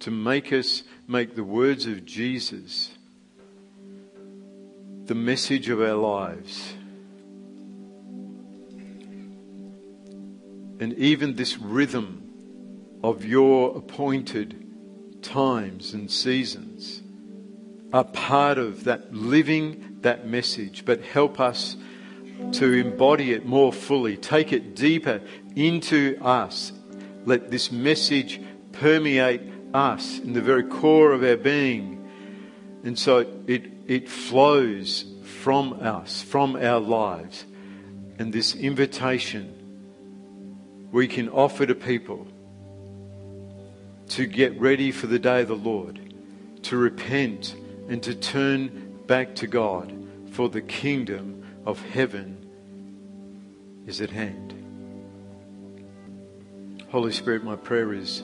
to 0.00 0.10
make 0.10 0.52
us 0.52 0.82
make 1.06 1.36
the 1.36 1.44
words 1.44 1.86
of 1.86 2.04
Jesus 2.04 2.90
the 5.06 5.14
message 5.14 5.68
of 5.68 5.80
our 5.80 5.94
lives. 5.94 6.74
And 10.80 10.92
even 10.94 11.36
this 11.36 11.58
rhythm 11.58 12.21
of 13.02 13.24
your 13.24 13.76
appointed 13.76 15.22
times 15.22 15.94
and 15.94 16.10
seasons 16.10 17.02
are 17.92 18.04
part 18.04 18.58
of 18.58 18.84
that 18.84 19.12
living 19.12 19.98
that 20.02 20.26
message, 20.26 20.84
but 20.84 21.02
help 21.02 21.38
us 21.38 21.76
to 22.52 22.72
embody 22.72 23.32
it 23.32 23.46
more 23.46 23.72
fully, 23.72 24.16
take 24.16 24.52
it 24.52 24.74
deeper 24.74 25.20
into 25.54 26.18
us. 26.20 26.72
Let 27.24 27.50
this 27.50 27.70
message 27.70 28.40
permeate 28.72 29.42
us 29.74 30.18
in 30.18 30.32
the 30.32 30.40
very 30.40 30.64
core 30.64 31.12
of 31.12 31.22
our 31.22 31.36
being. 31.36 32.08
And 32.84 32.98
so 32.98 33.26
it, 33.46 33.64
it 33.86 34.08
flows 34.08 35.04
from 35.42 35.74
us, 35.74 36.22
from 36.22 36.56
our 36.56 36.80
lives. 36.80 37.44
And 38.18 38.32
this 38.32 38.54
invitation 38.54 39.58
we 40.90 41.08
can 41.08 41.28
offer 41.30 41.64
to 41.64 41.74
people 41.74 42.26
to 44.12 44.26
get 44.26 44.60
ready 44.60 44.92
for 44.92 45.06
the 45.06 45.18
day 45.18 45.40
of 45.40 45.48
the 45.48 45.56
Lord, 45.56 46.14
to 46.64 46.76
repent 46.76 47.56
and 47.88 48.02
to 48.02 48.14
turn 48.14 48.98
back 49.06 49.34
to 49.36 49.46
God, 49.46 49.90
for 50.32 50.50
the 50.50 50.60
kingdom 50.60 51.42
of 51.64 51.80
heaven 51.80 52.36
is 53.86 54.02
at 54.02 54.10
hand. 54.10 54.52
Holy 56.90 57.10
Spirit, 57.10 57.42
my 57.42 57.56
prayer 57.56 57.94
is 57.94 58.22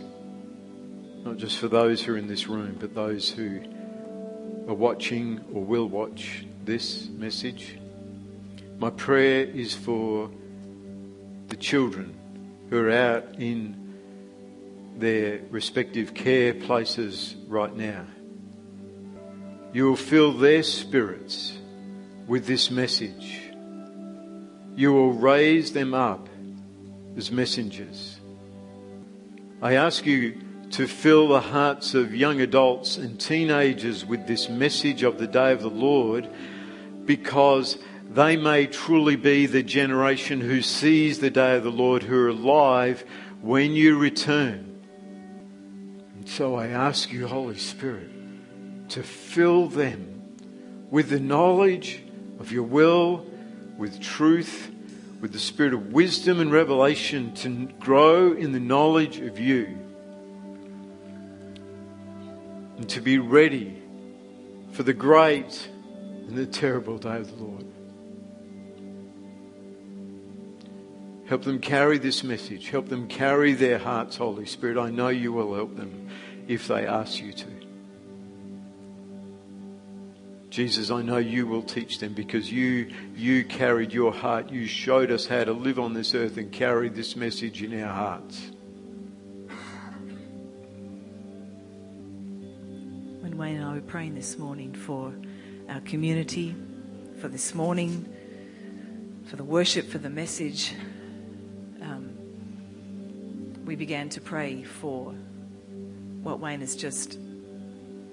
not 1.25 1.39
just 1.39 1.57
for 1.57 1.69
those 1.69 2.03
who 2.03 2.13
are 2.13 2.19
in 2.19 2.27
this 2.27 2.49
room, 2.49 2.77
but 2.79 2.95
those 2.95 3.31
who 3.31 3.63
are 4.69 4.75
watching 4.75 5.43
or 5.55 5.65
will 5.65 5.89
watch 5.89 6.45
this 6.67 7.09
message. 7.09 7.79
My 8.79 8.91
prayer 8.91 9.47
is 9.47 9.75
for 9.75 10.31
the 11.47 11.57
children 11.57 12.15
who 12.69 12.79
are 12.79 12.91
out 12.91 13.37
in 13.39 13.88
their 14.99 15.41
respective 15.51 16.15
care 16.15 16.55
places 16.55 17.35
right 17.47 17.75
now. 17.75 18.05
You 19.73 19.87
will 19.87 19.97
fill 19.97 20.33
their 20.33 20.63
spirits 20.63 21.57
with 22.27 22.47
this 22.47 22.71
message. 22.71 23.43
You 24.77 24.93
will 24.93 25.13
raise 25.13 25.73
them 25.73 25.95
up 25.95 26.29
as 27.17 27.31
messengers. 27.31 28.19
I 29.61 29.75
ask 29.75 30.07
you 30.07 30.41
to 30.71 30.87
fill 30.87 31.29
the 31.29 31.41
hearts 31.41 31.95
of 31.95 32.15
young 32.15 32.41
adults 32.41 32.97
and 32.97 33.19
teenagers 33.19 34.05
with 34.05 34.27
this 34.27 34.49
message 34.49 35.03
of 35.03 35.19
the 35.19 35.27
day 35.27 35.53
of 35.53 35.63
the 35.63 35.71
Lord 35.71 36.29
because 37.05 37.79
they 38.11 38.37
may 38.37 38.67
truly 38.67 39.17
be 39.17 39.47
the 39.47 39.63
generation 39.63 40.41
who 40.41 40.63
sees 40.63 41.19
the 41.19 41.31
day 41.31 41.57
of 41.57 41.65
the 41.65 41.71
Lord, 41.71 42.03
who 42.03 42.17
are 42.17 42.29
alive 42.29 43.05
when 43.41 43.73
you 43.73 43.99
return. 43.99 44.68
So 46.29 46.57
I 46.57 46.69
ask 46.69 47.11
you, 47.11 47.27
Holy 47.27 47.57
Spirit, 47.57 48.11
to 48.91 49.03
fill 49.03 49.67
them 49.67 50.37
with 50.91 51.09
the 51.09 51.19
knowledge 51.19 52.05
of 52.39 52.53
your 52.53 52.65
will, 52.65 53.27
with 53.79 53.99
truth, 53.99 54.71
with 55.23 55.33
the 55.33 55.39
spirit 55.39 55.73
of 55.73 55.93
wisdom 55.93 56.39
and 56.39 56.53
revelation 56.53 57.33
to 57.37 57.67
grow 57.81 58.33
in 58.33 58.53
the 58.53 58.61
knowledge 58.61 59.19
of 59.21 59.41
you 59.41 59.79
and 62.77 62.89
to 62.91 63.01
be 63.01 63.19
ready 63.19 63.83
for 64.73 64.83
the 64.83 64.93
great 64.93 65.71
and 66.29 66.37
the 66.37 66.47
terrible 66.47 66.99
day 66.99 67.17
of 67.17 67.37
the 67.37 67.43
Lord. 67.43 67.68
Help 71.29 71.43
them 71.43 71.59
carry 71.59 71.99
this 71.99 72.25
message. 72.25 72.71
Help 72.71 72.89
them 72.89 73.07
carry 73.07 73.53
their 73.53 73.77
hearts, 73.79 74.17
Holy 74.17 74.47
Spirit. 74.47 74.79
I 74.79 74.89
know 74.89 75.09
you 75.09 75.31
will 75.31 75.55
help 75.55 75.77
them 75.77 76.09
if 76.47 76.69
they 76.69 76.87
ask 76.87 77.21
you 77.21 77.35
to. 77.35 77.47
Jesus, 80.49 80.91
I 80.91 81.03
know 81.03 81.19
you 81.19 81.47
will 81.47 81.63
teach 81.63 81.99
them 81.99 82.15
because 82.15 82.51
you, 82.51 82.91
you 83.15 83.45
carried 83.45 83.93
your 83.93 84.11
heart. 84.11 84.51
You 84.51 84.67
showed 84.67 85.11
us 85.11 85.27
how 85.27 85.45
to 85.45 85.53
live 85.53 85.79
on 85.79 85.93
this 85.93 86.15
earth 86.15 86.39
and 86.39 86.51
carry 86.51 86.89
this 86.89 87.15
message 87.15 87.63
in 87.63 87.79
our 87.79 87.93
hearts. 87.93 88.51
When 93.21 93.37
Wayne 93.37 93.57
and 93.57 93.65
I 93.67 93.75
were 93.75 93.83
praying 93.83 94.15
this 94.15 94.39
morning 94.39 94.73
for 94.73 95.13
our 95.69 95.81
community, 95.83 96.57
for 97.21 97.29
this 97.29 97.55
morning, 97.55 98.09
for 99.27 99.37
the 99.37 99.45
worship, 99.45 99.91
for 99.91 99.99
the 99.99 100.09
message, 100.09 100.73
we 103.69 103.77
began 103.77 104.09
to 104.09 104.19
pray 104.19 104.63
for 104.63 105.13
what 106.23 106.41
Wayne 106.41 106.61
has 106.61 106.75
just 106.75 107.19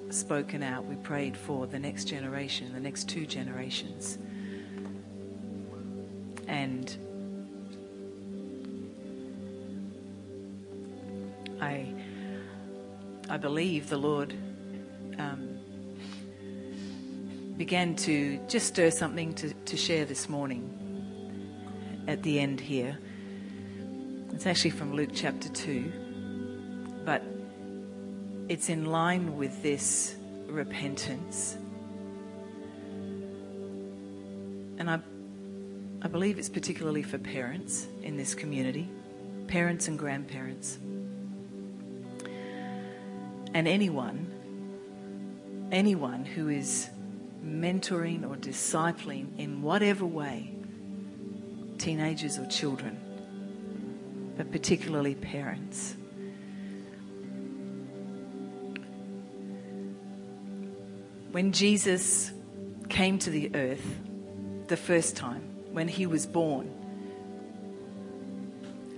spoken 0.10 0.62
out. 0.62 0.84
We 0.84 0.98
prayed 0.98 1.38
for 1.38 1.66
the 1.66 1.80
next 1.80 2.10
generation, 2.10 2.74
the 2.74 2.80
next 2.82 3.08
two 3.08 3.26
generations. 3.26 4.18
And 6.50 6.98
I, 11.62 11.94
I 13.30 13.38
believe 13.38 13.88
the 13.88 13.98
Lord 13.98 14.34
um, 15.18 15.58
began 17.56 17.96
to 17.96 18.42
just 18.50 18.68
stir 18.68 18.90
something 18.90 19.34
to, 19.36 19.54
to 19.54 19.78
share 19.78 20.04
this 20.04 20.28
morning 20.28 22.04
at 22.10 22.24
the 22.24 22.42
end 22.42 22.60
here. 22.60 23.00
It's 24.36 24.46
actually 24.46 24.72
from 24.72 24.94
Luke 24.94 25.12
chapter 25.14 25.48
2, 25.48 25.94
but 27.06 27.24
it's 28.50 28.68
in 28.68 28.84
line 28.84 29.38
with 29.38 29.64
this 29.64 30.18
repentance. 30.48 31.56
And 34.78 34.90
I, 34.90 35.00
I 36.02 36.10
believe 36.10 36.38
it's 36.38 36.50
particularly 36.50 37.02
for 37.02 37.18
parents 37.18 37.88
in 38.04 38.18
this 38.18 38.36
community, 38.36 38.90
parents 39.48 39.88
and 39.88 39.98
grandparents. 39.98 40.80
And 43.54 43.70
anyone, 43.70 45.70
anyone 45.72 46.26
who 46.26 46.50
is 46.50 46.90
mentoring 47.42 48.30
or 48.30 48.36
discipling 48.36 49.40
in 49.40 49.62
whatever 49.62 50.06
way, 50.06 50.52
teenagers 51.78 52.38
or 52.38 52.46
children, 52.48 53.00
but 54.38 54.52
particularly 54.52 55.16
parents. 55.16 55.96
When 61.32 61.52
Jesus 61.52 62.32
came 62.90 63.20
to 63.20 63.30
the 63.30 63.56
earth 63.56 64.00
the 64.68 64.78
first 64.78 65.16
time, 65.16 65.42
when 65.72 65.88
he 65.88 66.06
was 66.06 66.26
born, 66.26 66.72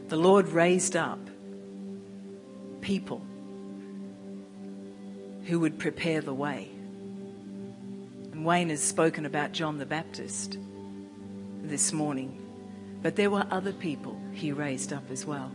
the 0.10 0.18
Lord 0.18 0.48
raised 0.50 0.96
up 0.96 1.20
people 2.82 3.26
who 5.46 5.60
would 5.60 5.80
prepare 5.80 6.22
the 6.22 6.34
way. 6.34 6.70
And 8.32 8.46
Wayne 8.46 8.70
has 8.70 8.84
spoken 8.84 9.26
about 9.26 9.52
John 9.52 9.78
the 9.78 9.86
Baptist 9.86 10.58
this 11.64 11.92
morning, 11.92 12.47
but 13.08 13.16
there 13.16 13.30
were 13.30 13.48
other 13.52 13.72
people 13.72 14.20
he 14.34 14.52
raised 14.52 14.92
up 14.92 15.10
as 15.12 15.26
well. 15.26 15.50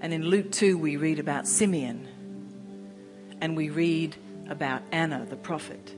And 0.00 0.12
in 0.12 0.24
Luke 0.24 0.50
2, 0.50 0.76
we 0.76 0.96
read 0.96 1.20
about 1.20 1.46
Simeon, 1.46 2.08
and 3.40 3.56
we 3.56 3.70
read 3.70 4.16
about 4.48 4.82
Anna, 4.90 5.24
the 5.24 5.36
prophet, 5.36 5.94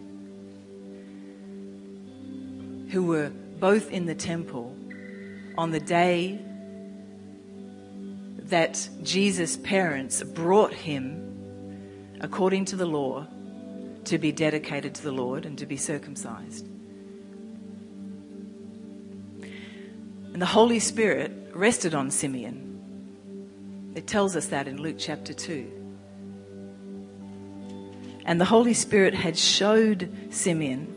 who 2.90 3.04
were 3.06 3.30
both 3.58 3.90
in 3.90 4.04
the 4.04 4.14
temple 4.14 4.76
on 5.56 5.70
the 5.70 5.80
day 5.80 6.38
that 8.50 8.86
Jesus' 9.02 9.56
parents 9.56 10.22
brought 10.22 10.74
him, 10.74 12.18
according 12.20 12.66
to 12.66 12.76
the 12.76 12.84
law, 12.84 13.26
to 14.04 14.18
be 14.18 14.30
dedicated 14.30 14.94
to 14.96 15.02
the 15.04 15.12
Lord 15.12 15.46
and 15.46 15.56
to 15.56 15.64
be 15.64 15.78
circumcised. 15.78 16.66
And 20.32 20.40
the 20.40 20.46
Holy 20.46 20.78
Spirit 20.78 21.50
rested 21.54 21.94
on 21.94 22.10
Simeon. 22.10 23.92
It 23.94 24.06
tells 24.06 24.36
us 24.36 24.46
that 24.46 24.68
in 24.68 24.80
Luke 24.80 24.96
chapter 24.98 25.32
2. 25.32 25.80
And 28.24 28.40
the 28.40 28.44
Holy 28.44 28.74
Spirit 28.74 29.14
had 29.14 29.36
showed 29.36 30.12
Simeon 30.30 30.94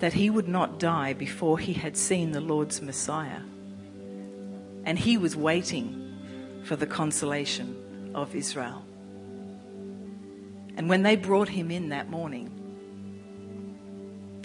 that 0.00 0.12
he 0.12 0.30
would 0.30 0.48
not 0.48 0.78
die 0.78 1.12
before 1.12 1.58
he 1.58 1.72
had 1.72 1.96
seen 1.96 2.32
the 2.32 2.40
Lord's 2.40 2.82
Messiah. 2.82 3.40
And 4.84 4.98
he 4.98 5.16
was 5.16 5.34
waiting 5.34 6.16
for 6.64 6.76
the 6.76 6.86
consolation 6.86 8.12
of 8.14 8.34
Israel. 8.34 8.84
And 10.76 10.88
when 10.88 11.02
they 11.02 11.16
brought 11.16 11.48
him 11.48 11.70
in 11.70 11.88
that 11.88 12.08
morning, 12.08 12.57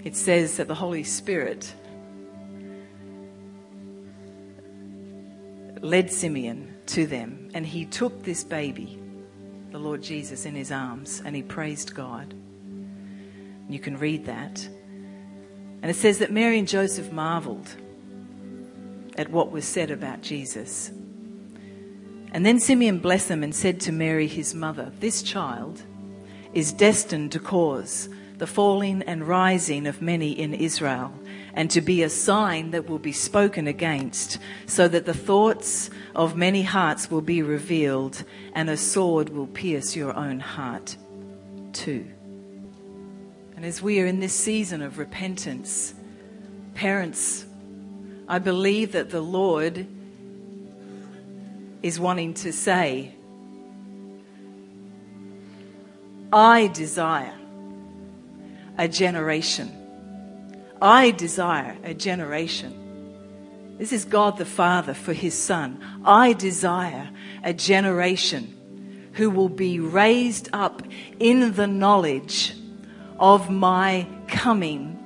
it 0.03 0.15
says 0.15 0.57
that 0.57 0.67
the 0.67 0.75
Holy 0.75 1.03
Spirit 1.03 1.73
led 5.81 6.11
Simeon 6.11 6.75
to 6.87 7.05
them, 7.05 7.49
and 7.53 7.65
he 7.65 7.85
took 7.85 8.23
this 8.23 8.43
baby, 8.43 8.99
the 9.71 9.79
Lord 9.79 10.01
Jesus, 10.01 10.45
in 10.45 10.55
his 10.55 10.71
arms, 10.71 11.21
and 11.23 11.35
he 11.35 11.41
praised 11.41 11.93
God. 11.93 12.33
You 13.69 13.79
can 13.79 13.97
read 13.97 14.25
that. 14.25 14.67
And 15.81 15.91
it 15.91 15.95
says 15.95 16.19
that 16.19 16.31
Mary 16.31 16.59
and 16.59 16.67
Joseph 16.67 17.11
marveled 17.11 17.75
at 19.17 19.29
what 19.29 19.51
was 19.51 19.65
said 19.65 19.91
about 19.91 20.21
Jesus. 20.21 20.91
And 22.31 22.45
then 22.45 22.59
Simeon 22.59 22.99
blessed 22.99 23.27
them 23.27 23.43
and 23.43 23.53
said 23.53 23.79
to 23.81 23.91
Mary, 23.91 24.27
his 24.27 24.55
mother, 24.55 24.91
This 24.99 25.21
child 25.21 25.83
is 26.53 26.71
destined 26.71 27.31
to 27.33 27.39
cause 27.39 28.09
the 28.43 28.47
falling 28.47 29.01
and 29.03 29.25
rising 29.25 29.87
of 29.87 30.01
many 30.01 30.33
in 30.33 30.53
Israel, 30.53 31.13
and 31.53 31.71
to 31.71 31.79
be 31.79 32.03
a 32.03 32.09
sign 32.09 32.71
that 32.71 32.89
will 32.89 32.99
be 32.99 33.13
spoken 33.13 33.67
against, 33.67 34.37
so 34.65 34.85
that 34.85 35.05
the 35.05 35.13
thoughts 35.13 35.89
of 36.13 36.35
many 36.35 36.61
hearts 36.61 37.09
will 37.09 37.21
be 37.21 37.41
revealed, 37.41 38.25
and 38.51 38.69
a 38.69 38.75
sword 38.75 39.29
will 39.29 39.47
pierce 39.47 39.95
your 39.95 40.13
own 40.13 40.41
heart 40.41 40.97
too. 41.71 42.05
And 43.55 43.63
as 43.63 43.81
we 43.81 44.01
are 44.01 44.05
in 44.05 44.19
this 44.19 44.33
season 44.33 44.81
of 44.81 44.97
repentance, 44.97 45.93
parents, 46.73 47.45
I 48.27 48.39
believe 48.39 48.91
that 48.91 49.09
the 49.09 49.21
Lord 49.21 49.87
is 51.81 51.97
wanting 51.97 52.33
to 52.33 52.51
say, 52.51 53.15
I 56.33 56.67
desire 56.67 57.35
a 58.77 58.87
generation. 58.87 59.71
I 60.81 61.11
desire 61.11 61.77
a 61.83 61.93
generation. 61.93 62.79
This 63.77 63.93
is 63.93 64.05
God 64.05 64.37
the 64.37 64.45
Father 64.45 64.93
for 64.93 65.13
his 65.13 65.33
Son. 65.33 65.79
I 66.05 66.33
desire 66.33 67.09
a 67.43 67.53
generation 67.53 69.09
who 69.13 69.29
will 69.29 69.49
be 69.49 69.79
raised 69.79 70.49
up 70.53 70.81
in 71.19 71.53
the 71.53 71.67
knowledge 71.67 72.55
of 73.19 73.49
my 73.49 74.07
coming, 74.27 74.99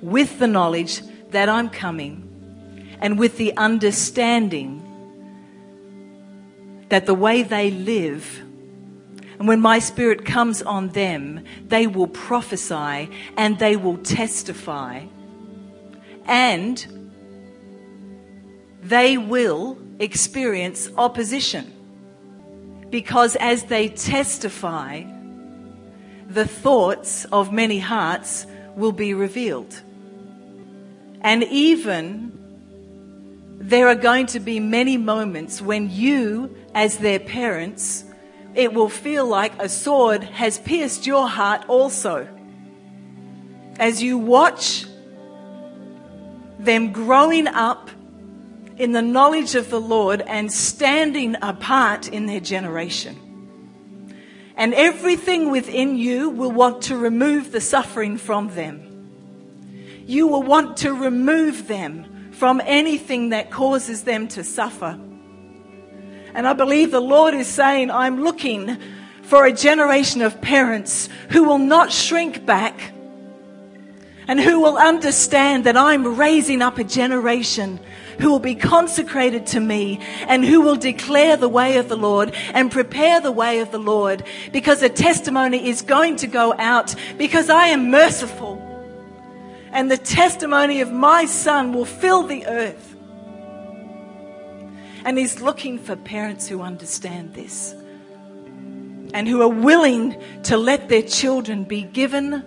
with 0.00 0.38
the 0.38 0.46
knowledge 0.46 1.02
that 1.30 1.48
I'm 1.48 1.70
coming, 1.70 2.96
and 3.00 3.18
with 3.18 3.38
the 3.38 3.56
understanding 3.56 4.82
that 6.88 7.06
the 7.06 7.14
way 7.14 7.42
they 7.42 7.70
live, 7.70 8.43
and 9.38 9.48
when 9.48 9.60
my 9.60 9.78
spirit 9.78 10.24
comes 10.24 10.62
on 10.62 10.88
them, 10.88 11.44
they 11.66 11.86
will 11.86 12.06
prophesy 12.06 13.10
and 13.36 13.58
they 13.58 13.76
will 13.76 13.98
testify, 13.98 15.04
and 16.26 16.86
they 18.82 19.16
will 19.16 19.78
experience 19.98 20.88
opposition. 20.96 21.72
Because 22.90 23.34
as 23.36 23.64
they 23.64 23.88
testify, 23.88 25.04
the 26.28 26.46
thoughts 26.46 27.24
of 27.26 27.52
many 27.52 27.78
hearts 27.78 28.46
will 28.76 28.92
be 28.92 29.14
revealed. 29.14 29.80
And 31.20 31.42
even 31.44 32.32
there 33.58 33.88
are 33.88 33.94
going 33.94 34.26
to 34.26 34.40
be 34.40 34.60
many 34.60 34.96
moments 34.96 35.62
when 35.62 35.90
you, 35.90 36.54
as 36.74 36.98
their 36.98 37.18
parents, 37.18 38.03
it 38.54 38.72
will 38.72 38.88
feel 38.88 39.26
like 39.26 39.52
a 39.60 39.68
sword 39.68 40.22
has 40.24 40.58
pierced 40.58 41.06
your 41.06 41.28
heart 41.28 41.64
also. 41.68 42.28
As 43.78 44.02
you 44.02 44.18
watch 44.18 44.86
them 46.58 46.92
growing 46.92 47.46
up 47.46 47.90
in 48.76 48.92
the 48.92 49.02
knowledge 49.02 49.54
of 49.54 49.70
the 49.70 49.80
Lord 49.80 50.20
and 50.22 50.50
standing 50.52 51.36
apart 51.42 52.08
in 52.08 52.26
their 52.26 52.40
generation. 52.40 53.20
And 54.56 54.72
everything 54.74 55.50
within 55.50 55.96
you 55.96 56.30
will 56.30 56.52
want 56.52 56.82
to 56.82 56.96
remove 56.96 57.52
the 57.52 57.60
suffering 57.60 58.16
from 58.16 58.54
them. 58.54 58.90
You 60.06 60.26
will 60.26 60.42
want 60.42 60.78
to 60.78 60.92
remove 60.92 61.66
them 61.66 62.30
from 62.32 62.60
anything 62.64 63.30
that 63.30 63.50
causes 63.50 64.04
them 64.04 64.28
to 64.28 64.44
suffer. 64.44 64.98
And 66.34 66.46
I 66.46 66.52
believe 66.52 66.90
the 66.90 67.00
Lord 67.00 67.34
is 67.34 67.46
saying, 67.46 67.90
I'm 67.90 68.22
looking 68.22 68.76
for 69.22 69.46
a 69.46 69.52
generation 69.52 70.20
of 70.20 70.40
parents 70.40 71.08
who 71.30 71.44
will 71.44 71.58
not 71.58 71.92
shrink 71.92 72.44
back 72.44 72.92
and 74.26 74.40
who 74.40 74.60
will 74.60 74.76
understand 74.76 75.64
that 75.64 75.76
I'm 75.76 76.16
raising 76.16 76.62
up 76.62 76.78
a 76.78 76.84
generation 76.84 77.78
who 78.20 78.30
will 78.30 78.38
be 78.38 78.54
consecrated 78.54 79.46
to 79.48 79.60
me 79.60 80.00
and 80.28 80.44
who 80.44 80.60
will 80.60 80.76
declare 80.76 81.36
the 81.36 81.48
way 81.48 81.76
of 81.76 81.88
the 81.88 81.96
Lord 81.96 82.34
and 82.52 82.70
prepare 82.70 83.20
the 83.20 83.32
way 83.32 83.60
of 83.60 83.70
the 83.70 83.78
Lord 83.78 84.24
because 84.52 84.82
a 84.82 84.88
testimony 84.88 85.68
is 85.68 85.82
going 85.82 86.16
to 86.16 86.26
go 86.26 86.54
out 86.58 86.94
because 87.18 87.50
I 87.50 87.68
am 87.68 87.90
merciful. 87.90 88.60
And 89.72 89.90
the 89.90 89.98
testimony 89.98 90.80
of 90.80 90.92
my 90.92 91.24
son 91.24 91.72
will 91.72 91.84
fill 91.84 92.22
the 92.22 92.46
earth. 92.46 92.93
And 95.04 95.18
he's 95.18 95.40
looking 95.40 95.78
for 95.78 95.96
parents 95.96 96.48
who 96.48 96.62
understand 96.62 97.34
this 97.34 97.74
and 99.12 99.28
who 99.28 99.42
are 99.42 99.48
willing 99.48 100.20
to 100.44 100.56
let 100.56 100.88
their 100.88 101.02
children 101.02 101.64
be 101.64 101.82
given 101.82 102.42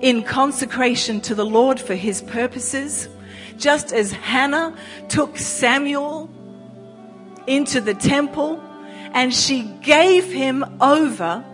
in 0.00 0.22
consecration 0.22 1.20
to 1.20 1.34
the 1.34 1.46
Lord 1.46 1.78
for 1.78 1.94
his 1.94 2.22
purposes 2.22 3.08
just 3.58 3.92
as 3.92 4.10
Hannah 4.12 4.76
took 5.08 5.38
Samuel 5.38 6.30
into 7.46 7.80
the 7.80 7.94
temple 7.94 8.62
and 9.12 9.32
she 9.32 9.62
gave 9.82 10.30
him 10.30 10.64
over. 10.80 11.44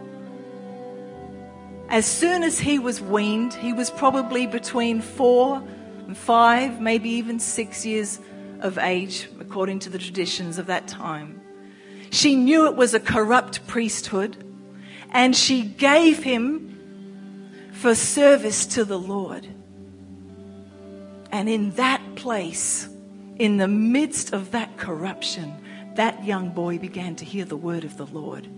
As 1.89 2.07
soon 2.07 2.43
as 2.43 2.59
he 2.59 2.79
was 2.79 3.01
weaned, 3.01 3.53
he 3.55 3.73
was 3.73 3.91
probably 3.91 4.47
between 4.47 5.01
four 5.01 5.63
and 6.07 6.17
five, 6.17 6.81
maybe 6.81 7.11
even 7.11 7.39
six 7.39 7.85
years 7.85 8.21
of 8.61 8.79
age, 8.79 9.29
according 9.41 9.81
to 9.81 9.91
the 9.91 9.99
traditions 9.99 10.59
of 10.59 10.67
that 10.67 10.89
time. 10.89 11.41
She 12.11 12.35
knew 12.35 12.67
it 12.67 12.77
was 12.77 12.95
a 12.95 13.01
corrupt 13.01 13.67
priesthood 13.67 14.45
and 15.11 15.35
she 15.35 15.63
gave 15.63 16.23
him 16.23 17.71
for 17.73 17.95
service 17.95 18.67
to 18.67 18.85
the 18.85 18.99
Lord. 18.99 19.47
And 21.33 21.49
in 21.49 21.71
that 21.73 22.03
place, 22.17 22.89
in 23.37 23.57
the 23.57 23.69
midst 23.69 24.33
of 24.33 24.51
that 24.51 24.77
corruption, 24.77 25.55
that 25.95 26.25
young 26.25 26.51
boy 26.51 26.79
began 26.79 27.17
to 27.17 27.25
hear 27.25 27.45
the 27.45 27.57
word 27.57 27.85
of 27.85 27.97
the 27.97 28.07
Lord. 28.07 28.49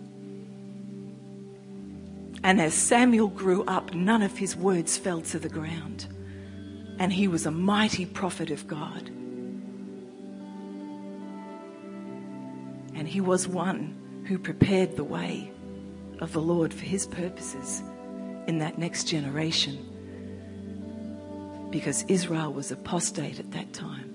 And 2.44 2.61
as 2.61 2.74
Samuel 2.74 3.28
grew 3.28 3.64
up, 3.64 3.94
none 3.94 4.22
of 4.22 4.38
his 4.38 4.57
words 4.57 4.98
fell 4.98 5.20
to 5.22 5.38
the 5.38 5.48
ground. 5.48 6.07
And 6.98 7.12
he 7.12 7.28
was 7.28 7.46
a 7.46 7.50
mighty 7.50 8.05
prophet 8.05 8.50
of 8.50 8.66
God. 8.66 9.11
And 12.95 13.09
he 13.09 13.20
was 13.20 13.49
one 13.49 14.24
who 14.26 14.38
prepared 14.38 14.97
the 14.97 15.05
way 15.05 15.53
of 16.20 16.32
the 16.32 16.40
Lord 16.40 16.72
for 16.72 16.84
his 16.84 17.07
purposes 17.07 17.82
in 18.47 18.59
that 18.59 18.78
next 18.78 19.05
generation 19.05 19.88
because 21.70 22.05
Israel 22.05 22.53
was 22.53 22.70
apostate 22.70 23.40
at 23.40 23.51
that 23.53 23.72
time. 23.72 24.12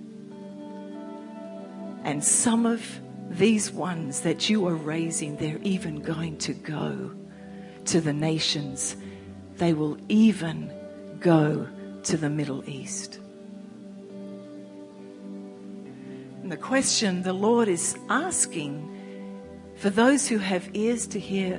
And 2.03 2.23
some 2.23 2.65
of 2.65 3.01
these 3.29 3.71
ones 3.71 4.21
that 4.21 4.49
you 4.49 4.65
are 4.67 4.75
raising, 4.75 5.35
they're 5.35 5.59
even 5.63 6.01
going 6.01 6.37
to 6.37 6.53
go 6.53 7.11
to 7.85 7.99
the 7.99 8.13
nations. 8.13 8.95
They 9.55 9.73
will 9.73 9.97
even 10.07 10.71
go 11.19 11.67
to 12.03 12.15
the 12.15 12.29
Middle 12.29 12.67
East. 12.69 13.19
And 16.47 16.51
the 16.53 16.55
question 16.55 17.23
the 17.23 17.33
Lord 17.33 17.67
is 17.67 17.97
asking 18.09 18.89
for 19.75 19.89
those 19.89 20.29
who 20.29 20.37
have 20.37 20.69
ears 20.73 21.05
to 21.07 21.19
hear 21.19 21.57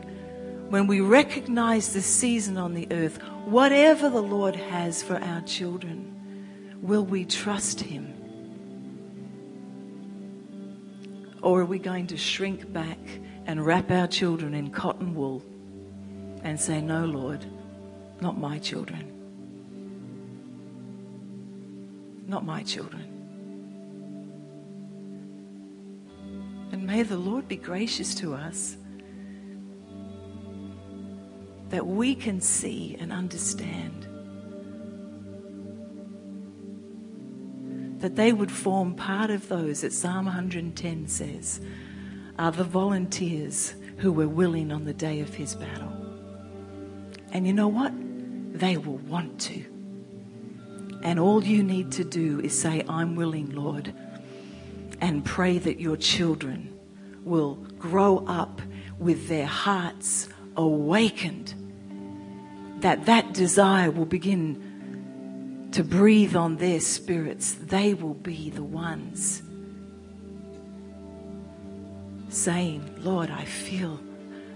when 0.71 0.87
we 0.87 1.03
recognize 1.03 1.93
the 1.93 2.01
season 2.01 2.57
on 2.57 2.73
the 2.73 2.89
earth, 2.91 3.23
whatever 3.45 4.09
the 4.09 4.23
Lord 4.23 4.57
has 4.57 5.03
for 5.03 5.23
our 5.23 5.43
children, 5.43 6.79
will 6.81 7.05
we 7.05 7.27
trust 7.27 7.81
Him? 7.81 8.15
Or 11.43 11.61
are 11.61 11.67
we 11.67 11.79
going 11.79 12.07
to 12.07 12.17
shrink 12.17 12.73
back 12.73 12.99
and 13.45 13.67
wrap 13.67 13.91
our 13.91 14.07
children 14.07 14.55
in 14.55 14.71
cotton 14.71 15.15
wool 15.15 15.43
and 16.45 16.59
say, 16.59 16.81
No, 16.81 17.05
Lord, 17.05 17.45
not 18.23 18.39
my 18.39 18.59
children? 18.59 19.05
Not 22.27 22.47
my 22.47 22.63
children. 22.63 23.18
And 26.73 26.87
may 26.87 27.03
the 27.03 27.17
Lord 27.17 27.49
be 27.49 27.57
gracious 27.57 28.15
to 28.17 28.35
us 28.35 28.77
that 31.71 31.87
we 31.87 32.15
can 32.15 32.41
see 32.41 32.97
and 32.99 33.13
understand 33.13 34.07
that 38.01 38.17
they 38.17 38.33
would 38.33 38.51
form 38.51 38.95
part 38.95 39.31
of 39.31 39.49
those 39.49 39.81
that 39.81 39.93
Psalm 39.93 40.27
110 40.27 41.09
says 41.09 41.61
are 42.39 42.53
the 42.53 42.65
volunteers 42.65 43.75
who 43.99 44.13
were 44.13 44.29
willing 44.29 44.71
on 44.71 44.85
the 44.85 44.95
day 44.95 45.21
of 45.21 45.35
his 45.35 45.55
battle. 45.55 45.93
And 47.33 47.47
you 47.47 47.53
know 47.53 47.69
what? 47.69 47.93
They 48.59 48.77
will 48.77 48.99
want 48.99 49.41
to. 49.43 49.65
And 51.03 51.19
all 51.19 51.45
you 51.45 51.63
need 51.63 51.93
to 51.93 52.05
do 52.05 52.41
is 52.41 52.59
say, 52.59 52.85
I'm 52.89 53.17
willing, 53.17 53.51
Lord, 53.51 53.93
and 55.01 55.25
pray 55.25 55.59
that 55.59 55.81
your 55.81 55.97
children 55.97 56.79
will 57.25 57.55
grow 57.79 58.25
up 58.27 58.61
with 58.99 59.29
their 59.29 59.47
hearts 59.47 60.29
awakened, 60.57 61.55
that 62.81 63.07
that 63.07 63.33
desire 63.33 63.91
will 63.91 64.07
begin 64.07 65.69
to 65.73 65.85
breathe 65.85 66.35
on 66.35 66.57
their 66.57 66.81
spirits, 66.81 67.53
they 67.53 67.95
will 67.95 68.15
be 68.15 68.51
the 68.51 68.63
ones 68.63 69.43
saying, 72.29 72.95
Lord, 72.99 73.31
I 73.31 73.45
feel 73.45 73.99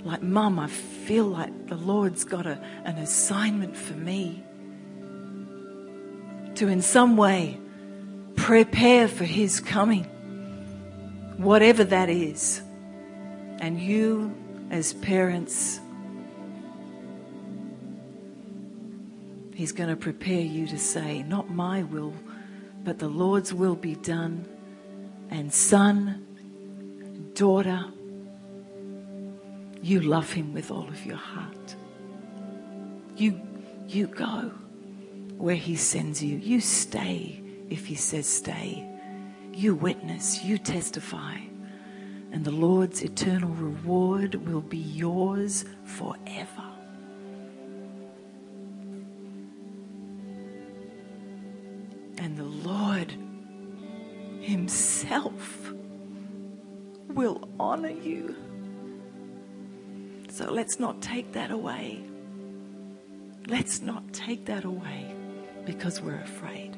like, 0.05 0.22
Mum, 0.22 0.59
I 0.59 0.66
feel 0.66 1.24
like 1.24 1.68
the 1.68 1.76
Lord's 1.76 2.24
got 2.24 2.47
a, 2.47 2.59
an 2.84 2.99
assignment 2.99 3.76
for 3.76 3.95
me 3.95 4.43
to, 6.57 6.68
in 6.68 6.82
some 6.82 7.16
way, 7.16 7.59
prepare 8.36 9.09
for 9.09 9.24
His 9.24 9.61
coming, 9.61 10.07
whatever 11.43 11.84
that 11.84 12.09
is. 12.09 12.62
And 13.61 13.80
you, 13.80 14.34
as 14.70 14.95
parents, 14.95 15.80
He's 19.55 19.70
going 19.70 19.90
to 19.90 19.97
prepare 19.97 20.40
you 20.40 20.66
to 20.66 20.78
say, 20.78 21.22
Not 21.22 21.51
my 21.51 21.82
will, 21.82 22.14
but 22.84 22.99
the 22.99 23.09
Lord's 23.09 23.53
will 23.53 23.76
be 23.76 23.95
done. 23.95 24.47
And 25.30 25.53
son, 25.53 26.26
daughter, 27.34 27.84
you 29.82 30.01
love 30.01 30.32
him 30.32 30.53
with 30.53 30.70
all 30.70 30.88
of 30.88 31.05
your 31.07 31.16
heart. 31.16 31.76
You, 33.16 33.40
you 33.86 34.07
go 34.07 34.53
where 35.36 35.55
he 35.57 35.76
sends 35.76 36.22
you. 36.22 36.38
You 36.38 36.61
stay 36.61 37.43
if 37.68 37.86
he 37.86 37.95
says 37.95 38.26
stay. 38.26 38.88
You 39.53 39.74
witness, 39.74 40.42
you 40.42 40.59
testify. 40.59 41.36
And 42.32 42.44
the 42.44 42.50
Lord's 42.50 43.03
eternal 43.03 43.50
reward 43.50 44.34
will 44.46 44.62
be 44.62 44.78
yours 44.78 45.64
forever. 45.84 46.64
And 52.18 52.36
the 52.38 52.44
Lord 52.44 53.14
Himself 54.40 55.72
will 57.09 57.48
honor 57.61 57.90
you. 57.90 58.34
So 60.30 60.50
let's 60.50 60.80
not 60.80 61.03
take 61.03 61.32
that 61.32 61.50
away. 61.50 62.03
Let's 63.46 63.82
not 63.82 64.12
take 64.12 64.46
that 64.46 64.64
away 64.64 65.14
because 65.66 66.00
we're 66.00 66.20
afraid. 66.20 66.76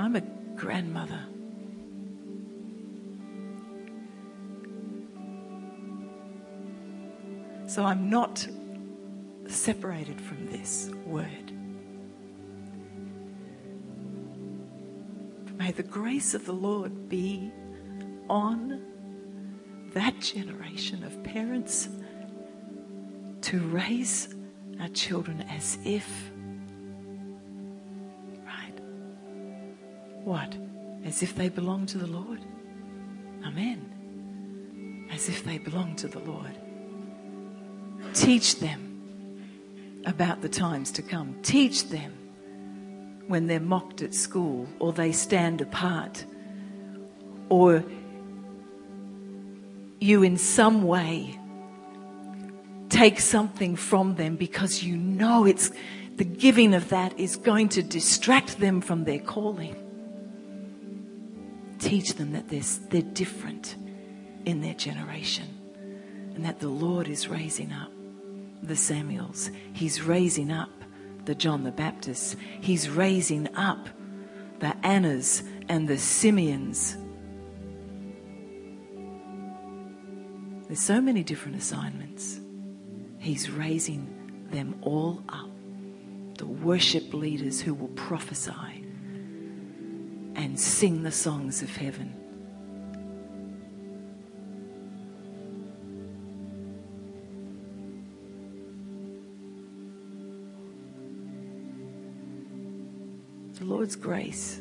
I'm 0.00 0.16
a 0.16 0.22
grandmother. 0.56 1.20
So 7.66 7.84
I'm 7.84 8.08
not 8.08 8.48
separated 9.46 10.18
from 10.18 10.46
this 10.46 10.90
word. 11.04 11.52
May 15.58 15.70
the 15.72 15.82
grace 15.82 16.32
of 16.32 16.46
the 16.46 16.54
Lord 16.54 17.10
be 17.10 17.52
on 18.30 18.82
that 19.92 20.18
generation 20.18 21.04
of 21.04 21.22
parents 21.22 21.90
to 23.42 23.58
raise 23.68 24.34
our 24.80 24.88
children 24.88 25.42
as 25.42 25.76
if, 25.84 26.32
What? 30.30 30.54
As 31.04 31.24
if 31.24 31.34
they 31.34 31.48
belong 31.48 31.86
to 31.86 31.98
the 31.98 32.06
Lord? 32.06 32.38
Amen. 33.44 35.08
As 35.10 35.28
if 35.28 35.42
they 35.42 35.58
belong 35.58 35.96
to 35.96 36.06
the 36.06 36.20
Lord. 36.20 36.56
Teach 38.14 38.60
them 38.60 39.98
about 40.06 40.40
the 40.40 40.48
times 40.48 40.92
to 40.92 41.02
come. 41.02 41.34
Teach 41.42 41.88
them 41.88 42.12
when 43.26 43.48
they're 43.48 43.58
mocked 43.58 44.02
at 44.02 44.14
school 44.14 44.68
or 44.78 44.92
they 44.92 45.10
stand 45.10 45.62
apart 45.62 46.24
or 47.48 47.82
you 49.98 50.22
in 50.22 50.36
some 50.36 50.84
way 50.84 51.36
take 52.88 53.18
something 53.18 53.74
from 53.74 54.14
them 54.14 54.36
because 54.36 54.84
you 54.84 54.96
know 54.96 55.44
it's 55.44 55.72
the 56.14 56.24
giving 56.24 56.72
of 56.72 56.88
that 56.90 57.18
is 57.18 57.34
going 57.34 57.68
to 57.70 57.82
distract 57.82 58.60
them 58.60 58.80
from 58.80 59.02
their 59.02 59.18
calling. 59.18 59.74
Teach 61.80 62.14
them 62.14 62.32
that 62.32 62.48
they're, 62.48 62.60
they're 62.90 63.02
different 63.02 63.76
in 64.44 64.60
their 64.60 64.74
generation 64.74 65.48
and 66.34 66.44
that 66.44 66.60
the 66.60 66.68
Lord 66.68 67.08
is 67.08 67.28
raising 67.28 67.72
up 67.72 67.90
the 68.62 68.76
Samuels. 68.76 69.50
He's 69.72 70.02
raising 70.02 70.50
up 70.50 70.70
the 71.24 71.34
John 71.34 71.64
the 71.64 71.72
Baptist. 71.72 72.36
He's 72.60 72.88
raising 72.88 73.54
up 73.56 73.88
the 74.58 74.76
Annas 74.84 75.42
and 75.68 75.88
the 75.88 75.98
Simeons. 75.98 76.96
There's 80.66 80.80
so 80.80 81.00
many 81.00 81.24
different 81.24 81.56
assignments. 81.56 82.40
He's 83.18 83.50
raising 83.50 84.46
them 84.50 84.76
all 84.82 85.22
up. 85.28 85.50
The 86.38 86.46
worship 86.46 87.12
leaders 87.12 87.60
who 87.60 87.74
will 87.74 87.88
prophesy 87.88 88.79
and 90.34 90.58
sing 90.58 91.02
the 91.02 91.12
songs 91.12 91.62
of 91.62 91.74
heaven. 91.76 92.14
The 103.58 103.66
Lord's 103.66 103.96
grace 103.96 104.60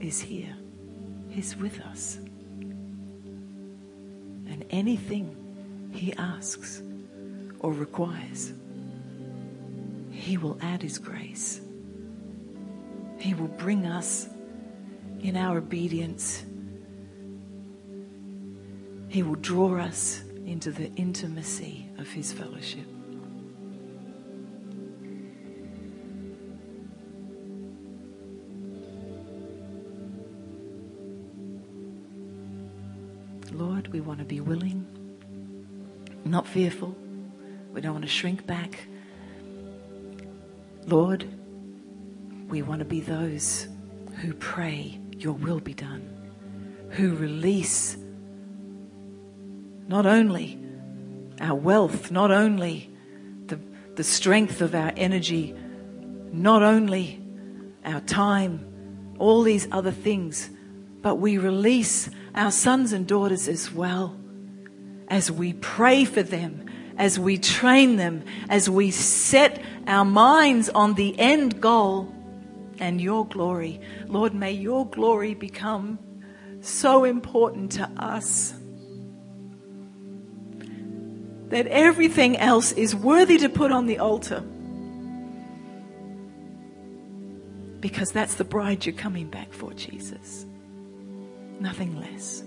is 0.00 0.20
here, 0.20 0.54
He's 1.28 1.56
with 1.56 1.80
us. 1.80 2.18
And 4.46 4.64
anything 4.70 5.90
He 5.92 6.12
asks 6.14 6.82
or 7.58 7.72
requires, 7.72 8.52
He 10.12 10.36
will 10.36 10.56
add 10.62 10.82
His 10.82 10.98
grace. 10.98 11.60
He 13.20 13.34
will 13.34 13.48
bring 13.48 13.86
us 13.86 14.28
in 15.20 15.36
our 15.36 15.58
obedience. 15.58 16.42
He 19.08 19.22
will 19.22 19.34
draw 19.36 19.78
us 19.78 20.22
into 20.46 20.72
the 20.72 20.90
intimacy 20.96 21.86
of 21.98 22.08
His 22.08 22.32
fellowship. 22.32 22.86
Lord, 33.52 33.88
we 33.88 34.00
want 34.00 34.20
to 34.20 34.24
be 34.24 34.40
willing, 34.40 34.86
not 36.24 36.46
fearful. 36.46 36.96
We 37.74 37.82
don't 37.82 37.92
want 37.92 38.04
to 38.04 38.10
shrink 38.10 38.46
back. 38.46 38.86
Lord, 40.86 41.28
we 42.50 42.62
want 42.62 42.80
to 42.80 42.84
be 42.84 43.00
those 43.00 43.68
who 44.16 44.34
pray, 44.34 44.98
Your 45.16 45.34
will 45.34 45.60
be 45.60 45.72
done, 45.72 46.08
who 46.90 47.14
release 47.14 47.96
not 49.86 50.04
only 50.04 50.58
our 51.40 51.54
wealth, 51.54 52.10
not 52.10 52.32
only 52.32 52.90
the, 53.46 53.58
the 53.94 54.04
strength 54.04 54.60
of 54.60 54.74
our 54.74 54.92
energy, 54.96 55.54
not 56.32 56.62
only 56.62 57.22
our 57.84 58.00
time, 58.00 59.14
all 59.18 59.42
these 59.42 59.68
other 59.70 59.92
things, 59.92 60.50
but 61.02 61.16
we 61.16 61.38
release 61.38 62.10
our 62.34 62.50
sons 62.50 62.92
and 62.92 63.06
daughters 63.06 63.46
as 63.48 63.72
well. 63.72 64.16
As 65.08 65.30
we 65.30 65.52
pray 65.54 66.04
for 66.04 66.22
them, 66.22 66.66
as 66.98 67.18
we 67.18 67.38
train 67.38 67.96
them, 67.96 68.24
as 68.48 68.68
we 68.68 68.90
set 68.90 69.62
our 69.86 70.04
minds 70.04 70.68
on 70.68 70.94
the 70.94 71.18
end 71.18 71.60
goal 71.60 72.14
and 72.80 73.00
your 73.00 73.26
glory. 73.26 73.80
Lord, 74.06 74.34
may 74.34 74.52
your 74.52 74.88
glory 74.88 75.34
become 75.34 75.98
so 76.60 77.04
important 77.04 77.72
to 77.72 77.88
us 77.96 78.54
that 81.50 81.66
everything 81.66 82.36
else 82.38 82.72
is 82.72 82.94
worthy 82.94 83.38
to 83.38 83.48
put 83.48 83.70
on 83.72 83.86
the 83.86 83.98
altar. 83.98 84.40
Because 87.80 88.12
that's 88.12 88.34
the 88.34 88.44
bride 88.44 88.84
you're 88.84 88.94
coming 88.94 89.28
back 89.28 89.52
for, 89.52 89.72
Jesus. 89.74 90.44
Nothing 91.60 91.98
less. 91.98 92.44